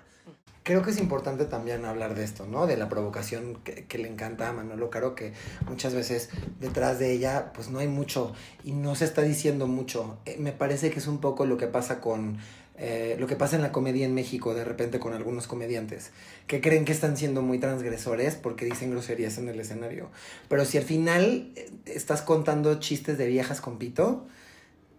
Creo 0.64 0.82
que 0.84 0.92
es 0.92 0.98
importante 0.98 1.46
también 1.46 1.86
hablar 1.86 2.14
de 2.14 2.26
esto, 2.26 2.46
¿no? 2.46 2.68
De 2.68 2.76
la 2.76 2.90
provocación 2.90 3.56
que, 3.64 3.86
que 3.86 3.98
le 4.00 4.10
encanta 4.10 4.50
a 4.50 4.52
Manolo 4.52 4.90
Caro, 4.90 5.16
que 5.16 5.32
muchas 5.70 5.94
veces 5.94 6.30
detrás 6.60 7.00
de 7.00 7.14
ella, 7.14 7.54
pues 7.54 7.70
no 7.70 7.80
hay 7.80 7.88
mucho 7.88 8.34
y 8.66 8.74
no 8.74 8.94
se 8.96 9.06
está 9.06 9.22
diciendo 9.22 9.68
mucho. 9.68 10.18
Eh, 10.26 10.36
me 10.40 10.52
parece 10.52 10.92
que 10.92 11.00
es 11.00 11.08
un 11.08 11.20
poco 11.20 11.46
lo 11.46 11.56
que 11.56 11.68
pasa 11.68 12.02
con. 12.02 12.38
Eh, 12.78 13.16
lo 13.20 13.28
que 13.28 13.36
pasa 13.36 13.56
en 13.56 13.64
la 13.64 13.72
comedia 13.72 14.06
en 14.06 14.14
México 14.14 14.54
de 14.54 14.64
repente 14.64 15.00
con 15.00 15.14
algunos 15.14 15.48
comediantes 15.48 16.12
que 16.46 16.62
creen 16.62 16.86
que 16.86 16.92
están 16.92 17.18
siendo 17.18 17.42
muy 17.42 17.58
transgresores 17.60 18.36
porque 18.36 18.66
dicen 18.66 18.92
groserías 18.92 19.38
en 19.38 19.50
el 19.50 19.60
escenario. 19.60 20.10
Pero 20.48 20.64
si 20.64 20.78
al 20.78 20.84
final 20.84 21.52
eh, 21.56 21.72
estás 21.86 22.22
contando 22.22 22.80
chistes 22.80 23.18
de 23.18 23.28
viejas 23.28 23.62
con 23.62 23.78
pito, 23.78 24.28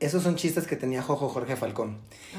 esos 0.00 0.22
son 0.22 0.36
chistes 0.36 0.66
que 0.66 0.76
tenía 0.76 1.02
Jojo 1.02 1.28
Jorge 1.28 1.56
Falcón. 1.56 1.98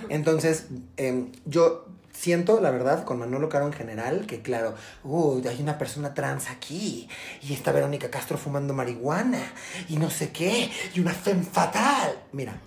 Entonces, 0.10 0.67
em, 0.97 1.32
yo 1.45 1.86
siento, 2.12 2.60
la 2.60 2.71
verdad, 2.71 3.04
con 3.04 3.19
Manolo 3.19 3.49
Caro 3.49 3.65
en 3.65 3.73
general, 3.73 4.25
que 4.25 4.41
claro, 4.41 4.75
uh, 5.04 5.41
hay 5.47 5.62
una 5.62 5.78
persona 5.78 6.13
trans 6.13 6.49
aquí, 6.49 7.08
y 7.41 7.54
está 7.54 7.71
Verónica 7.71 8.10
Castro 8.10 8.38
fumando 8.38 8.73
marihuana, 8.73 9.54
y 9.88 9.97
no 9.97 10.10
sé 10.10 10.32
qué, 10.32 10.69
y 10.93 10.99
una 10.99 11.13
femme 11.13 11.43
fatal. 11.43 12.19
Mira, 12.32 12.60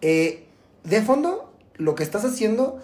eh, 0.00 0.46
de 0.84 1.02
fondo, 1.02 1.51
lo 1.76 1.94
que 1.94 2.02
estás 2.02 2.24
haciendo 2.24 2.80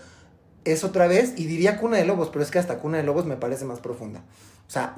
es 0.64 0.84
otra 0.84 1.06
vez, 1.06 1.32
y 1.36 1.46
diría 1.46 1.78
Cuna 1.78 1.96
de 1.96 2.04
Lobos, 2.04 2.28
pero 2.30 2.42
es 2.42 2.50
que 2.50 2.58
hasta 2.58 2.78
Cuna 2.78 2.98
de 2.98 3.04
Lobos 3.04 3.24
me 3.26 3.36
parece 3.36 3.64
más 3.64 3.78
profunda. 3.80 4.20
O 4.66 4.70
sea, 4.70 4.94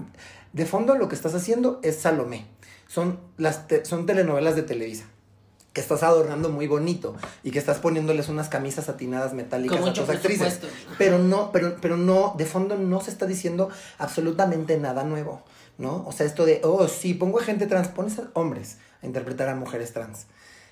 de 0.53 0.67
fondo 0.67 0.97
lo 0.97 1.09
que 1.09 1.15
estás 1.15 1.35
haciendo 1.35 1.79
es 1.83 1.97
Salomé. 1.97 2.47
Son, 2.89 3.21
las 3.37 3.69
te- 3.69 3.85
son 3.85 4.05
telenovelas 4.07 4.57
de 4.57 4.63
Televisa. 4.63 5.05
Que 5.73 5.81
estás 5.81 6.03
adornando 6.03 6.49
muy 6.49 6.67
bonito 6.67 7.15
y 7.45 7.53
que 7.53 7.61
estás 7.61 7.79
poniéndoles 7.79 8.29
unas 8.29 8.49
camisas 8.49 8.87
satinadas 8.87 9.33
metálicas 9.35 9.79
a 9.79 9.93
tus 9.93 10.09
actrices. 10.09 10.59
Pero 10.99 11.21
no, 11.21 11.53
pero, 11.53 11.77
pero 11.81 11.97
no, 11.97 12.35
de 12.37 12.47
fondo 12.47 12.77
no 12.77 13.01
se 13.01 13.13
está 13.13 13.27
diciendo 13.27 13.69
absolutamente 13.99 14.77
nada 14.79 15.05
nuevo, 15.05 15.45
¿no? 15.79 16.05
O 16.09 16.11
sea, 16.11 16.27
esto 16.27 16.45
de, 16.45 16.61
oh, 16.65 16.89
sí, 16.89 17.15
pongo 17.15 17.39
a 17.39 17.45
gente 17.45 17.69
trans, 17.69 17.87
pones 17.87 18.19
a 18.19 18.31
hombres 18.33 18.79
a 19.01 19.07
interpretar 19.07 19.49
a 19.49 19.55
mujeres 19.55 19.93
trans. 19.93 20.27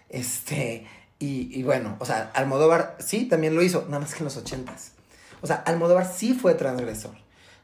Este, 0.08 0.84
y, 1.20 1.62
bueno, 1.64 1.96
o 1.98 2.04
sea, 2.04 2.30
Almodóvar 2.34 2.96
sí 3.00 3.24
también 3.24 3.56
lo 3.56 3.62
hizo, 3.62 3.84
nada 3.86 3.98
más 4.00 4.14
que 4.14 4.20
en 4.20 4.24
los 4.24 4.36
ochentas. 4.36 4.92
O 5.40 5.46
sea, 5.46 5.56
Almodóvar 5.56 6.06
sí 6.06 6.32
fue 6.34 6.54
transgresor. 6.54 7.12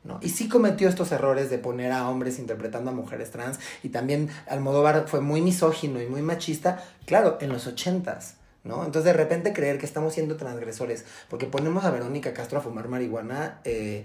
¿no? 0.03 0.19
Y 0.23 0.31
sí 0.31 0.49
cometió 0.49 0.89
estos 0.89 1.13
errores 1.13 1.51
de 1.51 1.59
poner 1.59 1.93
a 1.93 2.09
hombres 2.09 2.39
interpretando 2.39 2.91
a 2.91 2.95
mujeres 2.95 3.31
trans. 3.31 3.59
Y 3.83 3.91
también 3.91 4.29
Almodóvar 4.49 5.07
fue 5.07 5.21
muy 5.21 5.41
misógino 5.41 6.03
y 6.03 6.07
muy 6.07 6.21
machista, 6.21 6.85
claro, 7.07 7.39
en 7.41 7.53
los 7.53 7.67
ochentas. 7.67 8.35
¿No? 8.65 8.85
Entonces 8.85 9.05
de 9.05 9.13
repente 9.13 9.53
creer 9.53 9.79
que 9.79 9.85
estamos 9.85 10.15
siendo 10.15 10.37
transgresores 10.37 11.05
porque 11.29 11.45
ponemos 11.47 11.85
a 11.85 11.91
Verónica 11.91 12.33
Castro 12.33 12.59
a 12.59 12.63
fumar 12.63 12.89
marihuana, 12.89 13.61
eh, 13.65 14.05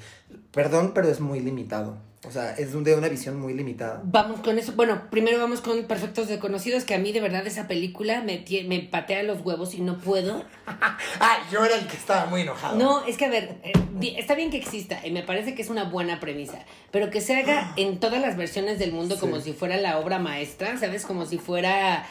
perdón, 0.52 0.92
pero 0.94 1.08
es 1.08 1.22
muy 1.22 1.40
limitado. 1.40 1.98
O 2.28 2.32
sea, 2.32 2.52
es 2.56 2.74
de 2.74 2.96
una 2.96 3.08
visión 3.08 3.40
muy 3.40 3.54
limitada. 3.54 4.02
Vamos 4.04 4.42
con 4.42 4.60
eso. 4.60 4.74
Bueno, 4.74 5.04
primero 5.10 5.40
vamos 5.40 5.62
con 5.62 5.86
Perfectos 5.86 6.28
Desconocidos, 6.28 6.84
que 6.84 6.94
a 6.94 7.00
mí 7.00 7.14
de 7.14 7.22
verdad 7.22 7.48
esa 7.48 7.66
película 7.70 8.22
me, 8.22 8.44
me 8.68 8.82
patea 8.82 9.24
los 9.24 9.40
huevos 9.46 9.74
y 9.74 9.80
no 9.82 9.98
puedo. 9.98 10.44
Ah, 11.22 11.40
yo 11.52 11.66
era 11.66 11.76
el 11.76 11.88
que 11.88 11.98
estaba 11.98 12.26
muy 12.28 12.42
enojado. 12.42 12.78
No, 12.78 13.06
es 13.06 13.18
que 13.18 13.26
a 13.26 13.30
ver, 13.30 13.58
eh, 13.64 13.74
está 14.18 14.36
bien 14.36 14.52
que 14.52 14.58
exista 14.58 15.06
y 15.06 15.12
me 15.12 15.24
parece 15.24 15.56
que 15.56 15.62
es 15.62 15.70
una 15.70 15.84
buena 15.86 16.20
premisa, 16.20 16.60
pero 16.92 17.10
que 17.10 17.20
se 17.22 17.36
haga 17.36 17.74
en 17.78 18.00
todas 18.00 18.22
las 18.22 18.38
versiones 18.38 18.80
del 18.80 18.92
mundo 18.92 19.16
Sí. 19.16 19.22
como 19.22 19.40
si 19.40 19.54
fuera 19.54 19.78
la 19.78 19.98
obra 20.00 20.20
maestra, 20.20 20.78
¿sabes? 20.78 21.06
Como 21.06 21.26
si 21.26 21.38
fuera, 21.38 22.06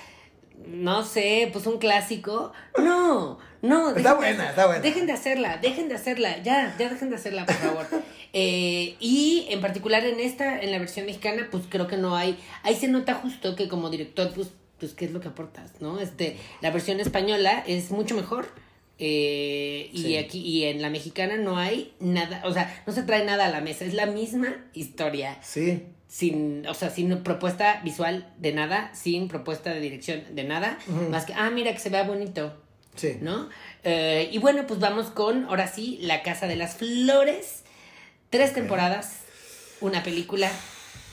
no 0.66 1.04
sé, 1.04 1.48
pues 1.52 1.66
un 1.66 1.78
clásico. 1.78 2.52
No, 2.78 3.38
no. 3.62 3.90
Está 3.96 4.10
de 4.10 4.16
buena, 4.16 4.50
está 4.50 4.66
buena. 4.66 4.80
Dejen 4.82 5.06
de 5.06 5.12
hacerla, 5.12 5.56
dejen 5.58 5.88
de 5.88 5.94
hacerla, 5.94 6.42
ya, 6.42 6.74
ya 6.78 6.88
dejen 6.88 7.10
de 7.10 7.16
hacerla, 7.16 7.46
por 7.46 7.54
favor. 7.56 7.86
Eh, 8.34 8.94
y 9.00 9.46
en 9.48 9.62
particular 9.62 10.04
en 10.04 10.20
esta, 10.20 10.60
en 10.60 10.70
la 10.70 10.78
versión 10.78 11.06
mexicana, 11.06 11.48
pues 11.50 11.64
creo 11.66 11.86
que 11.86 11.96
no 11.96 12.14
hay, 12.14 12.38
ahí 12.62 12.76
se 12.76 12.86
nota 12.86 13.14
justo 13.14 13.56
que 13.56 13.68
como 13.68 13.88
director, 13.88 14.30
pues, 14.34 14.48
pues 14.78 14.92
qué 14.92 15.06
es 15.06 15.12
lo 15.12 15.20
que 15.20 15.28
aportas, 15.28 15.80
¿no? 15.80 15.98
Este, 15.98 16.36
la 16.60 16.70
versión 16.70 17.00
española 17.00 17.64
es 17.66 17.90
mucho 17.90 18.14
mejor. 18.14 18.48
eh, 18.98 19.88
y 19.94 20.02
Sí. 20.02 20.16
aquí 20.18 20.40
y 20.40 20.64
en 20.64 20.82
la 20.82 20.90
mexicana 20.90 21.36
no 21.38 21.56
hay 21.56 21.94
nada, 22.00 22.42
o 22.44 22.52
sea, 22.52 22.82
no 22.86 22.92
se 22.92 23.02
trae 23.04 23.24
nada 23.24 23.46
a 23.46 23.48
la 23.48 23.60
mesa, 23.62 23.84
es 23.86 23.94
la 23.94 24.04
misma 24.06 24.56
historia, 24.74 25.38
Sí, 25.42 25.84
sin, 26.08 26.66
o 26.66 26.74
sea, 26.74 26.90
sin 26.90 27.22
propuesta 27.22 27.80
visual 27.84 28.32
de 28.38 28.52
nada, 28.52 28.90
sin 28.94 29.28
propuesta 29.28 29.72
de 29.72 29.80
dirección 29.80 30.24
de 30.30 30.44
nada, 30.44 30.78
más 31.10 31.26
que, 31.26 31.34
ah, 31.34 31.50
mira 31.50 31.72
que 31.72 31.78
se 31.78 31.90
vea 31.90 32.02
bonito, 32.02 32.60
sí. 32.96 33.18
¿no? 33.20 33.48
Eh, 33.84 34.28
y 34.32 34.38
bueno, 34.38 34.66
pues 34.66 34.80
vamos 34.80 35.06
con, 35.10 35.44
ahora 35.44 35.68
sí, 35.68 35.98
La 36.02 36.22
Casa 36.22 36.46
de 36.46 36.56
las 36.56 36.76
Flores. 36.76 37.62
Tres 38.30 38.52
temporadas, 38.52 39.20
una 39.80 40.02
película 40.02 40.50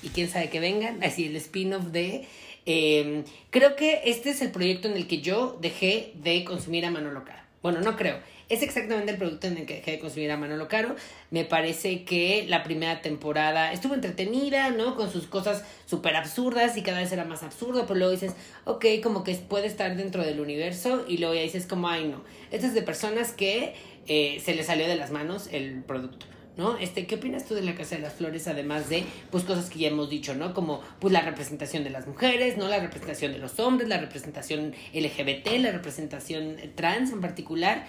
y 0.03 0.09
quién 0.09 0.29
sabe 0.29 0.49
que 0.49 0.59
vengan. 0.59 1.01
Así 1.01 1.27
el 1.27 1.35
spin-off 1.37 1.85
de... 1.85 2.27
eh, 2.65 3.23
creo 3.51 3.77
que 3.77 4.01
este 4.03 4.31
es 4.31 4.41
el 4.41 4.51
proyecto 4.51 4.89
en 4.89 4.95
el 4.95 5.07
que 5.07 5.21
yo 5.21 5.57
dejé 5.61 6.11
de 6.15 6.43
consumir 6.43 6.85
a 6.85 6.91
Manolo 6.91 7.23
Caro. 7.23 7.41
Bueno, 7.61 7.79
no 7.79 7.95
creo. 7.95 8.19
Es 8.47 8.61
exactamente 8.61 9.11
el 9.11 9.17
producto 9.17 9.47
en 9.47 9.57
el 9.57 9.65
que 9.65 9.75
dejé 9.75 9.91
de 9.91 9.99
consumir 9.99 10.29
a 10.31 10.37
Manolo 10.37 10.67
Caro. 10.67 10.95
Me 11.31 11.45
parece 11.45 12.03
que 12.03 12.45
la 12.47 12.61
primera 12.61 13.01
temporada 13.01 13.73
estuvo 13.73 13.95
entretenida, 13.95 14.69
¿no? 14.69 14.95
Con 14.95 15.11
sus 15.11 15.25
cosas 15.25 15.63
súper 15.87 16.15
absurdas 16.15 16.77
y 16.77 16.83
cada 16.83 16.99
vez 16.99 17.11
era 17.11 17.25
más 17.25 17.41
absurdo, 17.41 17.87
pero 17.87 17.95
luego 17.95 18.11
dices, 18.11 18.33
ok, 18.65 18.85
como 19.01 19.23
que 19.23 19.33
puede 19.33 19.65
estar 19.65 19.95
dentro 19.97 20.23
del 20.23 20.39
universo 20.39 21.05
y 21.07 21.17
luego 21.17 21.33
ya 21.33 21.41
dices 21.41 21.65
como, 21.65 21.89
ay 21.89 22.07
no. 22.07 22.23
Esto 22.51 22.67
es 22.67 22.75
de 22.75 22.83
personas 22.83 23.31
que 23.31 23.73
eh, 24.07 24.39
se 24.45 24.53
les 24.53 24.67
salió 24.67 24.87
de 24.87 24.95
las 24.95 25.09
manos 25.09 25.49
el 25.51 25.83
producto. 25.83 26.27
¿No? 26.57 26.77
Este, 26.77 27.05
¿qué 27.05 27.15
opinas 27.15 27.45
tú 27.45 27.53
de 27.53 27.61
la 27.63 27.75
Casa 27.75 27.97
de 27.97 28.01
las 28.01 28.13
Flores? 28.13 28.47
Además 28.47 28.87
de, 28.87 29.03
pues, 29.29 29.43
cosas 29.43 29.69
que 29.69 29.77
ya 29.77 29.89
hemos 29.89 30.09
dicho, 30.09 30.35
¿no? 30.35 30.53
Como, 30.53 30.79
pues, 31.01 31.11
la 31.11 31.19
representación 31.19 31.83
de 31.83 31.89
las 31.89 32.07
mujeres, 32.07 32.55
¿no? 32.55 32.69
La 32.69 32.79
representación 32.79 33.33
de 33.33 33.39
los 33.39 33.59
hombres, 33.59 33.89
la 33.89 33.97
representación 33.97 34.73
LGBT, 34.93 35.59
la 35.59 35.71
representación 35.73 36.55
trans 36.75 37.11
en 37.11 37.19
particular. 37.19 37.85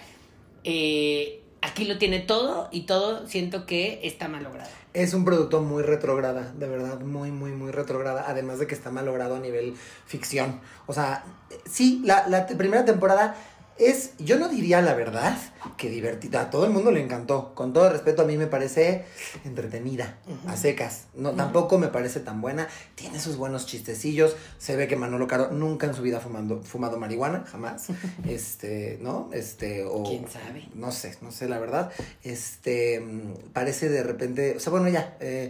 Eh, 0.69 1.43
aquí 1.61 1.85
lo 1.85 1.97
tiene 1.97 2.19
todo 2.19 2.67
y 2.73 2.81
todo 2.81 3.25
siento 3.25 3.65
que 3.65 4.01
está 4.03 4.27
mal 4.27 4.43
logrado. 4.43 4.69
Es 4.93 5.13
un 5.13 5.23
producto 5.23 5.61
muy 5.61 5.81
retrógrada, 5.81 6.51
de 6.57 6.67
verdad, 6.67 6.99
muy, 6.99 7.31
muy, 7.31 7.51
muy 7.51 7.71
retrógrada, 7.71 8.25
además 8.27 8.59
de 8.59 8.67
que 8.67 8.75
está 8.75 8.91
mal 8.91 9.05
logrado 9.05 9.35
a 9.35 9.39
nivel 9.39 9.75
ficción. 10.05 10.59
O 10.85 10.93
sea, 10.93 11.23
sí, 11.65 12.01
la, 12.03 12.27
la 12.27 12.47
primera 12.47 12.83
temporada 12.83 13.37
es, 13.79 14.11
yo 14.19 14.39
no 14.39 14.49
diría 14.49 14.81
la 14.81 14.93
verdad, 14.93 15.37
que 15.77 15.89
divertida, 15.89 16.41
a 16.41 16.49
todo 16.49 16.65
el 16.65 16.71
mundo 16.71 16.91
le 16.91 17.01
encantó. 17.01 17.53
Con 17.53 17.73
todo 17.73 17.89
respeto, 17.89 18.23
a 18.23 18.25
mí 18.25 18.37
me 18.37 18.47
parece 18.47 19.05
entretenida, 19.45 20.17
a 20.47 20.55
secas. 20.55 21.05
No, 21.15 21.31
tampoco 21.31 21.77
me 21.77 21.87
parece 21.87 22.19
tan 22.19 22.41
buena. 22.41 22.67
Tiene 22.95 23.19
sus 23.19 23.37
buenos 23.37 23.65
chistecillos. 23.65 24.35
Se 24.57 24.75
ve 24.75 24.87
que 24.87 24.95
Manolo 24.95 25.27
Caro 25.27 25.51
nunca 25.51 25.87
en 25.87 25.93
su 25.93 26.01
vida 26.01 26.19
fumando, 26.19 26.61
fumado 26.61 26.97
marihuana, 26.97 27.45
jamás. 27.45 27.87
este, 28.27 28.97
¿no? 29.01 29.29
Este, 29.33 29.85
o... 29.85 30.03
¿Quién 30.03 30.25
sabe? 30.27 30.67
No 30.73 30.91
sé, 30.91 31.17
no 31.21 31.31
sé 31.31 31.47
la 31.47 31.59
verdad. 31.59 31.91
Este, 32.23 32.99
mm, 32.99 33.51
parece 33.53 33.89
de 33.89 34.03
repente, 34.03 34.55
o 34.57 34.59
sea, 34.59 34.71
bueno, 34.71 34.89
ya, 34.89 35.17
eh, 35.19 35.49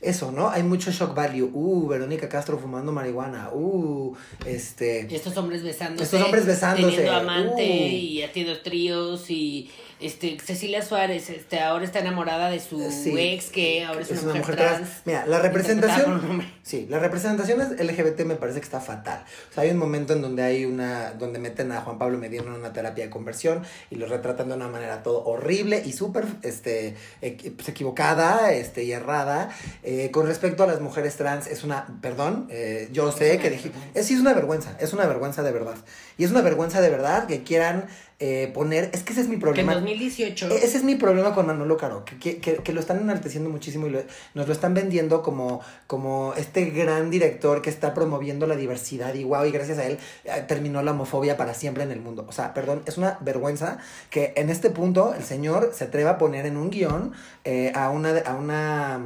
eso, 0.00 0.30
¿no? 0.30 0.48
Hay 0.48 0.62
mucho 0.62 0.92
shock 0.92 1.14
value. 1.14 1.50
Uh, 1.52 1.88
Verónica 1.88 2.28
Castro 2.28 2.56
fumando 2.58 2.92
marihuana. 2.92 3.50
Uh, 3.52 4.14
este... 4.46 5.08
Y 5.10 5.14
estos 5.16 5.36
hombres 5.36 5.64
besándose. 5.64 6.04
Estos 6.04 6.22
hombres 6.22 6.46
besándose, 6.46 6.96
Teniendo 6.98 7.52
uh. 7.52 7.56
Y 7.68 8.22
haciendo 8.22 8.58
tríos 8.58 9.30
y 9.30 9.68
este 10.00 10.38
Cecilia 10.38 10.82
Suárez 10.82 11.28
este 11.30 11.60
ahora 11.60 11.84
está 11.84 11.98
enamorada 11.98 12.50
de 12.50 12.60
su 12.60 12.78
Sí, 12.90 13.14
ex 13.18 13.46
que 13.50 13.84
ahora 13.84 14.00
es, 14.02 14.10
una, 14.22 14.34
mujer, 14.34 14.56
trans. 14.56 14.88
Mira, 15.04 15.26
la 15.26 15.40
representación. 15.40 16.42
Sí, 16.62 16.86
la 16.88 16.98
representación 16.98 17.60
es 17.60 17.70
LGBT 17.84 18.20
me 18.24 18.36
parece 18.36 18.60
que 18.60 18.64
está 18.64 18.80
fatal. 18.80 19.24
O 19.50 19.54
sea, 19.54 19.62
hay 19.64 19.70
un 19.70 19.78
momento 19.78 20.12
en 20.12 20.22
donde 20.22 20.42
hay 20.42 20.64
una. 20.64 21.12
donde 21.12 21.38
meten 21.38 21.72
a 21.72 21.80
Juan 21.80 21.98
Pablo 21.98 22.18
Medina 22.18 22.44
en 22.44 22.52
una 22.52 22.72
terapia 22.72 23.04
de 23.04 23.10
conversión 23.10 23.62
y 23.90 23.96
lo 23.96 24.06
retratan 24.06 24.48
de 24.48 24.54
una 24.54 24.68
manera 24.68 25.02
todo 25.02 25.24
horrible 25.24 25.82
y 25.84 25.92
súper 25.92 26.26
este, 26.42 26.94
equi- 27.22 27.54
pues, 27.56 27.68
equivocada 27.68 28.52
este, 28.52 28.84
y 28.84 28.92
errada. 28.92 29.50
Eh, 29.82 30.10
con 30.12 30.26
respecto 30.26 30.62
a 30.62 30.66
las 30.66 30.80
mujeres 30.80 31.16
trans, 31.16 31.46
es 31.46 31.64
una. 31.64 31.86
Perdón, 32.00 32.46
eh, 32.50 32.88
yo 32.92 33.10
sé 33.12 33.38
que 33.38 33.50
dije. 33.50 33.72
Es, 33.94 34.06
sí, 34.06 34.14
es 34.14 34.20
una 34.20 34.34
vergüenza, 34.34 34.76
es 34.78 34.92
una 34.92 35.06
vergüenza 35.06 35.42
de 35.42 35.52
verdad. 35.52 35.76
Y 36.16 36.24
es 36.24 36.30
una 36.30 36.42
vergüenza 36.42 36.80
de 36.80 36.90
verdad 36.90 37.26
que 37.26 37.42
quieran 37.42 37.86
eh, 38.20 38.50
poner. 38.52 38.90
Es 38.92 39.02
que 39.04 39.12
ese 39.12 39.20
es 39.22 39.28
mi 39.28 39.32
Que 39.34 39.36
en 39.36 39.40
problema. 39.40 39.74
2018. 39.74 40.48
E- 40.50 40.56
Ese 40.64 40.76
es 40.78 40.82
mi 40.84 40.96
problema 40.96 41.34
con 41.34 41.46
Manolo 41.46 41.76
Caro, 41.76 42.04
que, 42.04 42.16
que, 42.18 42.38
que- 42.38 42.56
que 42.56 42.72
lo 42.72 42.80
están 42.80 42.98
enalteciendo 43.00 43.48
muchísimo 43.48 43.86
y 43.86 43.90
lo- 43.90 44.02
nos 44.34 44.46
lo 44.48 44.52
están 44.52 44.74
vendiendo 44.74 45.22
como, 45.22 45.60
como 45.86 46.34
este 46.36 46.64
gran 46.70 47.10
director 47.10 47.62
que 47.62 47.70
está 47.70 47.94
promoviendo 47.94 48.46
la 48.46 48.56
diversidad 48.56 49.14
y 49.14 49.22
wow, 49.24 49.44
y 49.44 49.52
gracias 49.52 49.78
a 49.78 49.86
él 49.86 49.98
eh, 50.24 50.44
terminó 50.48 50.82
la 50.82 50.90
homofobia 50.90 51.36
para 51.36 51.54
siempre 51.54 51.84
en 51.84 51.92
el 51.92 52.00
mundo. 52.00 52.24
O 52.28 52.32
sea, 52.32 52.54
perdón, 52.54 52.82
es 52.86 52.98
una 52.98 53.18
vergüenza 53.20 53.78
que 54.10 54.32
en 54.36 54.50
este 54.50 54.70
punto 54.70 55.14
el 55.14 55.22
señor 55.22 55.70
se 55.72 55.84
atreva 55.84 56.10
a 56.12 56.18
poner 56.18 56.44
en 56.46 56.56
un 56.56 56.70
guion 56.70 57.12
eh, 57.44 57.70
a 57.74 57.90
una... 57.90 58.10
A 58.18 58.34
una 58.34 59.00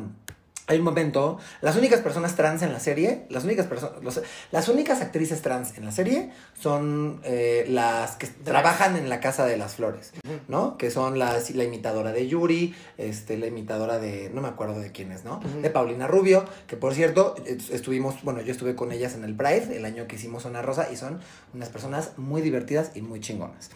hay 0.69 0.79
un 0.79 0.85
momento, 0.85 1.39
las 1.61 1.77
únicas 1.77 2.01
personas 2.01 2.37
trans 2.37 2.63
en 2.63 2.73
la 2.73 2.79
serie, 2.79 3.27
las 3.31 3.43
únicas 3.45 3.67
personas, 3.67 4.21
las 4.53 4.69
únicas 4.69 5.01
actrices 5.01 5.43
trans 5.43 5.77
en 5.77 5.85
la 5.85 5.91
serie 5.91 6.31
son 6.59 7.21
eh, 7.25 7.67
las 7.69 8.15
que 8.17 8.29
trabajan 8.29 8.97
en 8.97 9.09
la 9.09 9.19
Casa 9.21 9.45
de 9.45 9.57
las 9.57 9.75
Flores, 9.75 10.13
¿no? 10.49 10.79
Que 10.79 10.91
son 10.93 11.19
las, 11.19 11.51
la 11.51 11.65
imitadora 11.65 12.13
de 12.13 12.29
Yuri, 12.29 12.75
este, 12.97 13.37
la 13.39 13.47
imitadora 13.49 13.99
de, 13.99 14.31
no 14.33 14.41
me 14.41 14.49
acuerdo 14.49 14.79
de 14.81 14.93
quién 14.93 15.11
es, 15.11 15.25
¿no? 15.25 15.41
De 15.61 15.69
Paulina 15.69 16.07
Rubio, 16.07 16.45
que 16.69 16.77
por 16.77 16.95
cierto, 16.95 17.35
est- 17.45 17.71
estuvimos, 17.73 18.23
bueno, 18.23 18.41
yo 18.41 18.53
estuve 18.53 18.77
con 18.77 18.93
ellas 18.93 19.15
en 19.15 19.25
el 19.25 19.35
Pride, 19.35 19.77
el 19.77 19.85
año 19.85 20.07
que 20.07 20.15
hicimos 20.17 20.45
Zona 20.45 20.63
Rosa, 20.63 20.89
y 20.93 20.97
son 20.97 21.21
unas 21.55 21.71
personas 21.71 22.13
muy 22.17 22.41
divertidas 22.41 22.93
y 22.95 23.03
muy 23.03 23.19
chingonas. 23.21 23.71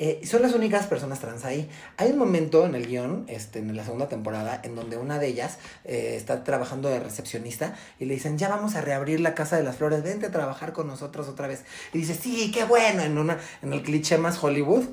Eh, 0.00 0.20
son 0.24 0.42
las 0.42 0.52
únicas 0.52 0.86
personas 0.86 1.18
trans 1.18 1.44
ahí. 1.44 1.68
Hay 1.96 2.12
un 2.12 2.18
momento 2.18 2.64
en 2.64 2.76
el 2.76 2.86
guion, 2.86 3.24
este, 3.28 3.58
en 3.58 3.74
la 3.76 3.84
segunda 3.84 4.08
temporada, 4.08 4.60
en 4.62 4.76
donde 4.76 4.96
una 4.96 5.18
de 5.18 5.26
ellas 5.26 5.58
eh, 5.84 6.14
está 6.16 6.44
trabajando 6.44 6.88
de 6.88 7.00
recepcionista 7.00 7.74
y 7.98 8.04
le 8.04 8.14
dicen, 8.14 8.38
ya 8.38 8.48
vamos 8.48 8.76
a 8.76 8.80
reabrir 8.80 9.18
la 9.18 9.34
Casa 9.34 9.56
de 9.56 9.64
las 9.64 9.76
Flores, 9.76 10.04
vente 10.04 10.26
a 10.26 10.30
trabajar 10.30 10.72
con 10.72 10.86
nosotros 10.86 11.26
otra 11.28 11.48
vez. 11.48 11.64
Y 11.92 11.98
dice, 11.98 12.14
sí, 12.14 12.52
qué 12.52 12.64
bueno, 12.64 13.02
en, 13.02 13.18
una, 13.18 13.38
en 13.60 13.72
el 13.72 13.82
cliché 13.82 14.18
más 14.18 14.42
Hollywood. 14.42 14.84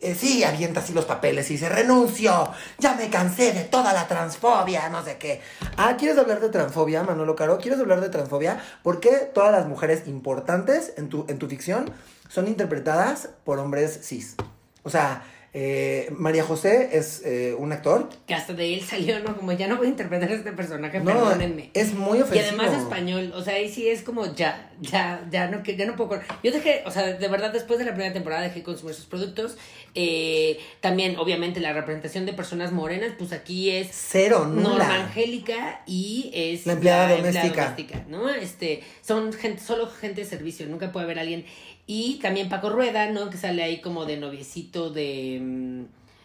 Eh, 0.00 0.16
sí, 0.16 0.44
avienta 0.44 0.80
así 0.80 0.92
los 0.92 1.06
papeles 1.06 1.48
y 1.50 1.54
dice, 1.54 1.68
renuncio, 1.68 2.48
ya 2.78 2.94
me 2.94 3.08
cansé 3.08 3.52
de 3.52 3.64
toda 3.64 3.92
la 3.92 4.06
transfobia, 4.06 4.88
no 4.88 5.04
sé 5.04 5.16
qué. 5.16 5.40
Ah, 5.76 5.96
¿quieres 5.96 6.18
hablar 6.18 6.40
de 6.40 6.48
transfobia, 6.48 7.02
Manolo 7.02 7.34
Caro? 7.34 7.58
¿Quieres 7.58 7.80
hablar 7.80 8.00
de 8.00 8.10
transfobia? 8.10 8.60
¿Por 8.82 9.00
qué 9.00 9.30
todas 9.32 9.52
las 9.52 9.66
mujeres 9.66 10.06
importantes 10.06 10.92
en 10.96 11.08
tu, 11.08 11.24
en 11.28 11.38
tu 11.38 11.48
ficción 11.48 11.92
son 12.28 12.48
interpretadas 12.48 13.28
por 13.44 13.60
hombres 13.60 14.00
cis? 14.02 14.36
O 14.82 14.90
sea, 14.90 15.22
eh, 15.54 16.08
María 16.16 16.42
José 16.44 16.90
es 16.92 17.22
eh, 17.24 17.54
un 17.58 17.72
actor. 17.72 18.08
Que 18.26 18.34
hasta 18.34 18.54
de 18.54 18.74
él 18.74 18.80
salió, 18.82 19.20
¿no? 19.20 19.36
Como 19.36 19.52
ya 19.52 19.68
no 19.68 19.76
voy 19.76 19.86
a 19.86 19.90
interpretar 19.90 20.30
a 20.30 20.34
este 20.34 20.52
personaje, 20.52 20.98
No, 21.00 21.04
perdónenme. 21.04 21.70
es 21.74 21.92
muy 21.94 22.18
Y 22.18 22.22
ofensivo. 22.22 22.48
además 22.62 22.78
español, 22.82 23.32
o 23.34 23.42
sea, 23.42 23.54
ahí 23.54 23.70
sí 23.70 23.88
es 23.88 24.02
como 24.02 24.34
ya, 24.34 24.71
ya, 24.82 25.26
ya 25.30 25.48
no, 25.48 25.62
que- 25.62 25.76
ya 25.76 25.86
no 25.86 25.96
puedo. 25.96 26.20
Yo 26.42 26.52
dejé, 26.52 26.82
o 26.84 26.90
sea, 26.90 27.04
de 27.14 27.28
verdad, 27.28 27.52
después 27.52 27.78
de 27.78 27.84
la 27.84 27.92
primera 27.92 28.12
temporada 28.12 28.42
dejé 28.42 28.56
de 28.56 28.62
consumir 28.64 28.94
sus 28.94 29.06
productos. 29.06 29.56
Eh, 29.94 30.58
también, 30.80 31.16
obviamente, 31.16 31.60
la 31.60 31.72
representación 31.72 32.26
de 32.26 32.32
personas 32.32 32.72
morenas, 32.72 33.12
pues 33.16 33.32
aquí 33.32 33.70
es 33.70 33.88
Cero, 33.92 34.40
Norma 34.46 34.70
nula. 34.70 34.94
Angélica 35.04 35.82
y 35.86 36.30
es 36.34 36.66
La 36.66 36.74
empleada 36.74 37.16
doméstica. 37.16 38.04
¿no? 38.08 38.28
Este, 38.28 38.82
son 39.02 39.32
gente, 39.32 39.62
solo 39.62 39.88
gente 39.88 40.22
de 40.22 40.26
servicio, 40.26 40.66
nunca 40.66 40.92
puede 40.92 41.04
haber 41.04 41.18
alguien. 41.20 41.44
Y 41.86 42.18
también 42.22 42.48
Paco 42.48 42.70
Rueda, 42.70 43.10
¿no? 43.10 43.28
Que 43.30 43.36
sale 43.36 43.62
ahí 43.62 43.80
como 43.80 44.04
de 44.04 44.16
noviecito 44.16 44.90
de 44.90 45.38
mm, 45.40 45.84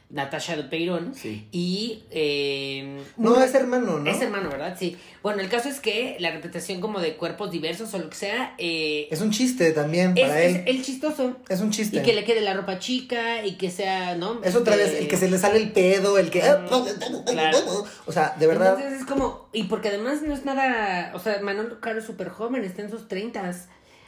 Natasha 0.09 0.55
de 0.55 0.63
Peirón. 0.63 1.13
Sí. 1.13 1.47
Y 1.51 2.03
eh, 2.11 3.01
No, 3.17 3.43
es 3.43 3.53
hermano, 3.53 3.99
¿no? 3.99 4.09
es 4.09 4.21
hermano, 4.21 4.49
¿verdad? 4.49 4.77
Sí. 4.79 4.97
Bueno, 5.21 5.41
el 5.41 5.49
caso 5.49 5.67
es 5.67 5.81
que 5.81 6.15
la 6.19 6.29
representación 6.31 6.79
como 6.79 7.01
de 7.01 7.17
cuerpos 7.17 7.51
diversos 7.51 7.93
o 7.93 7.97
lo 7.99 8.09
que 8.09 8.15
sea, 8.15 8.55
eh, 8.57 9.09
Es 9.11 9.19
un 9.19 9.31
chiste 9.31 9.71
también 9.73 10.13
es, 10.17 10.25
para 10.27 10.41
es 10.41 10.55
él. 10.55 10.63
el 10.67 10.83
chistoso. 10.83 11.35
Es 11.49 11.59
un 11.59 11.71
chiste. 11.71 11.97
Y 11.97 12.03
que 12.03 12.13
le 12.13 12.23
quede 12.23 12.39
la 12.39 12.53
ropa 12.53 12.79
chica 12.79 13.45
y 13.45 13.55
que 13.57 13.69
sea, 13.69 14.15
¿no? 14.15 14.41
Es 14.43 14.55
otra 14.55 14.77
vez 14.77 14.93
el 14.93 15.09
que 15.09 15.17
se 15.17 15.29
le 15.29 15.37
sale 15.37 15.57
el 15.57 15.73
pedo, 15.73 16.17
el 16.17 16.29
que. 16.29 16.39
Claro. 17.25 17.85
O 18.05 18.11
sea, 18.11 18.35
de 18.39 18.47
verdad. 18.47 18.75
Entonces 18.77 19.01
es 19.01 19.05
como, 19.05 19.49
y 19.51 19.63
porque 19.63 19.89
además 19.89 20.21
no 20.21 20.33
es 20.33 20.45
nada, 20.45 21.11
o 21.15 21.19
sea, 21.19 21.39
Manolo 21.41 21.79
Caro 21.81 21.99
es 21.99 22.05
súper 22.05 22.29
joven, 22.29 22.63
está 22.63 22.81
en 22.81 22.89
sus 22.89 23.07
treintas. 23.07 23.67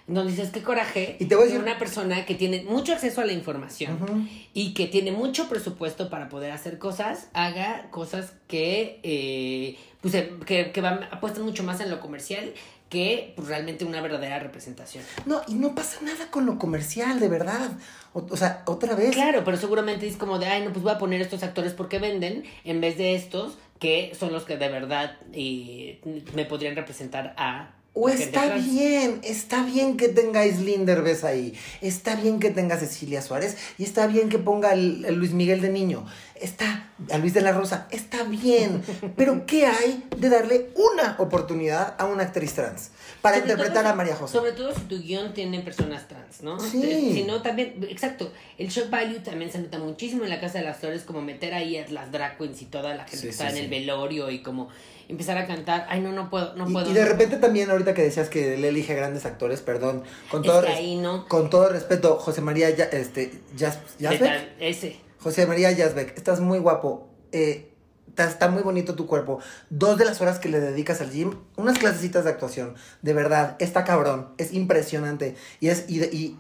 Donde 0.10 0.32
dices, 0.32 0.50
qué 0.52 0.62
coraje 0.64 1.16
Y 1.20 1.26
te 1.26 1.36
voy 1.36 1.44
a 1.44 1.48
decir- 1.48 1.62
una 1.62 1.78
persona 1.78 2.26
que 2.26 2.36
tiene 2.36 2.64
mucho 2.64 2.94
acceso 2.94 3.22
a 3.22 3.26
la 3.26 3.34
información 3.34 4.30
y 4.54 4.74
que 4.74 4.88
tiene 4.88 5.12
mucho 5.12 5.48
presupuesto 5.48 6.10
para 6.10 6.30
poder 6.30 6.52
hacer 6.52 6.80
cosas, 6.80 7.30
haga 7.34 7.90
cosas 7.92 8.34
que, 8.48 9.00
eh, 9.04 9.78
pues, 10.02 10.14
eh, 10.16 10.34
que, 10.46 10.72
que 10.72 10.82
van, 10.82 11.04
apuestan 11.12 11.44
mucho 11.44 11.64
más 11.64 11.80
en 11.80 11.90
lo 11.90 12.00
comercial 12.00 12.54
que 12.90 13.34
pues, 13.36 13.48
realmente 13.48 13.86
una 13.86 14.02
verdadera 14.02 14.40
representación. 14.40 15.04
No, 15.28 15.42
y 15.48 15.54
no 15.54 15.76
pasa 15.76 16.00
nada 16.02 16.32
con 16.32 16.48
lo 16.48 16.58
comercial, 16.58 17.20
de 17.20 17.28
verdad. 17.28 17.70
O, 18.14 18.26
o 18.28 18.36
sea, 18.36 18.64
otra 18.66 18.96
vez. 18.96 19.12
Claro, 19.12 19.44
pero 19.46 19.58
seguramente 19.58 20.08
es 20.08 20.18
como 20.18 20.40
de, 20.40 20.48
ay, 20.48 20.64
no, 20.64 20.72
pues 20.72 20.82
voy 20.82 20.94
a 20.94 20.98
poner 20.98 21.22
estos 21.22 21.44
actores 21.44 21.74
porque 21.74 22.00
venden, 22.00 22.46
en 22.64 22.82
vez 22.82 22.98
de 22.98 23.14
estos 23.14 23.60
que 23.80 24.14
son 24.20 24.34
los 24.34 24.44
que 24.44 24.58
de 24.58 24.70
verdad 24.70 25.18
eh, 25.34 26.02
me 26.34 26.46
podrían 26.46 26.76
representar 26.76 27.34
a... 27.38 27.76
O 27.94 28.08
está 28.08 28.44
trans. 28.46 28.66
bien, 28.72 29.20
está 29.24 29.64
bien 29.64 29.98
que 29.98 30.14
Islín 30.48 30.86
Derbez 30.86 31.24
ahí, 31.24 31.54
está 31.82 32.16
bien 32.16 32.40
que 32.40 32.50
tenga 32.52 32.78
Cecilia 32.78 33.22
Suárez 33.22 33.58
y 33.78 33.84
está 33.84 34.08
bien 34.08 34.30
que 34.30 34.38
ponga 34.40 34.72
a 34.72 34.76
Luis 34.76 35.32
Miguel 35.34 35.60
de 35.62 35.70
Niño, 35.70 36.06
está 36.36 36.88
a 37.12 37.18
Luis 37.18 37.34
de 37.34 37.42
la 37.42 37.52
Rosa, 37.52 37.88
está 37.92 38.24
bien, 38.24 38.82
pero 39.18 39.46
¿qué 39.46 39.66
hay 39.66 40.04
de 40.18 40.30
darle 40.30 40.70
una 40.76 41.16
oportunidad 41.20 41.96
a 41.98 42.06
una 42.06 42.24
actriz 42.24 42.54
trans 42.54 42.92
para 43.22 43.38
Sobre 43.38 43.52
interpretar 43.52 43.84
todo- 43.84 43.94
a 43.94 43.96
María 43.96 44.16
José? 44.16 44.34
Sobre 44.34 44.52
todo 44.54 44.74
si 44.74 44.82
tu 44.82 45.00
guion 45.02 45.34
tiene 45.34 45.60
personas 45.62 46.08
trans, 46.08 46.42
¿no? 46.42 46.60
Sí. 46.60 47.12
Si 47.14 47.24
no, 47.24 47.42
también, 47.42 47.86
exacto, 47.90 48.32
el 48.58 48.70
shock 48.70 48.90
value 48.92 49.20
también 49.20 49.52
se 49.52 49.60
nota 49.60 49.80
muchísimo 49.80 50.24
en 50.24 50.30
la 50.30 50.40
Casa 50.40 50.60
de 50.60 50.66
las 50.66 50.78
Flores, 50.78 51.02
como 51.04 51.22
meter 51.22 51.54
ahí 51.56 51.76
a 51.76 51.88
las 51.90 52.12
drag 52.12 52.38
queens 52.38 52.62
y 52.62 52.66
toda 52.66 52.94
la 52.96 53.04
gente 53.04 53.18
Sí, 53.18 53.24
que 53.24 53.30
está 53.32 53.50
sí, 53.50 53.58
en 53.58 53.64
el 53.66 53.70
velorio 53.70 54.30
y 54.30 54.42
como 54.42 54.70
empezar 55.10 55.38
a 55.38 55.46
cantar, 55.48 55.86
ay, 55.90 56.00
no, 56.02 56.12
no 56.14 56.30
puedo, 56.30 56.56
no 56.56 56.70
Y, 56.70 56.72
puedo. 56.74 56.90
y 56.90 56.94
de 56.94 57.04
repente 57.04 57.36
también 57.38 57.70
ahorita 57.70 57.94
que 57.94 58.04
decías 58.04 58.30
que 58.30 58.54
él 58.54 58.64
elige 58.64 58.96
grandes 58.96 59.26
actores, 59.26 59.60
perdón, 59.62 60.04
con 60.32 60.44
todo, 60.44 60.60
Es 60.60 60.66
que 60.66 60.70
res- 60.72 60.78
ahí 60.80 60.96
no. 60.98 61.28
con 61.28 61.50
todo 61.50 61.68
respeto, 61.70 62.16
José 62.18 62.40
María 62.42 62.70
Ya- 62.70 62.86
este, 62.86 63.32
Yas- 63.58 63.80
Yazbek, 64.00 64.50
Ese. 64.60 64.96
José 65.20 65.46
María 65.48 65.72
Yazbek, 65.72 66.16
estás 66.18 66.40
muy 66.40 66.60
guapo. 66.60 67.10
Eh, 67.34 67.74
está, 68.08 68.26
está 68.30 68.48
muy 68.50 68.62
bonito 68.64 68.96
tu 68.96 69.06
cuerpo. 69.08 69.40
Dos 69.70 69.98
de 69.98 70.06
las 70.06 70.22
horas 70.22 70.40
que 70.40 70.48
le 70.50 70.60
dedicas 70.60 71.02
al 71.02 71.12
gym, 71.12 71.34
unas 71.58 71.78
clasecitas 71.78 72.24
de 72.24 72.30
actuación. 72.30 72.76
De 73.02 73.14
verdad, 73.14 73.56
está 73.60 73.84
cabrón. 73.84 74.30
Es 74.38 74.54
impresionante. 74.54 75.36
Y 75.60 75.68
es. 75.70 75.86
Y, 75.90 76.02
y, 76.04 76.38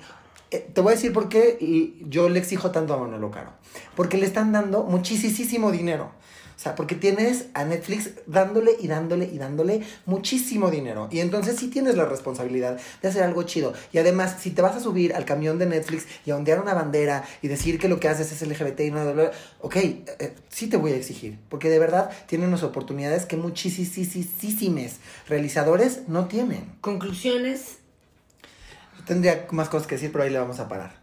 eh, 0.51 0.67
te 0.73 0.81
voy 0.81 0.93
a 0.93 0.95
decir 0.95 1.11
por 1.13 1.27
qué 1.29 1.57
yo 2.07 2.29
le 2.29 2.39
exijo 2.39 2.71
tanto 2.71 2.93
a 2.93 2.97
Manolo 2.97 3.29
Caro. 3.31 3.51
Porque 3.95 4.17
le 4.17 4.25
están 4.25 4.51
dando 4.51 4.83
muchísimo 4.83 5.71
dinero. 5.71 6.11
O 6.59 6.61
sea, 6.61 6.75
porque 6.75 6.95
tienes 6.95 7.45
a 7.53 7.63
Netflix 7.63 8.09
dándole 8.27 8.75
y 8.81 8.87
dándole 8.87 9.29
y 9.31 9.37
dándole 9.37 9.81
muchísimo 10.05 10.69
dinero. 10.69 11.07
Y 11.09 11.21
entonces 11.21 11.55
sí 11.55 11.69
tienes 11.69 11.95
la 11.95 12.03
responsabilidad 12.03 12.77
de 13.01 13.07
hacer 13.07 13.23
algo 13.23 13.43
chido. 13.43 13.71
Y 13.93 13.97
además, 13.97 14.35
si 14.41 14.51
te 14.51 14.61
vas 14.61 14.75
a 14.75 14.81
subir 14.81 15.15
al 15.15 15.23
camión 15.23 15.57
de 15.57 15.67
Netflix 15.67 16.05
y 16.25 16.31
a 16.31 16.35
ondear 16.35 16.59
una 16.59 16.73
bandera 16.73 17.23
y 17.41 17.47
decir 17.47 17.79
que 17.79 17.87
lo 17.87 18.01
que 18.01 18.09
haces 18.09 18.33
es 18.33 18.45
LGBT 18.45 18.81
y 18.81 18.91
no... 18.91 19.03
bla, 19.05 19.13
bla, 19.13 19.31
Ok, 19.61 19.77
eh, 19.77 20.03
eh, 20.19 20.35
sí 20.49 20.67
te 20.67 20.75
voy 20.75 20.91
a 20.91 20.97
exigir. 20.97 21.39
Porque 21.47 21.69
de 21.69 21.79
verdad 21.79 22.09
tienen 22.27 22.49
unas 22.49 22.63
oportunidades 22.63 23.25
que 23.25 23.37
muchísimos 23.37 24.97
realizadores 25.29 26.09
no 26.09 26.27
tienen. 26.27 26.73
Conclusiones. 26.81 27.77
Tendría 29.07 29.47
más 29.51 29.69
cosas 29.69 29.87
que 29.87 29.95
decir, 29.95 30.11
pero 30.11 30.25
ahí 30.25 30.29
le 30.29 30.39
vamos 30.39 30.59
a 30.59 30.67
parar. 30.67 30.98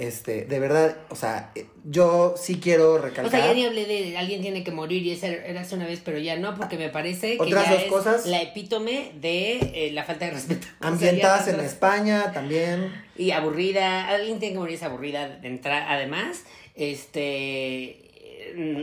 Este, 0.00 0.46
de 0.46 0.58
verdad, 0.58 0.96
o 1.10 1.14
sea, 1.14 1.52
eh, 1.54 1.66
yo 1.84 2.34
sí 2.34 2.58
quiero 2.58 2.96
recalcar... 2.96 3.26
O 3.26 3.30
sea, 3.30 3.48
ya 3.48 3.52
ni 3.54 3.66
hablé 3.66 3.84
de 3.84 4.16
alguien 4.16 4.40
tiene 4.40 4.64
que 4.64 4.70
morir 4.70 5.02
y 5.04 5.10
esa 5.10 5.28
era 5.28 5.60
hace 5.60 5.74
una 5.74 5.84
vez, 5.86 6.00
pero 6.02 6.16
ya 6.16 6.36
no, 6.36 6.54
porque 6.56 6.78
me 6.78 6.88
parece 6.88 7.36
que 7.36 7.42
Otras 7.42 7.66
ya 7.66 7.72
dos 7.72 7.82
es 7.82 7.88
cosas. 7.90 8.26
la 8.26 8.40
epítome 8.40 9.12
de 9.20 9.58
eh, 9.74 9.90
la 9.92 10.04
falta 10.04 10.24
de 10.24 10.30
respeto. 10.30 10.66
O 10.78 10.80
sea, 10.80 10.88
Ambientadas 10.88 11.48
en 11.48 11.56
otras- 11.56 11.70
España 11.72 12.32
también. 12.32 12.90
Y 13.18 13.32
aburrida, 13.32 14.08
alguien 14.08 14.38
tiene 14.38 14.54
que 14.54 14.58
morir 14.58 14.76
es 14.76 14.82
aburrida 14.82 15.28
de 15.28 15.48
entrar, 15.48 15.84
además, 15.86 16.44
este 16.74 18.06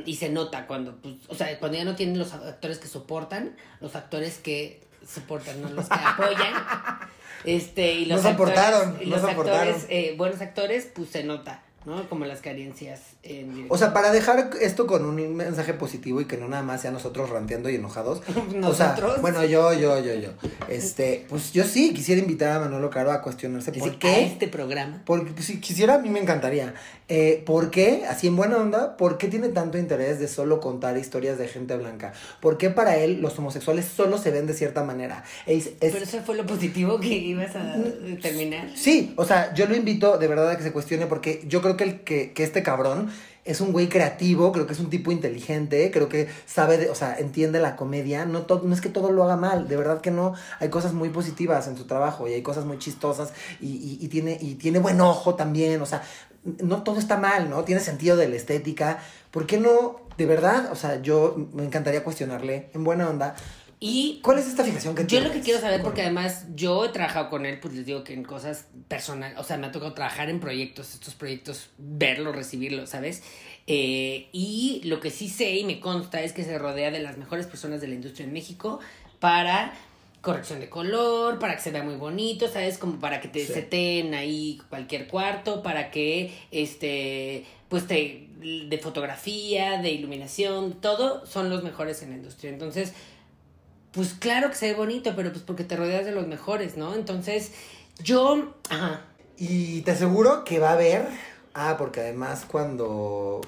y 0.06 0.16
se 0.16 0.30
nota 0.30 0.68
cuando, 0.68 0.96
pues, 1.02 1.16
o 1.28 1.36
sea, 1.36 1.58
cuando 1.60 1.78
ya 1.78 1.84
no 1.84 1.96
tienen 1.96 2.18
los 2.20 2.32
actores 2.34 2.78
que 2.78 2.88
soportan, 2.88 3.56
los 3.82 3.96
actores 3.96 4.38
que 4.38 4.80
soportan, 5.08 5.62
no 5.62 5.70
los 5.70 5.88
que 5.88 6.00
apoyan. 6.00 6.54
Este, 7.44 7.94
y 7.94 8.06
los 8.06 8.24
No 8.24 8.30
actores, 8.30 8.96
y 9.00 9.06
los 9.06 9.24
actores, 9.24 9.86
eh, 9.90 10.16
buenos 10.18 10.42
actores, 10.42 10.90
pues 10.94 11.10
se 11.10 11.24
nota, 11.24 11.62
¿no? 11.88 12.08
Como 12.10 12.26
las 12.26 12.42
carencias 12.42 13.00
en 13.24 13.46
dirección. 13.48 13.68
O 13.70 13.78
sea, 13.78 13.94
para 13.94 14.12
dejar 14.12 14.50
esto 14.62 14.86
con 14.88 15.06
un 15.06 15.36
mensaje 15.36 15.74
positivo 15.74 16.20
y 16.22 16.26
que 16.26 16.36
no 16.38 16.48
nada 16.50 16.62
más 16.62 16.82
sea 16.82 16.92
nosotros 16.92 17.30
ranteando 17.30 17.70
y 17.70 17.76
enojados. 17.76 18.22
O 18.68 18.74
sea, 18.74 18.90
Nosotros. 18.90 19.22
bueno, 19.22 19.44
yo, 19.46 19.74
yo, 19.74 19.98
yo, 20.04 20.14
yo. 20.16 20.30
Este, 20.68 21.26
pues 21.30 21.54
yo 21.54 21.64
sí 21.64 21.94
quisiera 21.94 22.20
invitar 22.22 22.52
a 22.52 22.60
Manolo 22.60 22.90
Caro 22.90 23.12
a 23.12 23.22
cuestionarse 23.22 23.72
por 23.72 23.90
"A 23.90 24.00
qué. 24.00 24.26
este 24.26 24.48
programa. 24.50 25.02
Porque 25.06 25.32
pues, 25.32 25.46
si 25.46 25.60
quisiera, 25.62 25.96
a 25.96 25.98
mí 26.00 26.10
me 26.10 26.20
encantaría. 26.20 26.74
Eh, 27.10 27.42
¿Por 27.46 27.72
qué, 27.72 28.04
así 28.10 28.28
en 28.28 28.36
buena 28.36 28.58
onda, 28.58 28.98
por 28.98 29.18
qué 29.18 29.30
tiene 29.30 29.48
tanto 29.48 29.78
interés 29.78 30.20
de 30.20 30.28
solo 30.28 30.60
contar 30.60 30.98
historias 30.98 31.38
de 31.38 31.48
gente 31.48 31.78
blanca? 31.78 32.12
¿Por 32.42 32.58
qué 32.58 32.70
para 32.70 32.98
él 32.98 33.22
los 33.22 33.40
homosexuales 33.40 33.86
solo 33.86 34.18
se 34.18 34.32
ven 34.32 34.46
de 34.46 34.54
cierta 34.54 34.84
manera? 34.84 35.24
Es- 35.46 35.68
es- 35.68 35.94
Pero 35.94 36.00
eso 36.04 36.20
fue 36.26 36.36
lo 36.36 36.46
positivo 36.46 37.00
que 37.00 37.08
ibas 37.08 37.56
a 37.56 37.76
terminar. 38.22 38.70
Sí, 38.76 39.14
o 39.16 39.24
sea, 39.24 39.54
yo 39.54 39.68
lo 39.68 39.76
invito 39.76 40.18
de 40.18 40.28
verdad 40.28 40.50
a 40.50 40.58
que 40.58 40.64
se 40.64 40.74
cuestione 40.74 41.06
porque 41.08 41.44
yo 41.48 41.62
creo 41.62 41.77
que, 41.78 41.84
el, 41.84 42.02
que, 42.02 42.34
este 42.44 42.64
cabrón 42.64 43.10
es 43.46 43.62
un 43.62 43.72
güey 43.72 43.88
creativo, 43.88 44.52
creo 44.52 44.68
que 44.68 44.74
es 44.74 44.80
un 44.80 44.90
tipo 44.90 45.12
inteligente, 45.12 45.90
creo 45.92 46.10
que 46.10 46.28
sabe, 46.46 46.78
de, 46.78 46.90
o 46.90 46.96
sea, 46.96 47.18
entiende 47.18 47.60
la 47.60 47.78
comedia, 47.78 48.26
no, 48.26 48.42
todo, 48.42 48.64
no 48.64 48.74
es 48.74 48.82
que 48.82 48.90
todo 48.90 49.12
lo 49.12 49.24
haga 49.24 49.38
mal, 49.38 49.70
de 49.70 49.78
verdad 49.78 50.02
que 50.02 50.12
no, 50.12 50.34
hay 50.60 50.70
cosas 50.70 50.94
muy 50.94 51.10
positivas 51.10 51.68
en 51.68 51.78
su 51.78 51.86
trabajo 51.86 52.28
y 52.28 52.34
hay 52.34 52.42
cosas 52.42 52.66
muy 52.66 52.78
chistosas 52.78 53.32
y, 53.62 53.98
y 54.02 54.08
tiene, 54.10 54.38
y 54.42 54.56
tiene 54.56 54.80
buen 54.80 55.00
ojo 55.00 55.36
también, 55.36 55.82
o 55.82 55.86
sea, 55.86 56.04
no 56.62 56.84
todo 56.84 57.00
está 57.00 57.18
mal, 57.18 57.50
¿no? 57.50 57.64
Tiene 57.64 57.82
sentido 57.82 58.16
de 58.16 58.28
la 58.28 58.36
estética, 58.36 59.00
¿por 59.32 59.46
qué 59.46 59.58
no, 59.58 60.02
de 60.18 60.26
verdad, 60.26 60.72
o 60.72 60.76
sea, 60.76 61.02
yo 61.02 61.36
me 61.54 61.64
encantaría 61.64 62.04
cuestionarle 62.04 62.70
en 62.74 62.84
buena 62.84 63.10
onda, 63.10 63.36
Y 63.80 64.20
¿cuál 64.24 64.40
es 64.40 64.48
esta 64.48 64.64
fijación 64.64 64.96
que 64.96 65.04
yo 65.04 65.08
tienes? 65.08 65.28
lo 65.30 65.34
que 65.36 65.42
quiero 65.42 65.60
saber, 65.62 65.84
porque 65.84 66.02
además 66.02 66.46
yo 66.56 66.84
he 66.86 66.90
trabajado 66.90 67.30
con 67.30 67.46
él, 67.46 67.60
pues 67.60 67.76
les 67.76 67.86
digo 67.86 68.04
que 68.04 68.14
en 68.14 68.24
cosas 68.24 68.66
personales, 68.88 69.38
o 69.38 69.44
sea, 69.44 69.58
me 69.58 69.68
ha 69.68 69.72
tocado 69.72 69.94
trabajar 69.94 70.30
en 70.32 70.40
proyectos, 70.40 70.96
estos 70.96 71.14
proyectos, 71.14 71.70
verlos, 71.78 72.36
recibirlos, 72.36 72.90
¿sabes? 72.90 73.22
Eh, 73.68 74.30
y 74.32 74.82
lo 74.86 75.00
que 75.00 75.12
sí 75.12 75.30
sé 75.30 75.58
y 75.58 75.64
me 75.64 75.80
consta 75.80 76.22
es 76.24 76.34
que 76.34 76.44
se 76.44 76.58
rodea 76.58 76.90
de 76.90 77.00
las 77.02 77.18
mejores 77.18 77.46
personas 77.46 77.80
de 77.80 77.88
la 77.88 77.94
industria 77.94 78.26
en 78.26 78.34
México 78.34 78.80
para 79.20 79.74
corrección 80.22 80.60
de 80.60 80.70
color, 80.70 81.38
para 81.38 81.56
que 81.56 81.62
se 81.62 81.70
vea 81.72 81.84
muy 81.84 81.96
bonito, 81.96 82.48
¿sabes? 82.48 82.80
Como 82.80 83.00
para 83.00 83.22
que 83.22 83.28
te 83.28 83.46
Sí. 83.46 83.54
seten 83.54 84.16
ahí 84.16 84.60
cualquier 84.70 85.08
cuarto, 85.08 85.62
para 85.62 85.92
que, 85.92 86.34
este, 86.52 87.46
pues 87.70 87.86
te, 87.88 88.28
de 88.42 88.78
fotografía, 88.80 89.80
de 89.82 89.92
iluminación, 89.92 90.82
todo 90.82 91.26
son 91.28 91.50
los 91.52 91.64
mejores 91.64 92.02
en 92.02 92.10
la 92.10 92.16
industria. 92.16 92.50
Entonces, 92.52 92.94
pues 93.92 94.14
claro 94.14 94.50
que 94.50 94.56
se 94.56 94.68
ve 94.68 94.74
bonito, 94.76 95.14
pero 95.16 95.32
pues 95.32 95.44
porque 95.44 95.64
te 95.64 95.76
rodeas 95.76 96.06
de 96.06 96.12
los 96.12 96.28
mejores, 96.28 96.78
¿no? 96.78 96.94
Entonces, 96.96 97.52
yo, 98.00 98.54
ajá, 98.70 99.02
Y 99.38 99.82
te 99.82 99.92
aseguro 99.92 100.44
que 100.44 100.60
va 100.60 100.72
a 100.72 100.74
haber. 100.74 101.08
Ah, 101.54 101.76
porque 101.78 102.02
además 102.02 102.46
cuando. 102.48 103.42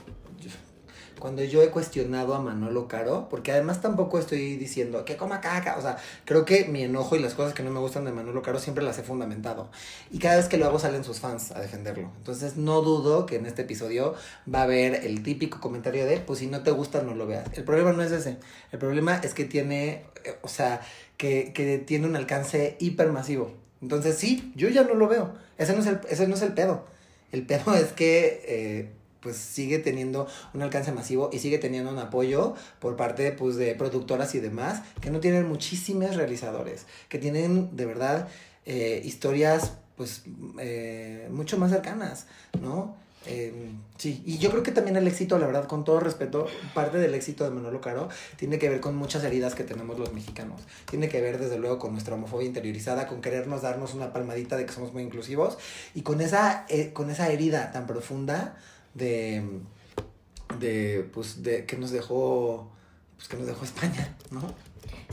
Cuando 1.20 1.44
yo 1.44 1.62
he 1.62 1.70
cuestionado 1.70 2.34
a 2.34 2.42
Manolo 2.42 2.88
Caro, 2.88 3.28
porque 3.30 3.52
además 3.52 3.82
tampoco 3.82 4.20
estoy 4.20 4.56
diciendo 4.56 5.06
que 5.06 5.18
coma 5.18 5.42
caca, 5.42 5.78
o 5.78 5.82
sea, 5.82 5.98
creo 6.26 6.46
que 6.46 6.66
mi 6.66 6.84
enojo 6.84 7.16
y 7.16 7.20
las 7.20 7.34
cosas 7.34 7.54
que 7.54 7.62
no 7.62 7.72
me 7.72 7.80
gustan 7.80 8.06
de 8.06 8.12
Manolo 8.12 8.42
Caro 8.42 8.60
siempre 8.60 8.84
las 8.84 8.98
he 8.98 9.04
fundamentado. 9.04 9.70
Y 10.12 10.20
cada 10.20 10.38
vez 10.38 10.48
que 10.48 10.58
lo 10.58 10.66
hago 10.66 10.80
salen 10.80 11.04
sus 11.04 11.20
fans 11.20 11.52
a 11.52 11.60
defenderlo. 11.60 12.12
Entonces 12.18 12.58
no 12.58 12.82
dudo 12.82 13.26
que 13.26 13.36
en 13.36 13.46
este 13.46 13.64
episodio 13.64 14.16
va 14.54 14.60
a 14.60 14.64
haber 14.64 15.06
el 15.06 15.22
típico 15.24 15.60
comentario 15.60 16.06
de, 16.06 16.18
pues 16.20 16.40
si 16.40 16.48
no 16.48 16.64
te 16.64 16.72
gusta 16.72 17.02
no 17.02 17.14
lo 17.14 17.28
veas. 17.28 17.46
El 17.54 17.64
problema 17.64 17.92
no 17.92 18.02
es 18.02 18.12
ese, 18.12 18.38
el 18.72 18.80
problema 18.80 19.18
es 19.18 19.34
que 19.34 19.46
tiene, 19.46 20.06
eh, 20.24 20.38
o 20.42 20.48
sea, 20.48 20.82
que, 21.18 21.84
tiene 21.86 22.08
un 22.08 22.16
alcance 22.16 22.78
hipermasivo. 22.80 23.52
Entonces 23.82 24.18
sí, 24.18 24.52
yo 24.56 24.70
ya 24.70 24.84
no 24.84 24.94
lo 24.94 25.08
veo. 25.08 25.34
Ese 25.58 25.74
no 25.74 25.80
es 25.80 25.88
el, 25.88 26.00
ese 26.10 26.28
no 26.28 26.36
es 26.36 26.42
el 26.42 26.54
pedo. 26.54 26.86
El 27.32 27.46
pedo 27.46 27.74
es 27.76 27.92
que 27.92 28.42
eh, 28.46 28.90
pues 29.22 29.38
sigue 29.38 29.80
teniendo 29.80 30.28
un 30.54 30.62
alcance 30.62 30.92
masivo 30.92 31.30
y 31.34 31.40
sigue 31.40 31.58
teniendo 31.58 31.92
un 31.92 32.00
apoyo 32.00 32.56
por 32.80 32.96
parte 32.96 33.32
pues 33.32 33.56
de 33.56 33.76
productoras 33.76 34.36
y 34.36 34.40
demás 34.40 34.82
que 35.02 35.10
no 35.12 35.20
tienen 35.20 35.48
muchísimos 35.48 36.16
realizadores, 36.16 36.86
que 37.10 37.20
tienen 37.20 37.76
de 37.76 37.86
verdad 37.86 38.28
eh, 38.66 39.02
historias 39.04 39.74
pues 39.98 40.24
eh, 40.60 41.28
mucho 41.32 41.58
más 41.58 41.72
cercanas, 41.72 42.28
¿no? 42.62 42.96
Eh, 43.26 43.74
sí, 43.98 44.24
y 44.26 44.38
yo 44.38 44.50
creo 44.50 44.64
que 44.64 44.72
también 44.72 44.96
el 44.96 45.08
éxito, 45.08 45.38
la 45.38 45.46
verdad, 45.46 45.68
con 45.68 45.84
todo 45.84 46.00
respeto, 46.00 46.48
parte 46.74 46.98
del 46.98 47.14
éxito 47.14 47.44
de 47.44 47.52
Manolo 47.52 47.82
Caro 47.82 48.08
tiene 48.38 48.58
que 48.60 48.70
ver 48.70 48.80
con 48.80 48.96
muchas 48.96 49.24
heridas 49.24 49.56
que 49.56 49.64
tenemos 49.64 50.00
los 50.00 50.14
mexicanos. 50.14 50.62
Tiene 50.90 51.10
que 51.10 51.22
ver, 51.22 51.38
desde 51.38 51.60
luego, 51.60 51.80
con 51.80 51.92
nuestra 51.92 52.16
homofobia 52.16 52.48
interiorizada, 52.48 53.08
con 53.08 53.22
querernos 53.22 53.62
darnos 53.62 53.94
una 53.94 54.14
palmadita 54.14 54.56
de 54.56 54.66
que 54.66 54.72
somos 54.72 54.94
muy 54.94 55.04
inclusivos 55.04 55.58
y 55.94 56.02
con 56.02 56.22
esa, 56.22 56.66
eh, 56.70 56.94
con 56.94 57.10
esa 57.10 57.30
herida 57.30 57.72
tan 57.72 57.88
profunda 57.88 58.56
de, 58.94 59.44
de, 60.60 61.10
pues, 61.14 61.44
de 61.44 61.66
que 61.66 61.78
nos 61.78 61.92
dejó, 61.92 62.72
pues, 63.16 63.28
que 63.28 63.38
nos 63.38 63.48
dejó 63.48 63.64
España, 63.66 64.16
¿no? 64.32 64.54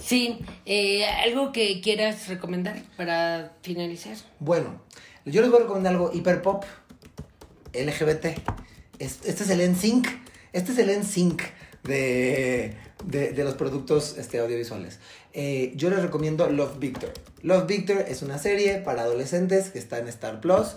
sí, 0.00 0.38
eh, 0.66 1.04
algo 1.06 1.52
que 1.52 1.80
quieras 1.80 2.28
recomendar 2.28 2.82
para 2.96 3.54
finalizar. 3.62 4.16
Bueno, 4.40 4.80
yo 5.24 5.40
les 5.40 5.50
voy 5.50 5.60
a 5.60 5.62
recomendar 5.62 5.92
algo 5.94 6.10
hiper 6.12 6.42
pop, 6.42 6.64
LGBT. 7.72 8.26
Es- 8.98 9.20
Este 9.24 9.42
es 9.44 9.50
el 9.50 9.60
NSYNC. 9.60 10.06
Este 10.52 10.72
es 10.72 10.78
el 10.78 10.90
NSYNC 10.90 11.42
de, 11.84 12.76
de, 13.04 13.32
de 13.32 13.44
los 13.44 13.54
productos 13.54 14.16
este, 14.18 14.38
audiovisuales. 14.38 14.98
Eh, 15.38 15.74
yo 15.76 15.90
les 15.90 16.00
recomiendo 16.00 16.48
Love 16.48 16.78
Victor. 16.78 17.12
Love 17.42 17.66
Victor 17.66 18.06
es 18.08 18.22
una 18.22 18.38
serie 18.38 18.78
para 18.78 19.02
adolescentes 19.02 19.68
que 19.68 19.78
está 19.78 19.98
en 19.98 20.08
Star 20.08 20.40
Plus. 20.40 20.68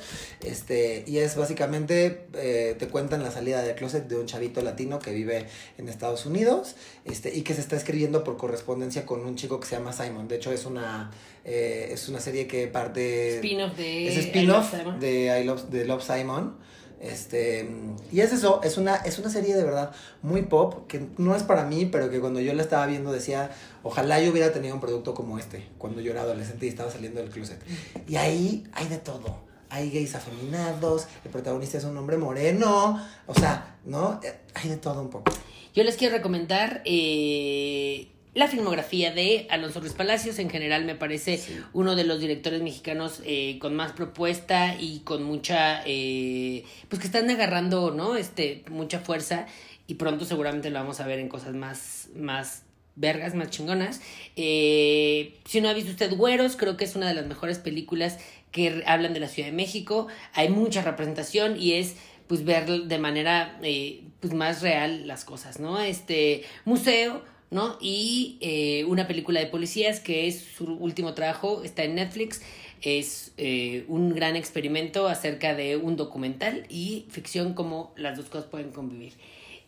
Este, 0.43 1.05
y 1.07 1.20
es 1.20 1.38
básicamente, 1.38 2.26
eh, 2.34 2.76
te 2.78 2.89
cuentan 2.89 3.24
la 3.24 3.32
salida 3.32 3.62
del 3.62 3.74
closet 3.76 4.10
de 4.10 4.18
un 4.18 4.26
chavito 4.26 4.62
latino 4.62 4.99
que 4.99 5.14
vive 5.14 5.45
en 5.78 5.88
Estados 5.88 6.26
Unidos 6.26 6.76
este, 7.05 7.34
y 7.34 7.43
que 7.43 7.53
se 7.53 7.62
está 7.62 7.78
escribiendo 7.78 8.26
por 8.26 8.36
correspondencia 8.36 9.05
con 9.05 9.22
un 9.26 9.38
chico 9.38 9.62
que 9.62 9.68
se 9.68 9.78
llama 9.78 9.93
Simon. 9.93 10.28
De 10.28 10.36
hecho, 10.36 10.51
es 10.51 10.66
una, 10.66 11.10
eh, 11.45 11.91
es 11.93 12.10
una 12.10 12.20
serie 12.20 12.45
que 12.45 12.68
parte... 12.68 13.36
Spin-off 13.36 13.78
de... 13.78 14.10
Es 14.10 14.18
spin-off 14.26 14.74
de 14.99 15.39
I 15.41 15.45
Love, 15.45 15.70
de 15.70 15.86
Love 15.86 16.03
Simon. 16.03 16.57
Este, 17.00 17.70
y 18.12 18.20
es 18.20 18.34
eso, 18.34 18.60
es 18.62 18.78
una, 18.78 18.95
es 18.97 19.20
una 19.20 19.30
serie 19.30 19.56
de 19.56 19.64
verdad 19.64 19.91
muy 20.22 20.41
pop, 20.41 20.86
que 20.88 21.08
no 21.18 21.36
es 21.36 21.43
para 21.43 21.64
mí, 21.64 21.86
pero 21.86 22.10
que 22.10 22.20
cuando 22.20 22.41
yo 22.41 22.54
la 22.54 22.62
estaba 22.62 22.86
viendo 22.88 23.12
decía, 23.12 23.52
ojalá 23.84 24.22
yo 24.22 24.32
hubiera 24.32 24.52
tenido 24.52 24.76
un 24.76 24.82
producto 24.82 25.14
como 25.14 25.39
este, 25.39 25.66
cuando 25.78 26.02
yo 26.02 26.12
era 26.12 26.22
adolescente 26.22 26.66
y 26.66 26.70
estaba 26.70 26.91
saliendo 26.91 27.22
del 27.22 27.30
closet. 27.30 27.60
Y 28.08 28.18
ahí 28.18 28.68
hay 28.74 28.88
de 28.88 28.97
todo. 28.97 29.47
Hay 29.70 29.91
gays 29.91 30.16
afeminados, 30.16 31.08
el 31.24 31.32
protagonista 31.32 31.78
es 31.78 31.84
un 31.84 31.95
hombre 31.95 32.18
moreno, 32.18 33.00
o 33.28 33.36
sea, 33.36 33.78
¿no? 33.86 34.20
Eh, 34.24 34.34
Hay 34.56 34.70
de 34.70 34.78
todo 34.78 35.02
un 35.02 35.10
poco. 35.10 35.32
Yo 35.76 35.84
les 35.84 35.95
quiero 35.95 36.16
recomendar 36.18 36.82
eh, 36.86 38.12
la 38.34 38.47
filmografía 38.47 39.11
de 39.11 39.47
Alonso 39.49 39.80
Ruiz 39.80 39.93
Palacios. 39.93 40.39
En 40.39 40.49
general 40.49 40.86
me 40.86 40.95
parece 40.95 41.41
uno 41.73 41.95
de 41.95 42.03
los 42.03 42.19
directores 42.19 42.61
mexicanos 42.61 43.21
eh, 43.25 43.57
con 43.59 43.75
más 43.75 43.93
propuesta 43.93 44.75
y 44.80 44.99
con 44.99 45.23
mucha, 45.23 45.82
eh, 45.86 46.63
pues 46.88 47.01
que 47.01 47.07
están 47.07 47.30
agarrando, 47.30 47.91
¿no? 47.91 48.15
Este, 48.15 48.63
mucha 48.69 48.99
fuerza 48.99 49.47
y 49.88 49.95
pronto 49.95 50.25
seguramente 50.25 50.69
lo 50.69 50.80
vamos 50.80 50.99
a 50.99 51.07
ver 51.07 51.19
en 51.19 51.30
cosas 51.30 51.55
más, 51.55 52.09
más 52.15 52.63
vergas, 52.95 53.34
más 53.34 53.49
chingonas. 53.49 54.01
Eh, 54.36 55.39
si 55.45 55.61
no 55.61 55.69
ha 55.69 55.73
visto 55.73 55.91
usted 55.91 56.13
Güeros, 56.15 56.55
creo 56.57 56.77
que 56.77 56.86
es 56.86 56.95
una 56.95 57.07
de 57.07 57.15
las 57.15 57.25
mejores 57.25 57.57
películas 57.57 58.19
que 58.51 58.84
hablan 58.86 59.13
de 59.13 59.19
la 59.19 59.27
Ciudad 59.27 59.49
de 59.49 59.55
México. 59.55 60.07
Hay 60.34 60.49
mucha 60.49 60.84
representación 60.84 61.59
y 61.59 61.73
es 61.73 61.95
pues 62.27 62.45
ver 62.45 62.67
de 62.67 62.99
manera 62.99 63.57
eh, 63.63 64.03
pues 64.19 64.34
más 64.34 64.61
real 64.61 65.07
las 65.07 65.25
cosas, 65.25 65.59
¿no? 65.59 65.80
Este 65.80 66.43
museo, 66.65 67.23
¿no? 67.52 67.78
Y 67.82 68.38
eh, 68.41 68.86
una 68.86 69.08
película 69.08 69.39
de 69.39 69.47
policías 69.47 70.00
que 70.00 70.28
es 70.28 70.39
su 70.39 70.66
último 70.76 71.14
trabajo, 71.14 71.64
está 71.64 71.84
en 71.84 71.95
Netflix. 71.95 72.41
Es 72.82 73.34
eh, 73.38 73.84
un 73.88 74.14
gran 74.16 74.36
experimento 74.36 75.08
acerca 75.08 75.54
de 75.54 75.76
un 75.78 75.97
documental 75.97 76.66
y 76.70 77.06
ficción, 77.10 77.54
como 77.54 77.93
las 77.97 78.16
dos 78.18 78.28
cosas 78.28 78.47
pueden 78.50 78.72
convivir. 78.72 79.14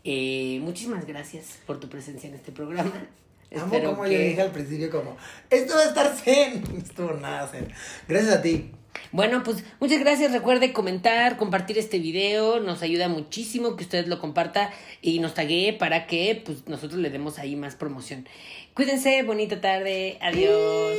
Eh, 0.04 0.60
muchísimas 0.62 1.06
gracias 1.06 1.60
por 1.68 1.80
tu 1.80 1.90
presencia 1.90 2.30
en 2.30 2.36
este 2.36 2.52
programa. 2.52 2.92
Amo 3.56 3.84
como 3.84 4.04
que- 4.04 4.14
yo 4.14 4.20
dije 4.20 4.42
al 4.42 4.52
principio 4.52 4.90
como, 4.90 5.18
esto 5.50 5.74
va 5.76 5.82
a 5.82 5.86
estar 5.88 6.16
zen. 6.16 6.64
No 6.72 6.78
estuvo 6.84 7.12
nada 7.14 7.48
zen. 7.48 7.68
Gracias 8.08 8.36
a 8.36 8.42
ti. 8.42 8.72
Bueno, 9.12 9.44
pues 9.44 9.64
muchas 9.80 10.00
gracias. 10.00 10.32
Recuerde 10.32 10.74
comentar, 10.74 11.38
compartir 11.38 11.78
este 11.78 12.00
video. 12.00 12.60
Nos 12.60 12.82
ayuda 12.82 13.08
muchísimo 13.08 13.76
que 13.76 13.84
usted 13.84 14.08
lo 14.08 14.20
comparta 14.20 14.72
y 15.02 15.20
nos 15.20 15.34
taguee 15.34 15.74
para 15.74 16.08
que 16.08 16.42
pues, 16.46 16.68
nosotros 16.68 17.00
le 17.00 17.10
demos 17.10 17.40
ahí 17.40 17.56
más 17.56 17.76
promoción. 17.76 18.28
Cuídense, 18.74 19.24
bonita 19.24 19.60
tarde. 19.60 20.18
Adiós. 20.22 20.98